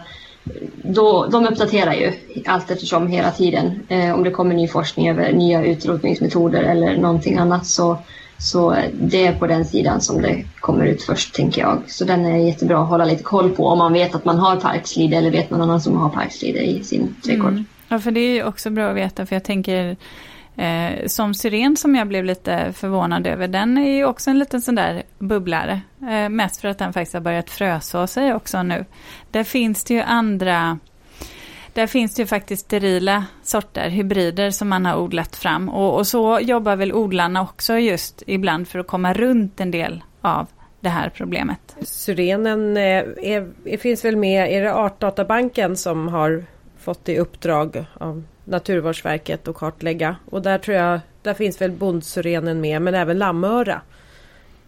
då, 0.82 1.26
de 1.26 1.46
uppdaterar 1.46 1.92
ju 1.92 2.12
allt 2.46 2.70
eftersom 2.70 3.06
hela 3.06 3.30
tiden. 3.30 3.80
Eh, 3.88 4.14
om 4.14 4.24
det 4.24 4.30
kommer 4.30 4.54
ny 4.54 4.68
forskning 4.68 5.08
över 5.10 5.32
nya 5.32 5.64
utrotningsmetoder 5.64 6.62
eller 6.62 6.96
någonting 6.96 7.38
annat 7.38 7.66
så 7.66 7.98
så 8.38 8.76
det 8.92 9.26
är 9.26 9.32
på 9.32 9.46
den 9.46 9.64
sidan 9.64 10.00
som 10.00 10.22
det 10.22 10.44
kommer 10.60 10.86
ut 10.86 11.02
först, 11.02 11.34
tänker 11.34 11.60
jag. 11.60 11.82
Så 11.86 12.04
den 12.04 12.24
är 12.24 12.36
jättebra 12.36 12.78
att 12.78 12.88
hålla 12.88 13.04
lite 13.04 13.22
koll 13.22 13.50
på 13.50 13.66
om 13.66 13.78
man 13.78 13.92
vet 13.92 14.14
att 14.14 14.24
man 14.24 14.38
har 14.38 14.56
parkslide 14.56 15.16
eller 15.16 15.30
vet 15.30 15.50
någon 15.50 15.62
annan 15.62 15.80
som 15.80 15.96
har 15.96 16.08
parkslide 16.08 16.60
i 16.60 16.84
sin 16.84 17.16
trädgård. 17.24 17.52
Mm. 17.52 17.64
Ja, 17.88 17.98
för 17.98 18.10
det 18.10 18.20
är 18.20 18.44
också 18.44 18.70
bra 18.70 18.90
att 18.90 18.96
veta, 18.96 19.26
för 19.26 19.36
jag 19.36 19.44
tänker 19.44 19.96
eh, 20.56 21.06
som 21.06 21.34
syren 21.34 21.76
som 21.76 21.94
jag 21.94 22.08
blev 22.08 22.24
lite 22.24 22.72
förvånad 22.72 23.26
över, 23.26 23.48
den 23.48 23.78
är 23.78 23.90
ju 23.90 24.04
också 24.04 24.30
en 24.30 24.38
liten 24.38 24.62
sån 24.62 24.74
där 24.74 25.02
bubblare. 25.18 25.80
Eh, 26.10 26.28
mest 26.28 26.60
för 26.60 26.68
att 26.68 26.78
den 26.78 26.92
faktiskt 26.92 27.14
har 27.14 27.20
börjat 27.20 27.50
fröså 27.50 28.06
sig 28.06 28.34
också 28.34 28.62
nu. 28.62 28.84
Där 29.30 29.44
finns 29.44 29.84
det 29.84 29.94
ju 29.94 30.00
andra 30.00 30.78
där 31.74 31.86
finns 31.86 32.14
det 32.14 32.22
ju 32.22 32.26
faktiskt 32.26 32.64
sterila 32.64 33.24
sorter, 33.42 33.88
hybrider 33.88 34.50
som 34.50 34.68
man 34.68 34.86
har 34.86 34.96
odlat 34.96 35.36
fram. 35.36 35.68
Och, 35.68 35.96
och, 35.98 36.06
så 36.06 36.38
jobbar 36.42 36.76
väl 36.76 36.92
odlarna 36.92 37.42
också 37.42 37.78
just 37.78 38.22
ibland 38.26 38.68
för 38.68 38.78
att 38.78 38.86
komma 38.86 39.12
runt 39.12 39.60
en 39.60 39.70
del 39.70 40.02
av 40.20 40.46
det 40.80 40.88
här 40.88 41.10
problemet. 41.14 41.76
Syrenen 41.82 42.76
är, 42.76 43.24
är, 43.24 43.50
är, 43.64 43.76
finns 43.76 44.04
väl 44.04 44.16
med, 44.16 44.52
är 44.52 44.62
det 44.62 44.74
Artdatabanken 44.74 45.76
som 45.76 46.08
har 46.08 46.44
fått 46.78 47.08
i 47.08 47.18
uppdrag 47.18 47.84
av 47.94 48.22
Naturvårdsverket 48.44 49.48
att 49.48 49.56
kartlägga. 49.56 50.16
Och 50.30 50.42
där 50.42 50.58
tror 50.58 50.76
jag, 50.76 51.00
där 51.22 51.34
finns 51.34 51.60
väl 51.60 51.70
bondsyrenen 51.70 52.60
med 52.60 52.82
men 52.82 52.94
även 52.94 53.18
lammöra. 53.18 53.80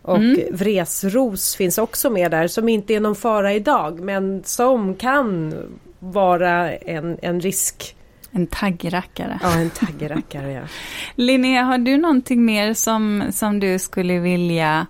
Och 0.03 0.17
mm. 0.17 0.41
vresros 0.53 1.57
finns 1.57 1.79
också 1.79 2.11
med 2.11 2.31
där 2.31 2.49
som 2.49 2.69
inte 2.69 2.95
är 2.95 3.01
någon 3.01 3.17
fara 3.17 3.53
idag 3.53 4.01
men 4.01 4.43
som 4.45 4.95
kan 4.95 5.55
vara 5.99 6.73
en, 6.73 7.19
en 7.23 7.41
risk. 7.41 7.97
En 8.31 8.47
taggrackare. 8.47 9.39
Ja, 9.43 9.59
en 9.59 9.71
taggrackare 9.71 10.53
ja. 10.53 10.63
Linnea, 11.15 11.63
har 11.63 11.79
du 11.79 11.97
någonting 11.97 12.45
mer 12.45 12.75
som, 12.75 13.25
som 13.33 13.61
du 13.61 13.79
skulle 13.79 14.19
vilja 14.19 14.87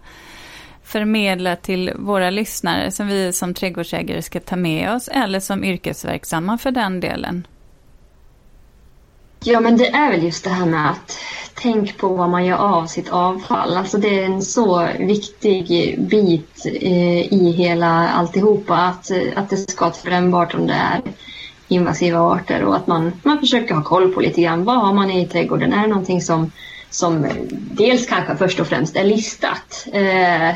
förmedla 0.82 1.56
till 1.56 1.92
våra 1.96 2.30
lyssnare 2.30 2.90
som 2.90 3.08
vi 3.08 3.32
som 3.32 3.54
trädgårdsägare 3.54 4.22
ska 4.22 4.40
ta 4.40 4.56
med 4.56 4.92
oss 4.92 5.08
eller 5.08 5.40
som 5.40 5.64
yrkesverksamma 5.64 6.58
för 6.58 6.70
den 6.70 7.00
delen? 7.00 7.46
Ja, 9.44 9.60
men 9.60 9.76
det 9.76 9.86
är 9.86 10.10
väl 10.10 10.22
just 10.22 10.44
det 10.44 10.50
här 10.50 10.66
med 10.66 10.90
att 10.90 11.18
tänk 11.54 11.96
på 11.96 12.08
vad 12.08 12.30
man 12.30 12.46
gör 12.46 12.56
av 12.56 12.86
sitt 12.86 13.08
avfall. 13.08 13.76
Alltså 13.76 13.98
det 13.98 14.18
är 14.18 14.24
en 14.24 14.42
så 14.42 14.88
viktig 14.98 15.94
bit 16.00 16.66
eh, 16.66 17.32
i 17.32 17.54
hela 17.56 18.08
alltihopa 18.08 18.76
att, 18.76 19.10
eh, 19.10 19.18
att 19.36 19.50
det 19.50 19.56
ska 19.56 19.84
vara 19.84 19.94
brännbart 20.04 20.54
om 20.54 20.66
det 20.66 20.74
är 20.74 21.00
invasiva 21.68 22.20
arter 22.20 22.62
och 22.62 22.76
att 22.76 22.86
man, 22.86 23.12
man 23.22 23.40
försöker 23.40 23.74
ha 23.74 23.82
koll 23.82 24.14
på 24.14 24.20
lite 24.20 24.42
grann. 24.42 24.64
Vad 24.64 24.76
har 24.76 24.92
man 24.92 25.10
i 25.10 25.26
trädgården? 25.26 25.72
Är 25.72 25.82
det 25.82 25.88
någonting 25.88 26.20
som, 26.22 26.50
som 26.90 27.26
dels 27.52 28.06
kanske 28.06 28.36
först 28.36 28.60
och 28.60 28.66
främst 28.66 28.96
är 28.96 29.04
listat? 29.04 29.86
Eh, 29.92 30.48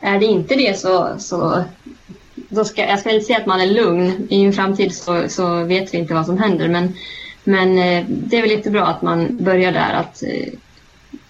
är 0.00 0.18
det 0.20 0.26
inte 0.26 0.54
det 0.54 0.78
så, 0.78 1.14
så 1.18 1.64
då 2.34 2.64
ska, 2.64 2.86
jag 2.86 2.98
ska 2.98 3.10
inte 3.10 3.26
säga 3.26 3.38
att 3.38 3.46
man 3.46 3.60
är 3.60 3.66
lugn. 3.66 4.26
I 4.30 4.44
en 4.44 4.52
framtid 4.52 4.94
så, 4.94 5.28
så 5.28 5.64
vet 5.64 5.94
vi 5.94 5.98
inte 5.98 6.14
vad 6.14 6.26
som 6.26 6.38
händer 6.38 6.68
men 6.68 6.94
men 7.44 7.78
eh, 7.78 8.04
det 8.08 8.38
är 8.38 8.42
väl 8.42 8.50
jättebra 8.50 8.86
att 8.86 9.02
man 9.02 9.36
börjar 9.40 9.72
där 9.72 9.92
att 9.92 10.22
eh, 10.22 10.52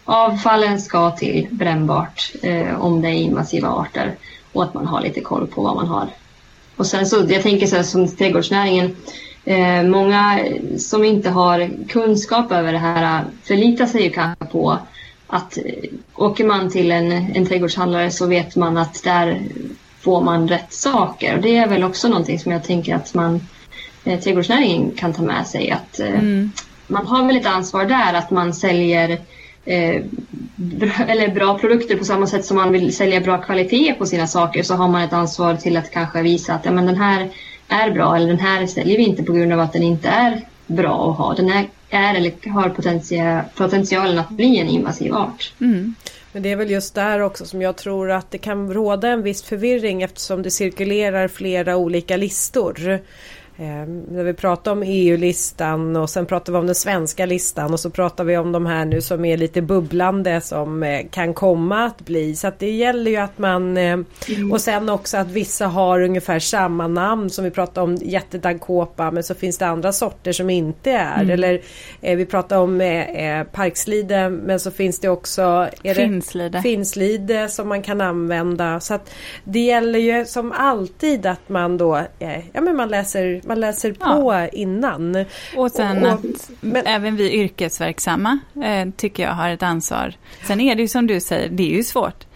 avfallen 0.04 0.80
ska 0.80 1.10
till 1.10 1.46
brännbart 1.50 2.32
eh, 2.42 2.80
om 2.80 3.02
det 3.02 3.08
är 3.08 3.12
invasiva 3.12 3.68
arter 3.68 4.14
och 4.52 4.62
att 4.62 4.74
man 4.74 4.86
har 4.86 5.00
lite 5.00 5.20
koll 5.20 5.46
på 5.46 5.62
vad 5.62 5.76
man 5.76 5.86
har. 5.86 6.08
Och 6.76 6.86
sen 6.86 7.06
så, 7.06 7.26
jag 7.28 7.42
tänker 7.42 7.66
så 7.66 7.76
här 7.76 7.82
som 7.82 8.08
trädgårdsnäringen, 8.08 8.96
många 9.84 10.40
som 10.78 11.04
inte 11.04 11.30
har 11.30 11.70
kunskap 11.88 12.52
över 12.52 12.72
det 12.72 12.78
här 12.78 13.24
förlitar 13.42 13.86
sig 13.86 14.02
ju 14.02 14.10
kanske 14.10 14.44
på 14.44 14.78
att 15.26 15.58
åker 16.14 16.44
man 16.44 16.70
till 16.70 16.92
en, 16.92 17.12
en 17.12 17.46
trädgårdshandlare 17.46 18.10
så 18.10 18.26
vet 18.26 18.56
man 18.56 18.76
att 18.76 19.02
där 19.04 19.42
får 20.00 20.20
man 20.20 20.48
rätt 20.48 20.72
saker. 20.72 21.36
Och 21.36 21.42
det 21.42 21.56
är 21.56 21.68
väl 21.68 21.84
också 21.84 22.08
någonting 22.08 22.38
som 22.38 22.52
jag 22.52 22.64
tänker 22.64 22.94
att 22.94 23.14
man 23.14 23.40
eh, 24.04 24.20
trädgårdsnäringen 24.20 24.90
kan 24.90 25.12
ta 25.12 25.22
med 25.22 25.46
sig. 25.46 25.70
Att, 25.70 26.00
eh, 26.00 26.08
mm. 26.08 26.52
Man 26.86 27.06
har 27.06 27.26
väl 27.26 27.36
ett 27.36 27.46
ansvar 27.46 27.84
där 27.84 28.14
att 28.14 28.30
man 28.30 28.54
säljer 28.54 29.18
eh, 29.64 30.02
bra, 30.56 30.92
eller 31.08 31.28
bra 31.28 31.58
produkter 31.58 31.96
på 31.96 32.04
samma 32.04 32.26
sätt 32.26 32.44
som 32.44 32.56
man 32.56 32.72
vill 32.72 32.96
sälja 32.96 33.20
bra 33.20 33.38
kvalitet 33.38 33.94
på 33.98 34.06
sina 34.06 34.26
saker 34.26 34.62
så 34.62 34.74
har 34.74 34.88
man 34.88 35.02
ett 35.02 35.12
ansvar 35.12 35.56
till 35.56 35.76
att 35.76 35.90
kanske 35.90 36.22
visa 36.22 36.54
att 36.54 36.64
ja, 36.64 36.70
men 36.70 36.86
den 36.86 36.96
här 36.96 37.28
är 37.68 37.90
bra 37.90 38.16
eller 38.16 38.26
den 38.26 38.40
här 38.40 38.66
säljer 38.66 38.96
vi 38.96 39.04
inte 39.04 39.22
på 39.22 39.32
grund 39.32 39.52
av 39.52 39.60
att 39.60 39.72
den 39.72 39.82
inte 39.82 40.08
är 40.08 40.40
bra 40.66 41.10
att 41.10 41.18
ha. 41.18 41.34
Den 41.34 41.48
är, 41.48 41.68
är 41.90 42.14
eller 42.14 42.50
har 42.50 42.68
potential, 42.68 43.42
potentialen 43.54 44.18
att 44.18 44.28
bli 44.28 44.58
en 44.58 44.68
invasiv 44.68 45.14
art. 45.14 45.52
Mm. 45.60 45.94
Men 46.32 46.42
det 46.42 46.50
är 46.50 46.56
väl 46.56 46.70
just 46.70 46.94
där 46.94 47.20
också 47.20 47.44
som 47.44 47.62
jag 47.62 47.76
tror 47.76 48.10
att 48.10 48.30
det 48.30 48.38
kan 48.38 48.72
råda 48.74 49.08
en 49.08 49.22
viss 49.22 49.42
förvirring 49.42 50.02
eftersom 50.02 50.42
det 50.42 50.50
cirkulerar 50.50 51.28
flera 51.28 51.76
olika 51.76 52.16
listor. 52.16 53.00
Eh, 53.62 53.86
när 54.10 54.24
vi 54.24 54.32
pratar 54.34 54.72
om 54.72 54.82
EU-listan 54.86 55.96
och 55.96 56.10
sen 56.10 56.26
pratar 56.26 56.52
vi 56.52 56.58
om 56.58 56.66
den 56.66 56.74
svenska 56.74 57.26
listan 57.26 57.72
och 57.72 57.80
så 57.80 57.90
pratar 57.90 58.24
vi 58.24 58.36
om 58.36 58.52
de 58.52 58.66
här 58.66 58.84
nu 58.84 59.00
som 59.00 59.24
är 59.24 59.36
lite 59.36 59.62
bubblande 59.62 60.40
som 60.40 60.82
eh, 60.82 61.06
kan 61.10 61.34
komma 61.34 61.84
att 61.84 62.00
bli. 62.00 62.34
Så 62.34 62.46
att 62.46 62.58
det 62.58 62.70
gäller 62.70 63.10
ju 63.10 63.16
att 63.16 63.38
man 63.38 63.76
eh, 63.76 63.92
mm. 63.92 64.52
och 64.52 64.60
sen 64.60 64.88
också 64.88 65.16
att 65.16 65.30
vissa 65.30 65.66
har 65.66 66.02
ungefär 66.02 66.38
samma 66.38 66.88
namn 66.88 67.30
som 67.30 67.44
vi 67.44 67.50
pratar 67.50 67.82
om 67.82 67.94
jättedankåpa 67.94 69.10
men 69.10 69.22
så 69.22 69.34
finns 69.34 69.58
det 69.58 69.66
andra 69.66 69.92
sorter 69.92 70.32
som 70.32 70.50
inte 70.50 70.90
är. 70.90 71.20
Mm. 71.20 71.30
Eller 71.30 71.60
eh, 72.00 72.16
vi 72.16 72.26
pratar 72.26 72.58
om 72.58 72.80
eh, 72.80 73.44
parkslide 73.44 74.30
men 74.30 74.60
så 74.60 74.70
finns 74.70 74.98
det 75.00 75.08
också 75.08 75.68
är 75.82 75.94
finslide. 75.94 76.62
finslide 76.62 77.48
som 77.48 77.68
man 77.68 77.82
kan 77.82 78.00
använda. 78.00 78.80
Så 78.80 78.94
att 78.94 79.14
det 79.44 79.60
gäller 79.60 79.98
ju 79.98 80.24
som 80.24 80.52
alltid 80.52 81.26
att 81.26 81.48
man 81.48 81.76
då 81.78 82.00
ja, 82.52 82.60
men 82.60 82.76
man 82.76 82.88
läser 82.88 83.51
man 83.52 83.60
läser 83.60 83.92
på 83.92 84.32
ja. 84.32 84.48
innan. 84.48 85.24
Och 85.56 85.70
sen 85.70 86.06
och, 86.06 86.12
och, 86.12 86.18
att 86.18 86.50
men... 86.60 86.86
även 86.86 87.16
vi 87.16 87.32
yrkesverksamma 87.32 88.38
eh, 88.64 88.88
tycker 88.96 89.22
jag 89.22 89.32
har 89.32 89.50
ett 89.50 89.62
ansvar. 89.62 90.14
Sen 90.42 90.60
är 90.60 90.74
det 90.74 90.82
ju 90.82 90.88
som 90.88 91.06
du 91.06 91.20
säger, 91.20 91.48
det 91.48 91.62
är 91.62 91.76
ju 91.76 91.84
svårt. 91.84 92.26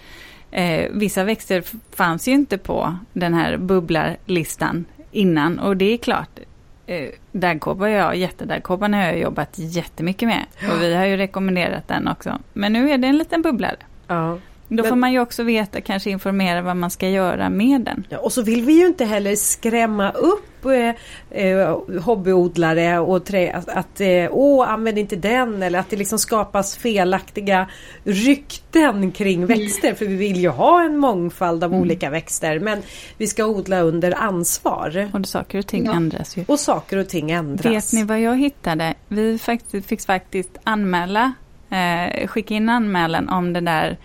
Eh, 0.51 0.91
vissa 0.93 1.25
växter 1.25 1.65
fanns 1.91 2.29
ju 2.29 2.33
inte 2.33 2.59
på 2.59 2.97
den 3.13 3.35
här 3.35 3.57
bubblarlistan 3.57 4.85
innan 5.13 5.59
och 5.59 5.77
det 5.77 5.93
är 5.93 5.97
klart, 5.97 6.39
eh, 6.87 7.09
daggkåpa 7.33 7.85
och 7.85 7.91
jag, 7.91 8.17
jättedaggkåpan 8.17 8.95
har 8.95 9.03
jag 9.03 9.19
jobbat 9.19 9.59
jättemycket 9.59 10.29
med. 10.29 10.45
Och 10.73 10.83
vi 10.83 10.95
har 10.95 11.05
ju 11.05 11.17
rekommenderat 11.17 11.89
den 11.89 12.09
också. 12.09 12.39
Men 12.53 12.73
nu 12.73 12.91
är 12.91 12.99
det 12.99 13.09
en 13.09 13.19
liten 13.19 13.43
bubblare. 13.43 13.77
Ja. 14.07 14.39
Då 14.69 14.85
får 14.85 14.97
man 14.97 15.13
ju 15.13 15.21
också 15.21 15.43
veta, 15.43 15.81
kanske 15.81 16.11
informera 16.11 16.63
vad 16.63 16.77
man 16.77 16.91
ska 16.91 17.09
göra 17.09 17.51
med 17.51 17.81
den. 17.81 18.07
Ja, 18.09 18.19
och 18.19 18.33
så 18.33 18.43
vill 18.43 18.65
vi 18.65 18.73
ju 18.73 18.87
inte 18.87 19.05
heller 19.05 19.37
skrämma 19.37 20.11
upp 20.11 20.65
eh, 20.65 21.41
eh, 21.43 21.79
hobbyodlare 22.01 22.99
och 22.99 23.25
trä, 23.25 23.53
att, 23.53 23.69
att 23.69 24.01
eh, 24.01 24.29
åh, 24.31 24.71
använd 24.71 24.99
inte 24.99 25.17
den 25.17 25.63
eller 25.63 25.79
att 25.79 25.91
det 25.91 25.97
liksom 25.97 26.19
skapas 26.19 26.77
felaktiga 26.77 27.67
rykten 28.05 29.13
kring 29.13 29.43
mm. 29.43 29.59
växter. 29.59 29.95
För 29.95 30.07
vi 30.07 30.17
vill 30.17 30.37
ju 30.37 30.49
ha 30.49 30.85
en 30.85 30.99
mångfald 30.99 31.65
av 31.65 31.71
mm. 31.71 31.83
olika 31.83 32.11
växter 32.11 32.59
men 32.59 32.83
vi 33.17 33.27
ska 33.27 33.47
odla 33.47 33.81
under 33.81 34.13
ansvar. 34.13 35.11
Och 35.13 35.27
saker 35.27 35.59
och 35.59 35.67
ting 35.67 35.85
ja. 35.85 35.95
ändras 35.95 36.37
ju. 36.37 36.45
Och 36.49 36.61
saker 36.61 36.97
och 36.97 37.09
ting 37.09 37.31
ändras. 37.31 37.93
Vet 37.93 37.93
ni 37.93 38.05
vad 38.05 38.21
jag 38.21 38.39
hittade? 38.39 38.95
Vi 39.09 39.39
faktiskt, 39.39 39.89
fick 39.89 40.03
faktiskt 40.03 40.59
anmäla, 40.65 41.33
eh, 41.71 42.27
skicka 42.27 42.55
in 42.55 42.69
anmälan 42.69 43.29
om 43.29 43.53
det 43.53 43.61
där 43.61 43.97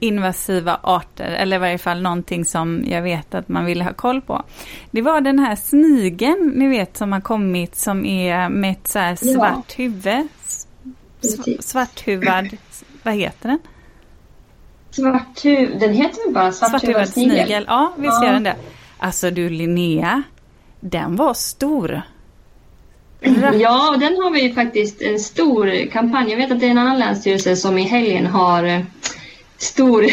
invasiva 0.00 0.80
arter, 0.82 1.30
eller 1.30 1.56
i 1.56 1.60
varje 1.60 1.78
fall 1.78 2.02
någonting 2.02 2.44
som 2.44 2.84
jag 2.86 3.02
vet 3.02 3.34
att 3.34 3.48
man 3.48 3.64
ville 3.64 3.84
ha 3.84 3.92
koll 3.92 4.20
på. 4.20 4.42
Det 4.90 5.02
var 5.02 5.20
den 5.20 5.38
här 5.38 5.56
snigen, 5.56 6.52
ni 6.54 6.68
vet, 6.68 6.96
som 6.96 7.12
har 7.12 7.20
kommit 7.20 7.76
som 7.76 8.06
är 8.06 8.48
med 8.48 8.70
ett 8.72 8.88
så 8.88 8.98
här 8.98 9.16
svart 9.16 9.64
ja. 9.68 9.74
huvud. 9.76 10.28
Svarthuvad, 11.60 12.48
vad 13.02 13.14
heter 13.14 13.48
den? 13.48 13.58
Svarthuvad, 14.90 15.80
den 15.80 15.94
heter 15.94 16.24
väl 16.26 16.34
bara 16.34 16.52
svarthuvad 16.52 17.08
snigel? 17.08 17.30
snigel? 17.30 17.64
Ja, 17.68 17.92
visst 17.96 18.18
ja. 18.20 18.26
gör 18.26 18.32
den 18.32 18.42
det. 18.42 18.56
Alltså 18.98 19.30
du 19.30 19.48
Linnea, 19.48 20.22
den 20.80 21.16
var 21.16 21.34
stor. 21.34 22.02
Ja, 23.54 23.96
den 24.00 24.16
har 24.22 24.30
vi 24.30 24.52
faktiskt 24.52 25.02
en 25.02 25.18
stor 25.18 25.90
kampanj. 25.90 26.30
Jag 26.30 26.36
vet 26.36 26.52
att 26.52 26.60
det 26.60 26.66
är 26.66 26.70
en 26.70 26.78
annan 26.78 26.98
länsstyrelse 26.98 27.56
som 27.56 27.78
i 27.78 27.82
helgen 27.82 28.26
har 28.26 28.86
stor 29.62 30.06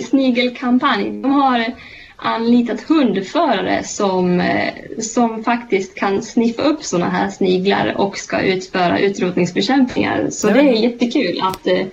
snigelkampanj. 0.00 1.22
De 1.22 1.32
har 1.32 1.64
anlitat 2.16 2.80
hundförare 2.80 3.84
som, 3.84 4.40
eh, 4.40 4.72
som 4.98 5.44
faktiskt 5.44 5.94
kan 5.94 6.22
sniffa 6.22 6.62
upp 6.62 6.84
sådana 6.84 7.10
här 7.10 7.30
sniglar 7.30 7.94
och 7.96 8.16
ska 8.16 8.40
utföra 8.40 8.98
utrotningsbekämpningar. 8.98 10.30
Så 10.30 10.48
det 10.48 10.60
är 10.60 10.72
jättekul 10.72 11.40
att, 11.42 11.66
eh, 11.66 11.86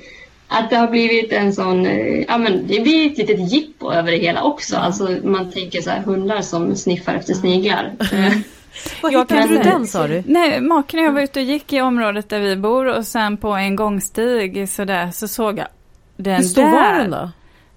att 0.47 0.69
det 0.69 0.75
har 0.75 0.87
blivit 0.87 1.31
en 1.31 1.53
sån, 1.53 1.85
eh, 1.85 2.23
ja 2.27 2.37
men 2.37 2.67
det 2.67 2.79
blir 2.79 3.11
ett 3.11 3.17
litet 3.17 3.51
jippo 3.51 3.91
över 3.91 4.11
det 4.11 4.17
hela 4.17 4.43
också. 4.43 4.77
Alltså 4.77 5.17
man 5.23 5.51
tänker 5.51 5.81
så 5.81 5.89
här 5.89 5.99
hundar 5.99 6.41
som 6.41 6.75
sniffar 6.75 7.13
efter 7.13 7.33
sniglar. 7.33 7.91
Vad 9.01 9.11
hittade 9.11 9.47
du 9.47 9.57
den 9.57 9.87
sa 9.87 10.07
du? 10.07 10.23
Nej, 10.27 10.61
maken 10.61 10.99
och 10.99 11.05
jag 11.05 11.11
var 11.11 11.21
ute 11.21 11.39
och 11.39 11.45
gick 11.45 11.73
i 11.73 11.81
området 11.81 12.29
där 12.29 12.39
vi 12.39 12.55
bor 12.55 12.97
och 12.97 13.05
sen 13.05 13.37
på 13.37 13.49
en 13.49 13.75
gångstig 13.75 14.69
så 14.69 14.85
där 14.85 15.11
så 15.11 15.27
såg 15.27 15.57
jag 15.59 15.67
den 16.17 16.35
Hur 16.35 16.43
stor 16.43 16.61
där, 16.61 16.71
var 16.71 16.93
den 16.93 17.11
då? 17.11 17.29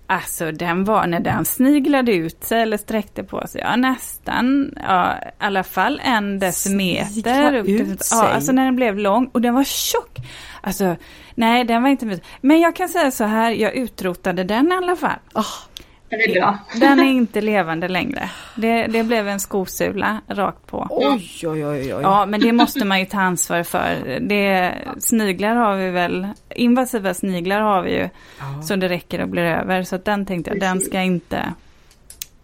Alltså 0.06 0.52
den 0.52 0.84
var 0.84 1.06
när 1.06 1.20
den 1.20 1.44
sniglade 1.44 2.12
ut 2.14 2.44
sig 2.44 2.62
eller 2.62 2.76
sträckte 2.76 3.24
på 3.24 3.46
sig, 3.46 3.60
ja 3.60 3.76
nästan, 3.76 4.72
ja, 4.86 5.14
i 5.14 5.30
alla 5.38 5.62
fall 5.62 6.00
en 6.04 6.38
decimeter. 6.38 7.04
Snigla 7.04 7.58
ut 7.58 8.02
sig? 8.02 8.18
Ja, 8.18 8.28
alltså 8.28 8.52
när 8.52 8.64
den 8.64 8.76
blev 8.76 8.98
lång 8.98 9.26
och 9.26 9.40
den 9.40 9.54
var 9.54 9.64
tjock. 9.64 10.18
Alltså, 10.60 10.96
nej 11.34 11.64
den 11.64 11.82
var 11.82 11.90
inte 11.90 12.20
Men 12.40 12.60
jag 12.60 12.76
kan 12.76 12.88
säga 12.88 13.10
så 13.10 13.24
här, 13.24 13.50
jag 13.50 13.74
utrotade 13.74 14.44
den 14.44 14.72
i 14.72 14.74
alla 14.74 14.96
fall. 14.96 15.18
Oh. 15.34 15.73
Det 16.08 16.16
är 16.16 16.40
bra. 16.40 16.58
Den 16.74 17.00
är 17.00 17.12
inte 17.12 17.40
levande 17.40 17.88
längre. 17.88 18.30
Det, 18.54 18.86
det 18.86 19.02
blev 19.02 19.28
en 19.28 19.40
skosula 19.40 20.20
rakt 20.28 20.66
på. 20.66 20.86
Oj, 20.90 21.30
oj, 21.42 21.66
oj, 21.66 21.94
oj. 21.94 22.02
Ja, 22.02 22.26
men 22.26 22.40
det 22.40 22.52
måste 22.52 22.84
man 22.84 23.00
ju 23.00 23.06
ta 23.06 23.20
ansvar 23.20 23.62
för. 23.62 24.18
Det, 24.20 24.74
sniglar 24.98 25.54
har 25.54 25.76
vi 25.76 25.90
väl, 25.90 26.28
invasiva 26.54 27.14
sniglar 27.14 27.60
har 27.60 27.82
vi 27.82 27.90
ju. 27.90 28.08
Ja. 28.38 28.62
Så 28.62 28.76
det 28.76 28.88
räcker 28.88 29.22
och 29.22 29.28
blir 29.28 29.42
över. 29.42 29.82
Så 29.82 29.96
den 29.96 30.26
tänkte 30.26 30.50
jag, 30.50 30.60
den 30.60 30.80
ska 30.80 31.00
inte 31.00 31.54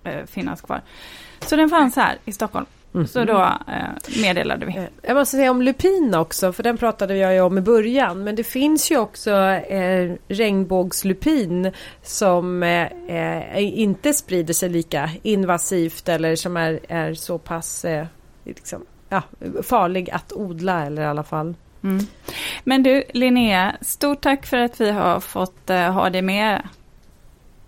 eh, 0.05 0.27
finnas 0.27 0.61
kvar. 0.61 0.81
Så 1.41 1.57
den 1.57 1.69
fanns 1.69 1.97
här 1.97 2.19
i 2.25 2.33
Stockholm. 2.33 2.67
Mm. 2.95 3.07
Så 3.07 3.25
då 3.25 3.41
eh, 3.69 4.23
meddelade 4.23 4.67
vi. 4.67 4.77
Eh, 4.77 4.85
jag 5.03 5.15
måste 5.15 5.37
säga 5.37 5.51
om 5.51 5.63
lupin 5.63 6.15
också, 6.15 6.53
för 6.53 6.63
den 6.63 6.77
pratade 6.77 7.17
jag 7.17 7.35
ju 7.35 7.41
om 7.41 7.59
i 7.59 7.61
början. 7.61 8.25
Men 8.25 8.37
det 8.37 8.45
finns 8.45 8.91
ju 8.91 8.99
också 8.99 9.31
eh, 9.31 10.13
regnbågslupin 10.29 11.73
som 12.03 12.63
eh, 12.63 12.89
eh, 13.09 13.81
inte 13.81 14.15
sprider 14.15 14.55
sig 14.55 14.69
lika 14.69 15.11
invasivt 15.23 16.09
eller 16.09 16.37
som 16.37 16.57
är, 16.57 16.81
är 16.89 17.15
så 17.15 17.39
pass 17.39 17.85
eh, 17.85 18.07
liksom, 18.45 18.85
ja, 19.09 19.23
farlig 19.63 20.11
att 20.11 20.33
odla 20.33 20.87
eller 20.87 21.03
i 21.03 21.07
alla 21.07 21.25
fall. 21.25 21.55
Mm. 21.83 22.07
Men 22.65 22.83
du 22.83 23.05
Linnea, 23.13 23.77
stort 23.81 24.21
tack 24.21 24.47
för 24.47 24.57
att 24.57 24.81
vi 24.81 24.91
har 24.91 25.21
fått 25.21 25.69
ha 25.69 26.11
dig 26.11 26.23
med. 26.23 26.69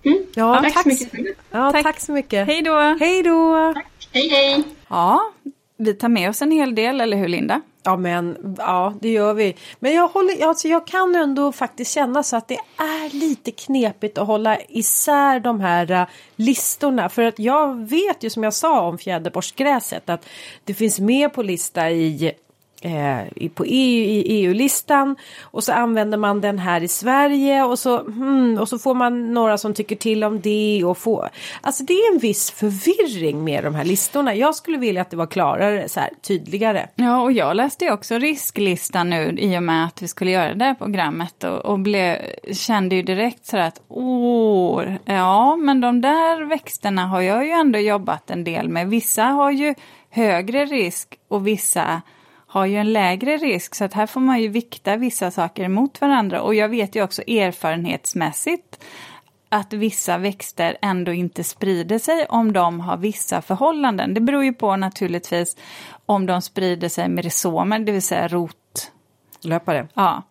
Mm. 0.05 0.27
Ja, 0.35 0.61
tack, 0.62 0.75
tack, 0.75 0.83
så 0.83 0.89
mycket. 0.89 1.37
Ja, 1.51 1.73
tack. 1.73 1.83
tack 1.83 2.01
så 2.01 2.12
mycket. 2.12 2.47
Hej 2.47 2.62
då. 2.62 2.97
Hej 3.01 3.23
då. 3.23 3.75
Hej 4.12 4.29
hej. 4.29 4.64
Ja, 4.93 5.32
vi 5.76 5.95
tar 5.95 6.09
med 6.09 6.30
oss 6.30 6.43
en 6.43 6.51
hel 6.51 6.74
del, 6.74 7.01
eller 7.01 7.16
hur 7.16 7.28
Linda? 7.28 7.61
Ja, 7.82 7.97
men 7.97 8.57
ja, 8.59 8.95
det 9.01 9.09
gör 9.09 9.34
vi. 9.34 9.57
Men 9.78 9.93
jag, 9.93 10.09
håller, 10.09 10.47
alltså, 10.47 10.68
jag 10.68 10.86
kan 10.86 11.14
ändå 11.14 11.53
faktiskt 11.53 11.95
känna 11.95 12.22
så 12.22 12.36
att 12.36 12.49
det 12.49 12.59
är 12.76 13.16
lite 13.16 13.51
knepigt 13.51 14.18
att 14.18 14.26
hålla 14.26 14.59
isär 14.68 15.40
de 15.40 15.61
här 15.61 15.90
uh, 15.90 16.05
listorna. 16.36 17.09
För 17.09 17.22
att 17.22 17.38
jag 17.38 17.88
vet 17.88 18.22
ju 18.22 18.30
som 18.30 18.43
jag 18.43 18.55
sa 18.55 18.80
om 18.80 18.99
fjäderborstgräset 18.99 20.11
att 20.11 20.28
det 20.64 20.74
finns 20.74 21.01
med 21.01 21.32
på 21.32 21.43
lista 21.43 21.90
i 21.90 22.32
eh, 22.83 23.49
på 23.55 23.64
EU, 23.64 24.05
i 24.05 24.24
EU-listan 24.28 25.16
och 25.41 25.64
så 25.64 25.72
använder 25.72 26.18
man 26.18 26.41
den 26.41 26.59
här 26.59 26.83
i 26.83 26.89
Sverige 26.89 27.62
och 27.62 27.78
så, 27.78 27.99
hmm, 27.99 28.59
och 28.59 28.68
så 28.68 28.78
får 28.78 28.95
man 28.95 29.35
några 29.35 29.59
som 29.59 29.74
tycker 29.74 29.97
till 29.97 30.24
om 30.24 30.41
det 30.41 30.85
och 30.85 30.99
få. 30.99 31.28
Alltså 31.61 31.85
det 31.85 31.93
är 31.93 32.12
en 32.12 32.18
viss 32.18 32.51
förvirring 32.51 33.45
med 33.45 33.64
de 33.64 33.74
här 33.74 33.85
listorna. 33.85 34.35
Jag 34.35 34.55
skulle 34.55 34.78
vilja 34.78 35.03
att 35.03 35.11
det 35.11 35.16
var 35.16 35.26
klarare, 35.26 35.89
så 35.89 36.01
här, 36.01 36.11
tydligare. 36.20 36.89
Ja, 36.95 37.20
och 37.20 37.33
jag 37.33 37.57
läste 37.57 37.91
också 37.91 38.18
risklistan 38.18 39.11
nu 39.11 39.35
i 39.39 39.59
och 39.59 39.62
med 39.62 39.85
att 39.85 40.03
vi 40.03 40.09
skulle 40.09 40.30
göra 40.30 40.55
det 40.55 40.64
här 40.64 40.74
programmet 40.74 41.45
och, 41.45 41.59
och 41.59 41.78
blev, 41.78 42.16
kände 42.53 42.95
ju 42.95 43.03
direkt 43.03 43.47
så 43.47 43.59
att 43.59 43.80
åh, 43.89 44.85
ja, 45.05 45.57
men 45.57 45.80
de 45.80 46.01
där 46.01 46.45
växterna 46.45 47.07
har 47.07 47.20
jag 47.20 47.45
ju 47.45 47.51
ändå 47.51 47.78
jobbat 47.78 48.30
en 48.30 48.45
del 48.45 48.68
med. 48.68 48.89
Vissa 48.89 49.24
har 49.24 49.51
ju 49.51 49.74
högre 50.11 50.64
risk 50.64 51.18
och 51.28 51.47
vissa 51.47 52.03
har 52.53 52.66
ju 52.66 52.76
en 52.76 52.92
lägre 52.92 53.36
risk 53.36 53.74
så 53.74 53.84
att 53.84 53.94
här 53.94 54.07
får 54.07 54.20
man 54.20 54.40
ju 54.40 54.48
vikta 54.48 54.96
vissa 54.96 55.30
saker 55.30 55.68
mot 55.68 56.00
varandra 56.00 56.42
och 56.42 56.55
jag 56.55 56.68
vet 56.68 56.96
ju 56.96 57.03
också 57.03 57.22
erfarenhetsmässigt 57.22 58.84
att 59.48 59.72
vissa 59.72 60.18
växter 60.18 60.76
ändå 60.82 61.12
inte 61.12 61.44
sprider 61.44 61.98
sig 61.98 62.26
om 62.28 62.53
de 62.53 62.80
har 62.80 62.96
vissa 62.96 63.42
förhållanden. 63.42 64.14
Det 64.14 64.20
beror 64.20 64.44
ju 64.44 64.53
på 64.53 64.76
naturligtvis 64.76 65.57
om 66.07 66.26
de 66.26 66.42
sprider 66.42 66.88
sig 66.88 67.09
med 67.09 67.24
rizomer, 67.24 67.78
det 67.78 67.92
vill 67.92 68.03
säga 68.03 68.28
rot. 68.28 68.92
Löpare. 69.44 69.88
Ja. 69.94 70.22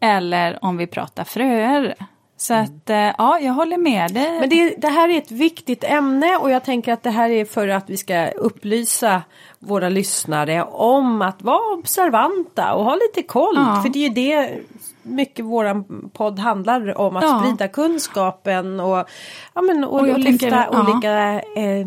Eller 0.00 0.64
om 0.64 0.76
vi 0.76 0.86
pratar 0.86 1.24
fröer. 1.24 1.94
Så 2.40 2.54
mm. 2.54 2.64
att 2.64 2.90
eh, 2.90 3.14
ja, 3.18 3.38
jag 3.40 3.52
håller 3.52 3.76
med 3.76 4.14
dig. 4.14 4.40
Men 4.40 4.48
det, 4.48 4.74
det, 4.78 4.88
här 4.88 5.08
är 5.08 5.18
ett 5.18 5.30
viktigt 5.30 5.84
ämne 5.84 6.36
och 6.36 6.50
jag 6.50 6.64
tänker 6.64 6.92
att 6.92 7.02
det 7.02 7.10
här 7.10 7.30
är 7.30 7.44
för 7.44 7.68
att 7.68 7.90
vi 7.90 7.96
ska 7.96 8.28
upplysa 8.28 9.22
våra 9.58 9.88
lyssnare 9.88 10.62
om 10.64 11.22
att 11.22 11.42
vara 11.42 11.78
observanta 11.78 12.74
och 12.74 12.84
ha 12.84 12.94
lite 12.94 13.22
koll. 13.28 13.56
Ja. 13.56 13.80
För 13.82 13.88
det 13.88 13.98
är 13.98 14.08
ju 14.08 14.14
det 14.14 14.60
mycket 15.02 15.44
våran 15.44 16.10
podd 16.12 16.38
handlar 16.38 16.98
om, 16.98 17.16
att 17.16 17.22
ja. 17.22 17.40
sprida 17.40 17.68
kunskapen 17.68 18.80
och, 18.80 19.08
ja, 19.54 19.62
men, 19.62 19.84
och, 19.84 20.00
och, 20.00 20.08
och 20.08 20.18
lyfta 20.18 20.50
tänker, 20.50 20.80
olika 20.80 21.40
eh, 21.40 21.86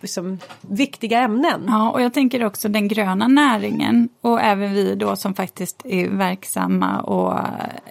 liksom, 0.00 0.38
viktiga 0.60 1.18
ämnen. 1.18 1.64
Ja, 1.66 1.90
och 1.90 2.02
jag 2.02 2.14
tänker 2.14 2.44
också 2.44 2.68
den 2.68 2.88
gröna 2.88 3.28
näringen 3.28 4.08
och 4.20 4.40
även 4.40 4.74
vi 4.74 4.94
då 4.94 5.16
som 5.16 5.34
faktiskt 5.34 5.82
är 5.84 6.08
verksamma 6.08 7.00
och 7.00 7.38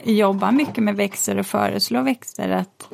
jobbar 0.03 0.51
mycket 0.51 0.83
med 0.83 0.95
växter 0.95 1.37
och 1.37 1.45
föreslår 1.45 2.01
växter 2.01 2.49
att, 2.49 2.89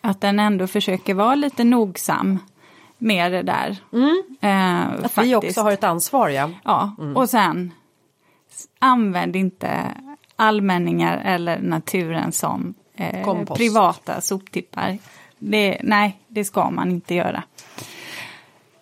att 0.00 0.20
den 0.20 0.40
ändå 0.40 0.66
försöker 0.66 1.14
vara 1.14 1.34
lite 1.34 1.64
nogsam 1.64 2.38
med 2.98 3.32
det 3.32 3.42
där. 3.42 3.76
Mm. 3.92 4.22
Eh, 4.40 4.88
att 4.88 5.00
faktiskt. 5.00 5.18
vi 5.18 5.34
också 5.34 5.60
har 5.60 5.72
ett 5.72 5.84
ansvar 5.84 6.28
ja. 6.28 6.50
Ja, 6.64 6.94
mm. 6.98 7.16
och 7.16 7.30
sen 7.30 7.72
använd 8.78 9.36
inte 9.36 9.94
allmänningar 10.36 11.22
eller 11.24 11.58
naturen 11.58 12.32
som 12.32 12.74
eh, 12.94 13.44
privata 13.44 14.20
soptippar. 14.20 14.98
Det, 15.40 15.80
nej, 15.82 16.20
det 16.28 16.44
ska 16.44 16.70
man 16.70 16.90
inte 16.90 17.14
göra. 17.14 17.42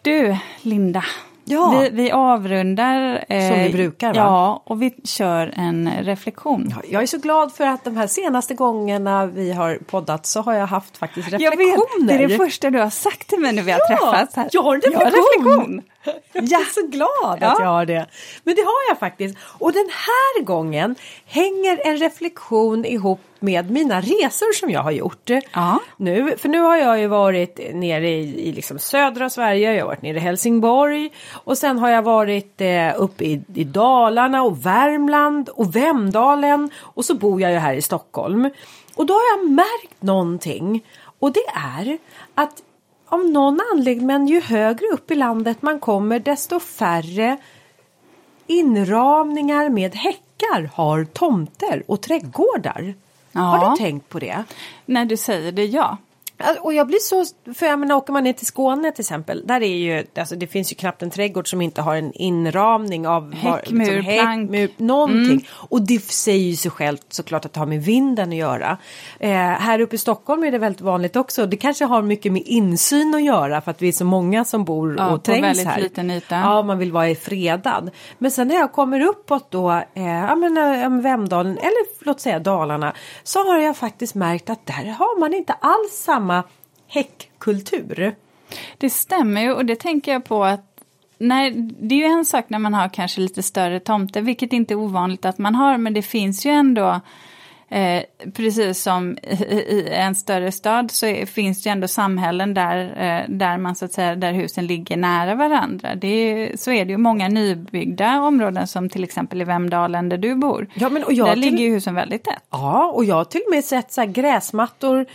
Du, 0.02 0.36
Linda, 0.62 1.04
Ja. 1.50 1.80
Vi, 1.82 1.90
vi 1.90 2.10
avrundar. 2.10 3.24
Eh, 3.28 3.48
Som 3.48 3.62
vi 3.62 3.70
brukar 3.72 4.08
va? 4.08 4.20
Ja, 4.20 4.62
och 4.64 4.82
vi 4.82 4.94
kör 5.04 5.52
en 5.56 5.90
reflektion. 6.02 6.68
Ja, 6.70 6.82
jag 6.90 7.02
är 7.02 7.06
så 7.06 7.18
glad 7.18 7.52
för 7.52 7.66
att 7.66 7.84
de 7.84 7.96
här 7.96 8.06
senaste 8.06 8.54
gångarna 8.54 9.26
vi 9.26 9.52
har 9.52 9.78
poddat 9.86 10.26
så 10.26 10.40
har 10.40 10.54
jag 10.54 10.66
haft 10.66 10.96
faktiskt 10.96 11.28
reflektioner. 11.32 11.66
Jag 11.66 11.98
vet, 12.00 12.08
det 12.08 12.24
är 12.24 12.28
det 12.28 12.36
första 12.36 12.70
du 12.70 12.78
har 12.78 12.90
sagt 12.90 13.28
till 13.28 13.38
mig 13.38 13.52
när 13.52 13.62
vi 13.62 13.72
har 13.72 13.80
ja, 13.88 13.96
träffats. 13.96 14.36
Här. 14.36 14.48
Jag 14.52 14.62
har 14.62 14.74
en 14.74 14.80
reflektion. 14.80 15.82
Jag, 16.04 16.14
reflektion. 16.14 16.48
jag 16.48 16.60
är 16.60 16.72
så 16.74 16.86
glad 16.86 17.38
ja. 17.40 17.52
att 17.52 17.60
jag 17.60 17.66
har 17.66 17.86
det. 17.86 18.06
Men 18.44 18.54
det 18.54 18.62
har 18.62 18.88
jag 18.88 18.98
faktiskt. 18.98 19.38
Och 19.58 19.72
den 19.72 19.88
här 19.88 20.44
gången 20.44 20.94
hänger 21.26 21.80
en 21.84 21.96
reflektion 21.96 22.84
ihop 22.84 23.20
med 23.40 23.70
mina 23.70 24.00
resor 24.00 24.52
som 24.52 24.70
jag 24.70 24.82
har 24.82 24.90
gjort. 24.90 25.30
Ja. 25.52 25.78
Nu, 25.96 26.36
för 26.36 26.48
nu 26.48 26.60
har 26.60 26.76
jag 26.76 27.00
ju 27.00 27.06
varit 27.06 27.60
nere 27.74 28.08
i, 28.08 28.48
i 28.48 28.52
liksom 28.52 28.78
södra 28.78 29.30
Sverige, 29.30 29.72
jag 29.72 29.82
har 29.82 29.88
varit 29.88 30.02
nere 30.02 30.16
i 30.16 30.20
Helsingborg 30.20 31.10
och 31.32 31.58
sen 31.58 31.78
har 31.78 31.88
jag 31.88 32.02
varit 32.02 32.60
eh, 32.60 32.92
uppe 32.96 33.24
i, 33.24 33.40
i 33.54 33.64
Dalarna 33.64 34.42
och 34.42 34.66
Värmland 34.66 35.48
och 35.48 35.76
Vemdalen 35.76 36.70
och 36.78 37.04
så 37.04 37.14
bor 37.14 37.40
jag 37.40 37.52
ju 37.52 37.58
här 37.58 37.74
i 37.74 37.82
Stockholm. 37.82 38.50
Och 38.94 39.06
då 39.06 39.14
har 39.14 39.38
jag 39.38 39.50
märkt 39.50 40.02
någonting 40.02 40.84
och 41.18 41.32
det 41.32 41.46
är 41.54 41.98
att 42.34 42.62
av 43.08 43.24
någon 43.24 43.60
anledning, 43.72 44.06
men 44.06 44.26
ju 44.26 44.40
högre 44.40 44.86
upp 44.86 45.10
i 45.10 45.14
landet 45.14 45.62
man 45.62 45.80
kommer 45.80 46.18
desto 46.18 46.60
färre 46.60 47.36
inramningar 48.46 49.68
med 49.68 49.94
häckar 49.94 50.70
har 50.74 51.04
tomter 51.04 51.82
och 51.86 52.00
trädgårdar. 52.00 52.94
Ja. 53.38 53.44
Har 53.44 53.70
du 53.70 53.76
tänkt 53.76 54.08
på 54.08 54.18
det? 54.18 54.44
När 54.86 55.04
du 55.04 55.16
säger 55.16 55.52
det, 55.52 55.64
ja. 55.64 55.96
Och 56.60 56.74
jag 56.74 56.86
blir 56.86 56.98
så, 56.98 57.24
för 57.54 57.66
jag 57.66 57.78
menar 57.78 57.94
åker 57.94 58.12
man 58.12 58.24
ner 58.24 58.32
till 58.32 58.46
Skåne 58.46 58.92
till 58.92 59.02
exempel, 59.02 59.42
där 59.46 59.62
är 59.62 59.76
ju, 59.76 60.04
alltså 60.18 60.36
det 60.36 60.46
finns 60.46 60.72
ju 60.72 60.76
knappt 60.76 61.02
en 61.02 61.10
trädgård 61.10 61.50
som 61.50 61.62
inte 61.62 61.82
har 61.82 61.96
en 61.96 62.12
inramning 62.12 63.06
av 63.06 63.34
häckmur, 63.34 63.96
liksom, 63.96 64.04
häck. 64.04 64.50
Mur, 64.50 64.70
någonting. 64.76 65.30
Mm. 65.30 65.44
Och 65.50 65.82
det 65.82 66.02
säger 66.02 66.44
ju 66.44 66.56
sig 66.56 66.70
självt 66.70 67.06
såklart 67.08 67.44
att 67.44 67.52
det 67.52 67.60
har 67.60 67.66
med 67.66 67.82
vinden 67.82 68.28
att 68.28 68.34
göra. 68.34 68.78
Eh, 69.20 69.30
här 69.38 69.80
uppe 69.80 69.94
i 69.94 69.98
Stockholm 69.98 70.44
är 70.44 70.50
det 70.50 70.58
väldigt 70.58 70.80
vanligt 70.80 71.16
också. 71.16 71.46
Det 71.46 71.56
kanske 71.56 71.84
har 71.84 72.02
mycket 72.02 72.32
med 72.32 72.42
insyn 72.46 73.14
att 73.14 73.22
göra 73.22 73.60
för 73.60 73.70
att 73.70 73.82
vi 73.82 73.88
är 73.88 73.92
så 73.92 74.04
många 74.04 74.44
som 74.44 74.64
bor 74.64 74.94
ja, 74.98 75.10
och 75.10 75.24
trängs 75.24 75.64
här. 75.64 75.80
Liten 75.80 76.10
yta. 76.10 76.36
Ja, 76.36 76.62
man 76.62 76.78
vill 76.78 76.92
vara 76.92 77.14
fredad. 77.14 77.90
Men 78.18 78.30
sen 78.30 78.48
när 78.48 78.54
jag 78.54 78.72
kommer 78.72 79.00
uppåt 79.00 79.50
då, 79.50 79.70
eh, 79.70 80.06
ja 80.06 80.36
men 80.36 80.56
eh, 80.56 81.02
Vemdalen 81.02 81.58
eller 81.58 82.04
låt 82.04 82.20
säga 82.20 82.38
Dalarna, 82.38 82.94
så 83.22 83.38
har 83.44 83.58
jag 83.58 83.76
faktiskt 83.76 84.14
märkt 84.14 84.50
att 84.50 84.66
där 84.66 84.94
har 84.98 85.20
man 85.20 85.34
inte 85.34 85.52
alls 85.52 85.92
samma 85.92 86.27
samma 86.28 86.44
häckkultur. 86.86 88.14
Det 88.78 88.90
stämmer 88.90 89.40
ju 89.42 89.52
och 89.52 89.64
det 89.64 89.76
tänker 89.76 90.12
jag 90.12 90.24
på 90.24 90.44
att 90.44 90.64
Nej, 91.20 91.50
det 91.80 91.94
är 91.94 91.98
ju 91.98 92.04
en 92.04 92.24
sak 92.24 92.44
när 92.48 92.58
man 92.58 92.74
har 92.74 92.88
kanske 92.88 93.20
lite 93.20 93.42
större 93.42 93.80
tomter, 93.80 94.22
vilket 94.22 94.52
inte 94.52 94.74
är 94.74 94.76
ovanligt 94.76 95.24
att 95.24 95.38
man 95.38 95.54
har, 95.54 95.78
men 95.78 95.94
det 95.94 96.02
finns 96.02 96.46
ju 96.46 96.50
ändå 96.50 97.00
Eh, 97.70 98.02
precis 98.34 98.82
som 98.82 99.18
i, 99.22 99.54
i, 99.54 99.88
en 99.88 100.14
större 100.14 100.52
stad 100.52 100.90
så 100.90 101.06
är, 101.06 101.26
finns 101.26 101.62
det 101.62 101.68
ju 101.68 101.72
ändå 101.72 101.88
samhällen 101.88 102.54
där, 102.54 102.78
eh, 102.78 103.36
där 103.36 103.58
man 103.58 103.74
så 103.74 103.84
att 103.84 103.92
säga, 103.92 104.14
där 104.16 104.32
husen 104.32 104.66
ligger 104.66 104.96
nära 104.96 105.34
varandra. 105.34 105.94
Det 105.94 106.08
är, 106.08 106.56
så 106.56 106.70
är 106.70 106.84
det 106.84 106.90
ju 106.90 106.96
många 106.96 107.28
nybyggda 107.28 108.20
områden 108.20 108.66
som 108.66 108.88
till 108.88 109.04
exempel 109.04 109.40
i 109.40 109.44
Vemdalen 109.44 110.08
där 110.08 110.18
du 110.18 110.34
bor. 110.34 110.66
Ja, 110.74 110.88
men, 110.88 111.04
och 111.04 111.12
jag 111.12 111.26
där 111.26 111.32
till... 111.32 111.40
ligger 111.40 111.58
ju 111.64 111.70
husen 111.70 111.94
väldigt 111.94 112.24
tätt. 112.24 112.42
Ja, 112.50 112.92
och 112.94 113.04
jag 113.04 113.14
har 113.14 113.24
till 113.24 113.42
och 113.46 113.54
med 113.54 113.64
sett 113.64 113.92
så 113.92 114.04
gräsmattor 114.04 115.06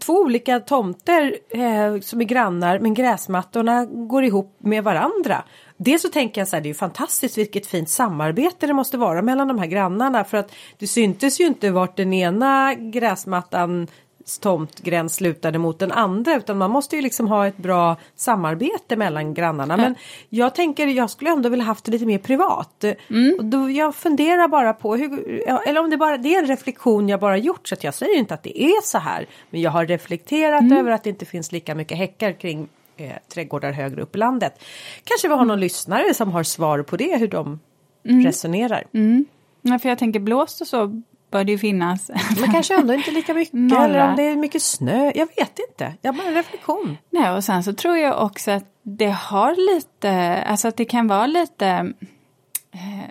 två 0.00 0.12
olika 0.12 0.60
tomter 0.60 1.36
eh, 1.50 2.00
som 2.00 2.20
är 2.20 2.24
grannar 2.24 2.78
men 2.78 2.94
gräsmattorna 2.94 3.86
går 3.86 4.24
ihop 4.24 4.56
med 4.58 4.84
varandra. 4.84 5.44
Dels 5.76 6.02
så 6.02 6.08
tänker 6.08 6.40
jag 6.40 6.48
så 6.48 6.56
här, 6.56 6.62
det 6.62 6.66
är 6.66 6.70
ju 6.70 6.74
fantastiskt 6.74 7.38
vilket 7.38 7.66
fint 7.66 7.88
samarbete 7.88 8.66
det 8.66 8.72
måste 8.72 8.96
vara 8.96 9.22
mellan 9.22 9.48
de 9.48 9.58
här 9.58 9.66
grannarna 9.66 10.24
för 10.24 10.38
att 10.38 10.52
det 10.78 10.86
syntes 10.86 11.40
ju 11.40 11.44
inte 11.44 11.70
vart 11.70 11.96
den 11.96 12.12
ena 12.12 12.74
gräsmattan 12.74 13.88
tomtgräns 14.40 15.14
slutade 15.14 15.58
mot 15.58 15.78
den 15.78 15.92
andra 15.92 16.36
utan 16.36 16.58
man 16.58 16.70
måste 16.70 16.96
ju 16.96 17.02
liksom 17.02 17.28
ha 17.28 17.46
ett 17.46 17.56
bra 17.56 17.96
samarbete 18.16 18.96
mellan 18.96 19.34
grannarna. 19.34 19.76
Men 19.76 19.94
jag 20.28 20.54
tänker 20.54 20.86
jag 20.86 21.10
skulle 21.10 21.30
ändå 21.30 21.48
vilja 21.48 21.64
haft 21.64 21.84
det 21.84 21.92
lite 21.92 22.06
mer 22.06 22.18
privat. 22.18 22.84
Mm. 23.10 23.34
Och 23.38 23.44
då 23.44 23.70
jag 23.70 23.94
funderar 23.94 24.48
bara 24.48 24.72
på 24.72 24.96
hur, 24.96 25.42
eller 25.66 25.80
om 25.80 25.90
det 25.90 25.96
bara 25.96 26.16
det 26.16 26.34
är 26.34 26.38
en 26.38 26.46
reflektion 26.46 27.08
jag 27.08 27.20
bara 27.20 27.36
gjort 27.36 27.68
så 27.68 27.74
att 27.74 27.84
jag 27.84 27.94
säger 27.94 28.18
inte 28.18 28.34
att 28.34 28.42
det 28.42 28.62
är 28.62 28.82
så 28.82 28.98
här. 28.98 29.26
Men 29.50 29.60
jag 29.60 29.70
har 29.70 29.86
reflekterat 29.86 30.60
mm. 30.60 30.78
över 30.78 30.90
att 30.90 31.04
det 31.04 31.10
inte 31.10 31.24
finns 31.24 31.52
lika 31.52 31.74
mycket 31.74 31.98
häckar 31.98 32.32
kring 32.32 32.68
eh, 32.96 33.12
trädgårdar 33.28 33.72
högre 33.72 34.02
upp 34.02 34.16
i 34.16 34.18
landet. 34.18 34.64
Kanske 35.04 35.28
vi 35.28 35.34
har 35.34 35.40
någon 35.40 35.50
mm. 35.50 35.60
lyssnare 35.60 36.14
som 36.14 36.32
har 36.32 36.42
svar 36.42 36.82
på 36.82 36.96
det 36.96 37.16
hur 37.16 37.28
de 37.28 37.60
mm. 38.08 38.24
resonerar. 38.24 38.84
Mm. 38.92 39.24
Ja, 39.62 39.78
för 39.78 39.88
jag 39.88 39.98
tänker 39.98 40.20
blåst 40.20 40.60
och 40.60 40.66
så 40.66 41.02
bör 41.32 41.44
det 41.44 41.52
ju 41.52 41.58
finnas. 41.58 42.10
Men 42.40 42.52
kanske 42.52 42.74
ändå 42.74 42.94
inte 42.94 43.10
lika 43.10 43.34
mycket 43.34 43.54
Några. 43.54 43.84
eller 43.84 44.08
om 44.08 44.16
det 44.16 44.22
är 44.22 44.36
mycket 44.36 44.62
snö. 44.62 45.12
Jag 45.14 45.28
vet 45.36 45.58
inte. 45.70 45.94
Jag 46.02 46.14
bara 46.14 46.26
en 46.26 46.34
reflektion. 46.34 46.96
Nej, 47.10 47.30
och 47.30 47.44
sen 47.44 47.64
så 47.64 47.72
tror 47.72 47.96
jag 47.96 48.24
också 48.24 48.50
att 48.50 48.64
det 48.82 49.10
har 49.10 49.74
lite, 49.74 50.42
alltså 50.42 50.68
att 50.68 50.76
det 50.76 50.84
kan 50.84 51.08
vara 51.08 51.26
lite 51.26 51.92
eh, 52.72 53.10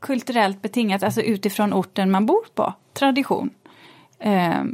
kulturellt 0.00 0.62
betingat, 0.62 1.02
alltså 1.02 1.20
utifrån 1.20 1.72
orten 1.72 2.10
man 2.10 2.26
bor 2.26 2.44
på, 2.54 2.74
tradition. 2.94 3.50
Eh, 4.18 4.64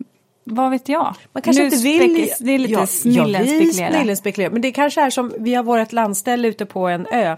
vad 0.44 0.70
vet 0.70 0.88
jag? 0.88 1.14
Man 1.32 1.42
kanske 1.42 1.62
nu 1.62 1.66
inte 1.66 1.82
vill... 1.82 2.30
Det 2.40 2.52
är 2.52 2.58
lite 2.58 2.72
ja, 2.72 2.86
snillenspekulera. 2.86 4.04
Ja, 4.04 4.16
spekulera. 4.16 4.50
Men 4.50 4.62
det 4.62 4.72
kanske 4.72 5.00
är 5.00 5.10
som, 5.10 5.32
vi 5.38 5.54
har 5.54 5.62
vårt 5.62 5.92
landställe 5.92 6.48
ute 6.48 6.66
på 6.66 6.88
en 6.88 7.06
ö. 7.12 7.36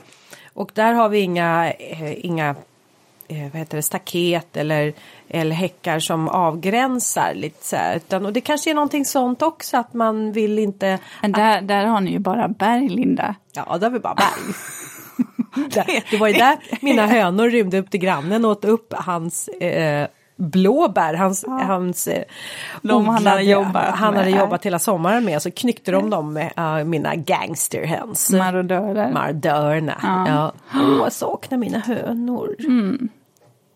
Och 0.53 0.71
där 0.75 0.93
har 0.93 1.09
vi 1.09 1.21
inga, 1.21 1.73
eh, 1.73 2.25
inga 2.25 2.55
eh, 3.29 3.43
vad 3.53 3.53
heter 3.53 3.77
det, 3.77 3.83
staket 3.83 4.57
eller, 4.57 4.93
eller 5.35 5.57
häckar 5.57 5.99
som 5.99 6.29
avgränsar 6.29 7.35
lite 7.35 7.67
så 7.67 7.77
här. 7.77 7.97
Utan, 7.97 8.27
och 8.27 8.33
det 8.33 8.41
kanske 8.41 8.71
är 8.71 8.75
någonting 8.75 9.05
sånt 9.05 9.43
också 9.43 9.77
att 9.77 9.95
man 9.95 10.33
vill 10.33 10.59
inte... 10.59 10.99
Men 11.23 11.33
där, 11.33 11.59
att... 11.59 11.69
där 11.69 11.85
har 11.85 12.01
ni 12.01 12.11
ju 12.11 12.19
bara 12.19 12.49
berg 12.49 12.89
Linda. 12.89 13.35
Ja, 13.53 13.79
där 13.79 13.87
har 13.87 13.91
vi 13.91 13.99
bara 13.99 14.15
berg. 14.15 14.55
det 16.11 16.19
var 16.19 16.29
ju 16.29 16.35
där 16.35 16.57
mina 16.81 17.07
hönor 17.07 17.51
rymde 17.51 17.79
upp 17.79 17.91
till 17.91 18.01
grannen 18.01 18.45
och 18.45 18.51
åt 18.51 18.65
upp 18.65 18.95
hans 18.97 19.49
eh, 19.49 20.09
blåbär. 20.37 21.15
Hans, 21.15 21.45
ja. 21.47 21.53
hans 21.53 22.07
eh, 22.07 22.25
de 22.83 23.09
han 23.09 23.27
hade 23.27 23.43
jobbat 23.43 23.95
Han 23.95 24.17
hade 24.17 24.31
jobbat 24.31 24.67
hela 24.67 24.79
sommaren 24.79 25.25
med 25.25 25.43
så 25.43 25.51
knyckte 25.51 25.93
de 25.93 26.11
dem 26.11 26.33
med 26.33 26.53
uh, 26.59 26.85
mina 26.85 27.15
gangsterhöns. 27.15 28.31
Marodörer. 28.31 29.13
Marodörerna. 29.13 29.99
Ja. 30.03 30.29
ja. 30.29 30.53
Åh, 30.75 30.99
jag 30.99 31.13
saknar 31.13 31.59
mina 31.59 31.79
hönor. 31.79 32.57
Mm. 32.59 33.09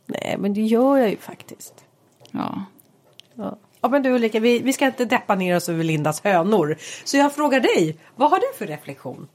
Nej, 0.08 0.36
men 0.38 0.54
det 0.54 0.60
gör 0.60 0.96
jag 0.96 1.10
ju 1.10 1.16
faktiskt. 1.16 1.84
Ja. 2.30 2.62
Ja, 3.34 3.58
ja 3.80 3.88
men 3.88 4.02
du 4.02 4.10
Ulrika, 4.10 4.40
vi, 4.40 4.58
vi 4.58 4.72
ska 4.72 4.86
inte 4.86 5.04
deppa 5.04 5.34
ner 5.34 5.56
oss 5.56 5.68
över 5.68 5.84
Lindas 5.84 6.24
hönor. 6.24 6.76
Så 7.04 7.16
jag 7.16 7.34
frågar 7.34 7.60
dig, 7.60 7.96
vad 8.16 8.30
har 8.30 8.38
du 8.38 8.58
för 8.58 8.66
reflektion? 8.66 9.28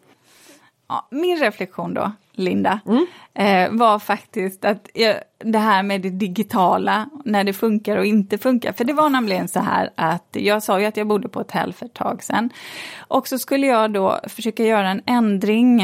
Ja, 0.88 1.08
min 1.12 1.38
reflektion 1.38 1.94
då, 1.94 2.12
Linda, 2.32 2.80
mm. 2.86 3.06
eh, 3.34 3.80
var 3.80 4.00
faktiskt 4.00 4.66
att 4.66 4.90
jag, 4.94 5.16
det 5.40 5.60
här 5.60 5.84
med 5.84 6.02
det 6.02 6.10
digitala, 6.10 7.10
när 7.26 7.44
det 7.44 7.54
funkar 7.54 7.98
och 7.98 8.06
inte 8.06 8.38
funkar. 8.38 8.72
För 8.72 8.84
det 8.84 8.94
var 8.94 9.10
nämligen 9.10 9.48
så 9.48 9.60
här 9.60 9.90
att 9.96 10.28
jag 10.32 10.64
sa 10.64 10.80
ju 10.80 10.86
att 10.86 10.98
jag 10.98 11.08
bodde 11.08 11.30
på 11.30 11.40
hotell 11.40 11.74
för 11.74 11.86
ett 11.86 11.94
tag 11.94 12.24
sedan. 12.24 12.50
Och 12.98 13.28
så 13.28 13.40
skulle 13.40 13.68
jag 13.68 13.92
då 13.92 14.20
försöka 14.28 14.64
göra 14.64 14.90
en 14.90 15.02
ändring 15.06 15.82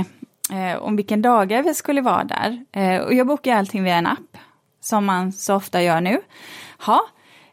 eh, 0.52 0.78
om 0.82 0.96
vilken 0.96 1.22
dagar 1.22 1.64
vi 1.64 1.74
skulle 1.74 2.02
vara 2.02 2.24
där. 2.24 2.66
Eh, 2.72 3.02
och 3.02 3.14
jag 3.14 3.28
bokade 3.28 3.58
allting 3.58 3.84
via 3.84 3.96
en 3.96 4.08
app, 4.08 4.38
som 4.90 5.06
man 5.06 5.32
så 5.32 5.56
ofta 5.56 5.82
gör 5.82 6.02
nu. 6.02 6.22
Ha. 6.86 7.02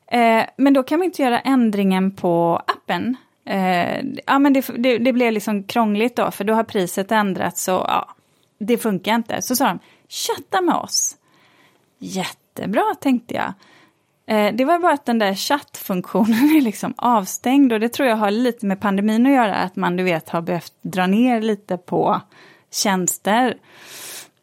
Eh, 0.07 0.45
men 0.57 0.75
då 0.75 0.83
kan 0.83 0.99
man 0.99 1.05
inte 1.05 1.23
göra 1.23 1.41
ändringen 1.41 2.11
på 2.11 2.63
appen 2.67 3.17
Eh, 3.47 4.05
ja, 4.27 4.39
men 4.39 4.53
det, 4.53 4.67
det, 4.79 4.99
det, 4.99 5.13
blev 5.13 5.33
liksom 5.33 5.63
krångligt 5.63 6.17
då, 6.17 6.31
för 6.31 6.45
då 6.45 6.55
har 6.55 6.65
priset 6.65 7.13
ändrats 7.13 7.69
och 7.69 7.75
ja, 7.75 8.15
det 8.59 8.79
funkar 8.79 9.15
inte. 9.15 9.43
Så 9.43 9.57
sa 9.57 9.65
de, 9.67 9.79
chatta 10.09 10.61
med 10.61 10.75
oss. 10.75 11.17
Jättebra, 11.99 12.95
tänkte 13.01 13.35
jag. 13.35 13.53
Eh, 14.27 14.55
det 14.55 14.65
var 14.65 14.79
bara 14.79 14.93
att 14.93 15.07
den 15.07 15.19
där 15.19 15.35
chattfunktionen 15.35 16.51
är 16.57 16.61
liksom 16.61 16.95
avstängd 16.97 17.73
och 17.73 17.81
det 17.81 17.89
tror 17.89 18.09
jag 18.09 18.17
har 18.17 18.31
lite 18.31 18.67
med 18.67 18.81
pandemin 18.81 19.27
att 19.27 19.33
göra, 19.33 19.55
att 19.55 19.77
man 19.77 19.97
du 19.97 20.03
vet 20.03 20.29
har 20.29 20.41
behövt 20.41 20.73
dra 20.83 21.07
ner 21.07 21.41
lite 21.41 21.77
på 21.77 22.21
tjänster. 22.71 23.57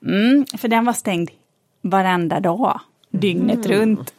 Mm, 0.06 0.46
för 0.58 0.68
den 0.68 0.86
var 0.86 0.94
stängd 0.94 1.30
varenda 1.84 2.40
dag, 2.40 2.80
dygnet 3.10 3.66
mm. 3.66 3.78
runt. 3.78 4.14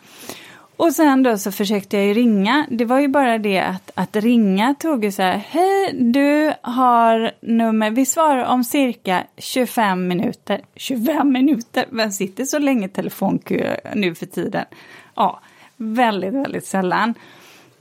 Och 0.77 0.93
sen 0.93 1.23
då 1.23 1.39
så 1.39 1.53
försökte 1.53 1.97
jag 1.97 2.07
ju 2.07 2.15
ringa. 2.15 2.67
Det 2.71 2.85
var 2.85 3.01
ju 3.01 3.09
bara 3.09 3.39
det 3.39 3.59
att, 3.59 3.91
att 3.95 4.17
ringa 4.17 4.75
tog 4.75 5.05
ju 5.05 5.13
så 5.13 5.23
här, 5.23 5.37
hej 5.49 5.93
du 5.93 6.53
har 6.63 7.33
nummer, 7.41 7.91
vi 7.91 8.07
svarar 8.07 8.45
om 8.45 8.65
cirka 8.65 9.25
25 9.37 10.09
minuter. 10.09 10.61
25 10.77 11.33
minuter, 11.33 11.87
vem 11.91 12.11
sitter 12.11 12.45
så 12.45 12.59
länge 12.59 12.87
i 12.87 12.89
telefonkö 12.89 13.77
nu 13.95 14.15
för 14.15 14.27
tiden? 14.27 14.65
Ja, 15.15 15.41
väldigt, 15.77 16.35
väldigt 16.35 16.67
sällan. 16.67 17.15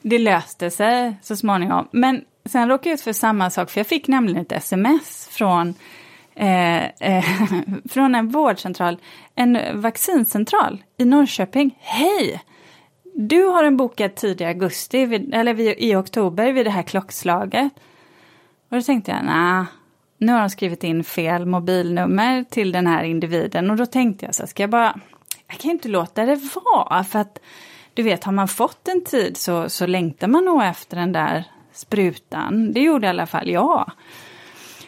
Det 0.02 0.20
löste 0.20 0.70
sig 0.70 1.16
så 1.22 1.36
småningom. 1.36 1.88
Men 1.92 2.22
sen 2.46 2.70
råkade 2.70 2.90
jag 2.90 2.94
ut 2.94 3.02
för 3.02 3.14
samma 3.14 3.50
sak, 3.50 3.70
för 3.70 3.80
jag 3.80 3.88
fick 3.88 4.08
nämligen 4.08 4.42
ett 4.42 4.52
sms 4.52 5.28
från 5.32 5.74
eh, 6.36 6.84
eh, 6.86 7.26
från 7.90 8.16
en 8.16 8.30
vårdcentral, 8.30 8.98
en 9.36 9.82
vaccincentral 9.82 10.84
i 10.98 11.06
Norrköping. 11.06 11.78
Hej! 11.80 12.44
Du 13.16 13.44
har 13.44 13.64
en 13.64 13.78
bokad 13.78 14.16
tid 14.16 14.42
i 14.42 14.46
augusti, 14.46 15.06
vid, 15.06 15.34
eller 15.34 15.54
vid, 15.54 15.76
i 15.78 15.96
oktober 15.96 16.52
vid 16.52 16.66
det 16.66 16.70
här 16.70 16.84
klockslaget. 16.84 17.74
Och 18.70 18.78
då 18.78 18.82
tänkte 18.82 19.12
jag, 19.12 19.26
nej, 19.26 19.66
nu 20.18 20.32
har 20.32 20.40
de 20.40 20.50
skrivit 20.50 20.84
in 20.84 21.04
fel 21.04 21.46
mobilnummer 21.46 22.44
till 22.44 22.72
den 22.72 22.88
här 22.88 23.04
individen. 23.04 23.72
Och 23.72 23.78
då 23.78 23.86
tänkte 23.86 24.26
jag 24.26 24.36
så 24.36 24.44
här, 24.44 24.48
ska 24.48 24.64
jag 24.64 24.70
bara, 24.70 25.00
jag 25.48 25.58
kan 25.58 25.72
inte 25.72 25.88
låta 25.88 26.26
det 26.26 26.40
vara. 26.66 27.04
För 27.04 27.20
att 27.20 27.40
du 27.94 28.04
vet, 28.04 28.24
har 28.24 28.32
man 28.32 28.48
fått 28.48 28.88
en 28.88 29.04
tid 29.04 29.38
så, 29.38 29.70
så 29.70 29.86
längtar 29.86 30.28
man 30.28 30.46
nog 30.46 30.64
efter 30.64 30.98
den 30.98 31.12
där 31.12 31.44
sprutan. 31.74 32.72
Det 32.74 32.80
gjorde 32.80 33.08
i 33.08 33.10
alla 33.10 33.26
fall 33.26 33.50
jag. 33.50 33.92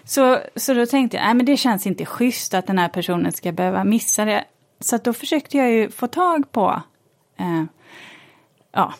Så, 0.05 0.39
så 0.55 0.73
då 0.73 0.85
tänkte 0.85 1.17
jag, 1.17 1.23
nej 1.23 1.33
men 1.33 1.45
det 1.45 1.57
känns 1.57 1.87
inte 1.87 2.05
schysst 2.05 2.53
att 2.53 2.67
den 2.67 2.77
här 2.77 2.89
personen 2.89 3.31
ska 3.31 3.51
behöva 3.51 3.83
missa 3.83 4.25
det. 4.25 4.43
Så 4.79 4.97
då 4.97 5.13
försökte 5.13 5.57
jag 5.57 5.71
ju 5.71 5.89
få 5.89 6.07
tag 6.07 6.51
på 6.51 6.81
eh, 7.39 7.63
ja, 8.71 8.93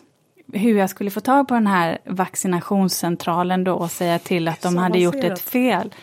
hur 0.52 0.78
jag 0.78 0.90
skulle 0.90 1.10
få 1.10 1.20
tag 1.20 1.48
på 1.48 1.54
den 1.54 1.66
här 1.66 1.98
vaccinationscentralen 2.04 3.64
då 3.64 3.74
och 3.74 3.90
säga 3.90 4.18
till 4.18 4.48
att 4.48 4.62
de 4.62 4.76
hade 4.76 4.98
gjort 4.98 5.14
ett 5.14 5.40
fel. 5.40 5.94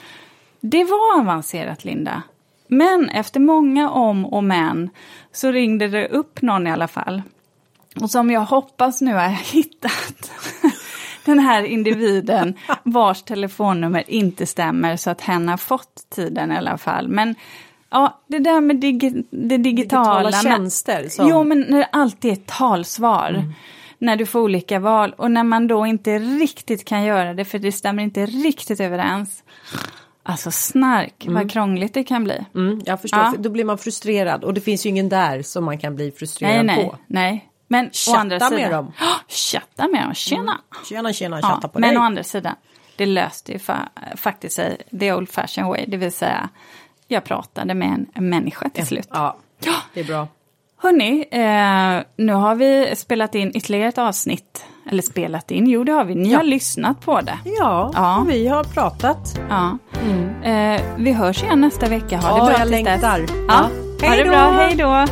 Det 0.59 0.83
var 0.83 1.19
avancerat, 1.19 1.85
Linda. 1.85 2.23
Men 2.67 3.09
efter 3.09 3.39
många 3.39 3.89
om 3.89 4.25
och 4.25 4.43
men 4.43 4.89
så 5.31 5.51
ringde 5.51 5.87
det 5.87 6.07
upp 6.07 6.41
någon 6.41 6.67
i 6.67 6.71
alla 6.71 6.87
fall. 6.87 7.21
Och 8.01 8.11
som 8.11 8.31
jag 8.31 8.41
hoppas 8.41 9.01
nu 9.01 9.13
har 9.13 9.21
jag 9.21 9.29
hittat 9.51 10.31
den 11.25 11.39
här 11.39 11.63
individen 11.63 12.53
vars 12.83 13.23
telefonnummer 13.23 14.03
inte 14.07 14.45
stämmer 14.45 14.97
så 14.97 15.09
att 15.09 15.21
hen 15.21 15.49
har 15.49 15.57
fått 15.57 16.09
tiden 16.09 16.51
i 16.51 16.57
alla 16.57 16.77
fall. 16.77 17.07
Men 17.07 17.35
ja, 17.89 18.21
det 18.27 18.39
där 18.39 18.61
med 18.61 18.75
digi 18.75 19.23
det 19.29 19.57
digitala. 19.57 20.29
Digitala 20.29 20.31
tjänster. 20.31 21.09
Som... 21.09 21.29
Jo, 21.29 21.43
men 21.43 21.59
när 21.59 21.77
det 21.77 21.89
alltid 21.91 22.31
är 22.31 22.35
talsvar. 22.35 23.29
Mm. 23.29 23.53
När 23.97 24.15
du 24.15 24.25
får 24.25 24.39
olika 24.39 24.79
val 24.79 25.13
och 25.17 25.31
när 25.31 25.43
man 25.43 25.67
då 25.67 25.85
inte 25.85 26.19
riktigt 26.19 26.85
kan 26.85 27.03
göra 27.03 27.33
det 27.33 27.45
för 27.45 27.59
det 27.59 27.71
stämmer 27.71 28.03
inte 28.03 28.25
riktigt 28.25 28.79
överens. 28.79 29.43
Alltså 30.23 30.51
snark, 30.51 31.25
mm. 31.25 31.33
vad 31.33 31.51
krångligt 31.51 31.93
det 31.93 32.03
kan 32.03 32.23
bli. 32.23 32.45
Mm, 32.55 32.81
jag 32.85 33.01
förstår, 33.01 33.19
ja. 33.19 33.33
då 33.39 33.49
blir 33.49 33.65
man 33.65 33.77
frustrerad 33.77 34.43
och 34.43 34.53
det 34.53 34.61
finns 34.61 34.85
ju 34.85 34.89
ingen 34.89 35.09
där 35.09 35.41
som 35.41 35.65
man 35.65 35.77
kan 35.77 35.95
bli 35.95 36.11
frustrerad 36.11 36.65
nej, 36.65 36.75
nej, 36.75 36.85
på. 36.85 36.97
Nej, 37.07 37.52
men 37.73 37.89
chatta 37.91 38.17
å 38.17 38.21
andra 38.21 38.39
sidan, 38.39 38.61
med 38.61 38.71
dem. 38.71 38.87
Oh, 39.01 39.19
chatta 39.27 39.87
med 39.87 40.03
dem, 40.03 40.13
tjena! 40.13 40.41
Mm. 40.41 40.85
Tjena, 40.85 41.13
tjena, 41.13 41.41
chatta 41.41 41.59
ja, 41.61 41.67
på 41.67 41.79
men 41.79 41.89
dig. 41.89 41.97
Men 41.97 42.01
å 42.01 42.05
andra 42.05 42.23
sidan, 42.23 42.55
det 42.95 43.05
löste 43.05 43.51
ju 43.51 43.59
fa 43.59 43.77
faktiskt 44.15 44.55
sig 44.55 44.77
the 44.99 45.13
old 45.13 45.29
fashion 45.29 45.67
way, 45.67 45.85
det 45.87 45.97
vill 45.97 46.11
säga 46.11 46.49
jag 47.07 47.23
pratade 47.23 47.73
med 47.73 48.05
en, 48.15 48.29
människa 48.29 48.69
till 48.69 48.87
slut. 48.87 49.07
Ja, 49.11 49.35
det 49.93 49.99
är 49.99 50.03
bra. 50.03 50.27
Hörni, 50.77 51.25
eh, 51.31 52.03
nu 52.15 52.33
har 52.33 52.55
vi 52.55 52.95
spelat 52.95 53.35
in 53.35 53.51
ytterligare 53.55 53.89
ett 53.89 53.97
avsnitt. 53.97 54.65
Eller 54.89 55.01
spelat 55.01 55.51
in, 55.51 55.67
jo 55.67 55.83
det 55.83 55.91
har 55.91 56.05
vi. 56.05 56.15
Ni 56.15 56.31
ja. 56.31 56.37
har 56.37 56.43
lyssnat 56.43 57.01
på 57.01 57.21
det. 57.21 57.37
Ja, 57.45 57.91
ja. 57.93 58.25
vi 58.27 58.47
har 58.47 58.63
pratat. 58.63 59.39
Ja. 59.49 59.77
Mm. 60.01 60.43
Eh, 60.43 60.81
vi 60.97 61.11
hörs 61.11 61.43
igen 61.43 61.61
nästa 61.61 61.89
vecka. 61.89 62.17
Ha 62.17 62.29
ja, 62.29 62.45
det 62.45 62.51
bra 62.51 62.59
jag 62.59 62.69
längtar. 62.69 63.25
Ja. 63.47 63.69
Ja. 64.01 64.09
Ha 64.09 64.15
det 64.15 64.23
bra, 64.23 64.51
hej 64.51 64.75
då! 64.75 65.05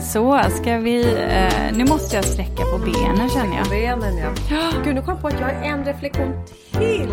Så, 0.00 0.40
ska 0.50 0.78
vi... 0.78 1.14
Eh, 1.14 1.76
nu 1.76 1.84
måste 1.84 2.16
jag 2.16 2.24
sträcka 2.24 2.62
på 2.62 2.78
benen 2.78 3.28
känner 3.28 3.56
jag. 3.56 3.68
Benen 3.68 4.18
ja. 4.50 4.70
Gud, 4.84 4.94
nu 4.94 5.00
kom 5.00 5.12
jag 5.14 5.20
på 5.20 5.28
att 5.28 5.40
jag 5.40 5.46
har 5.46 5.64
en 5.64 5.84
reflektion 5.84 6.32
till. 6.72 7.08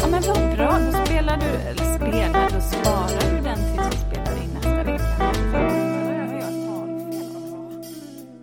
Ja 0.00 0.06
men 0.10 0.22
vad 0.22 0.56
bra, 0.56 0.78
då 0.92 1.04
spelar 1.06 1.36
du... 1.36 1.68
Eller 1.68 1.94
spelar, 1.96 2.50
då 2.50 2.60
svarar 2.60 3.29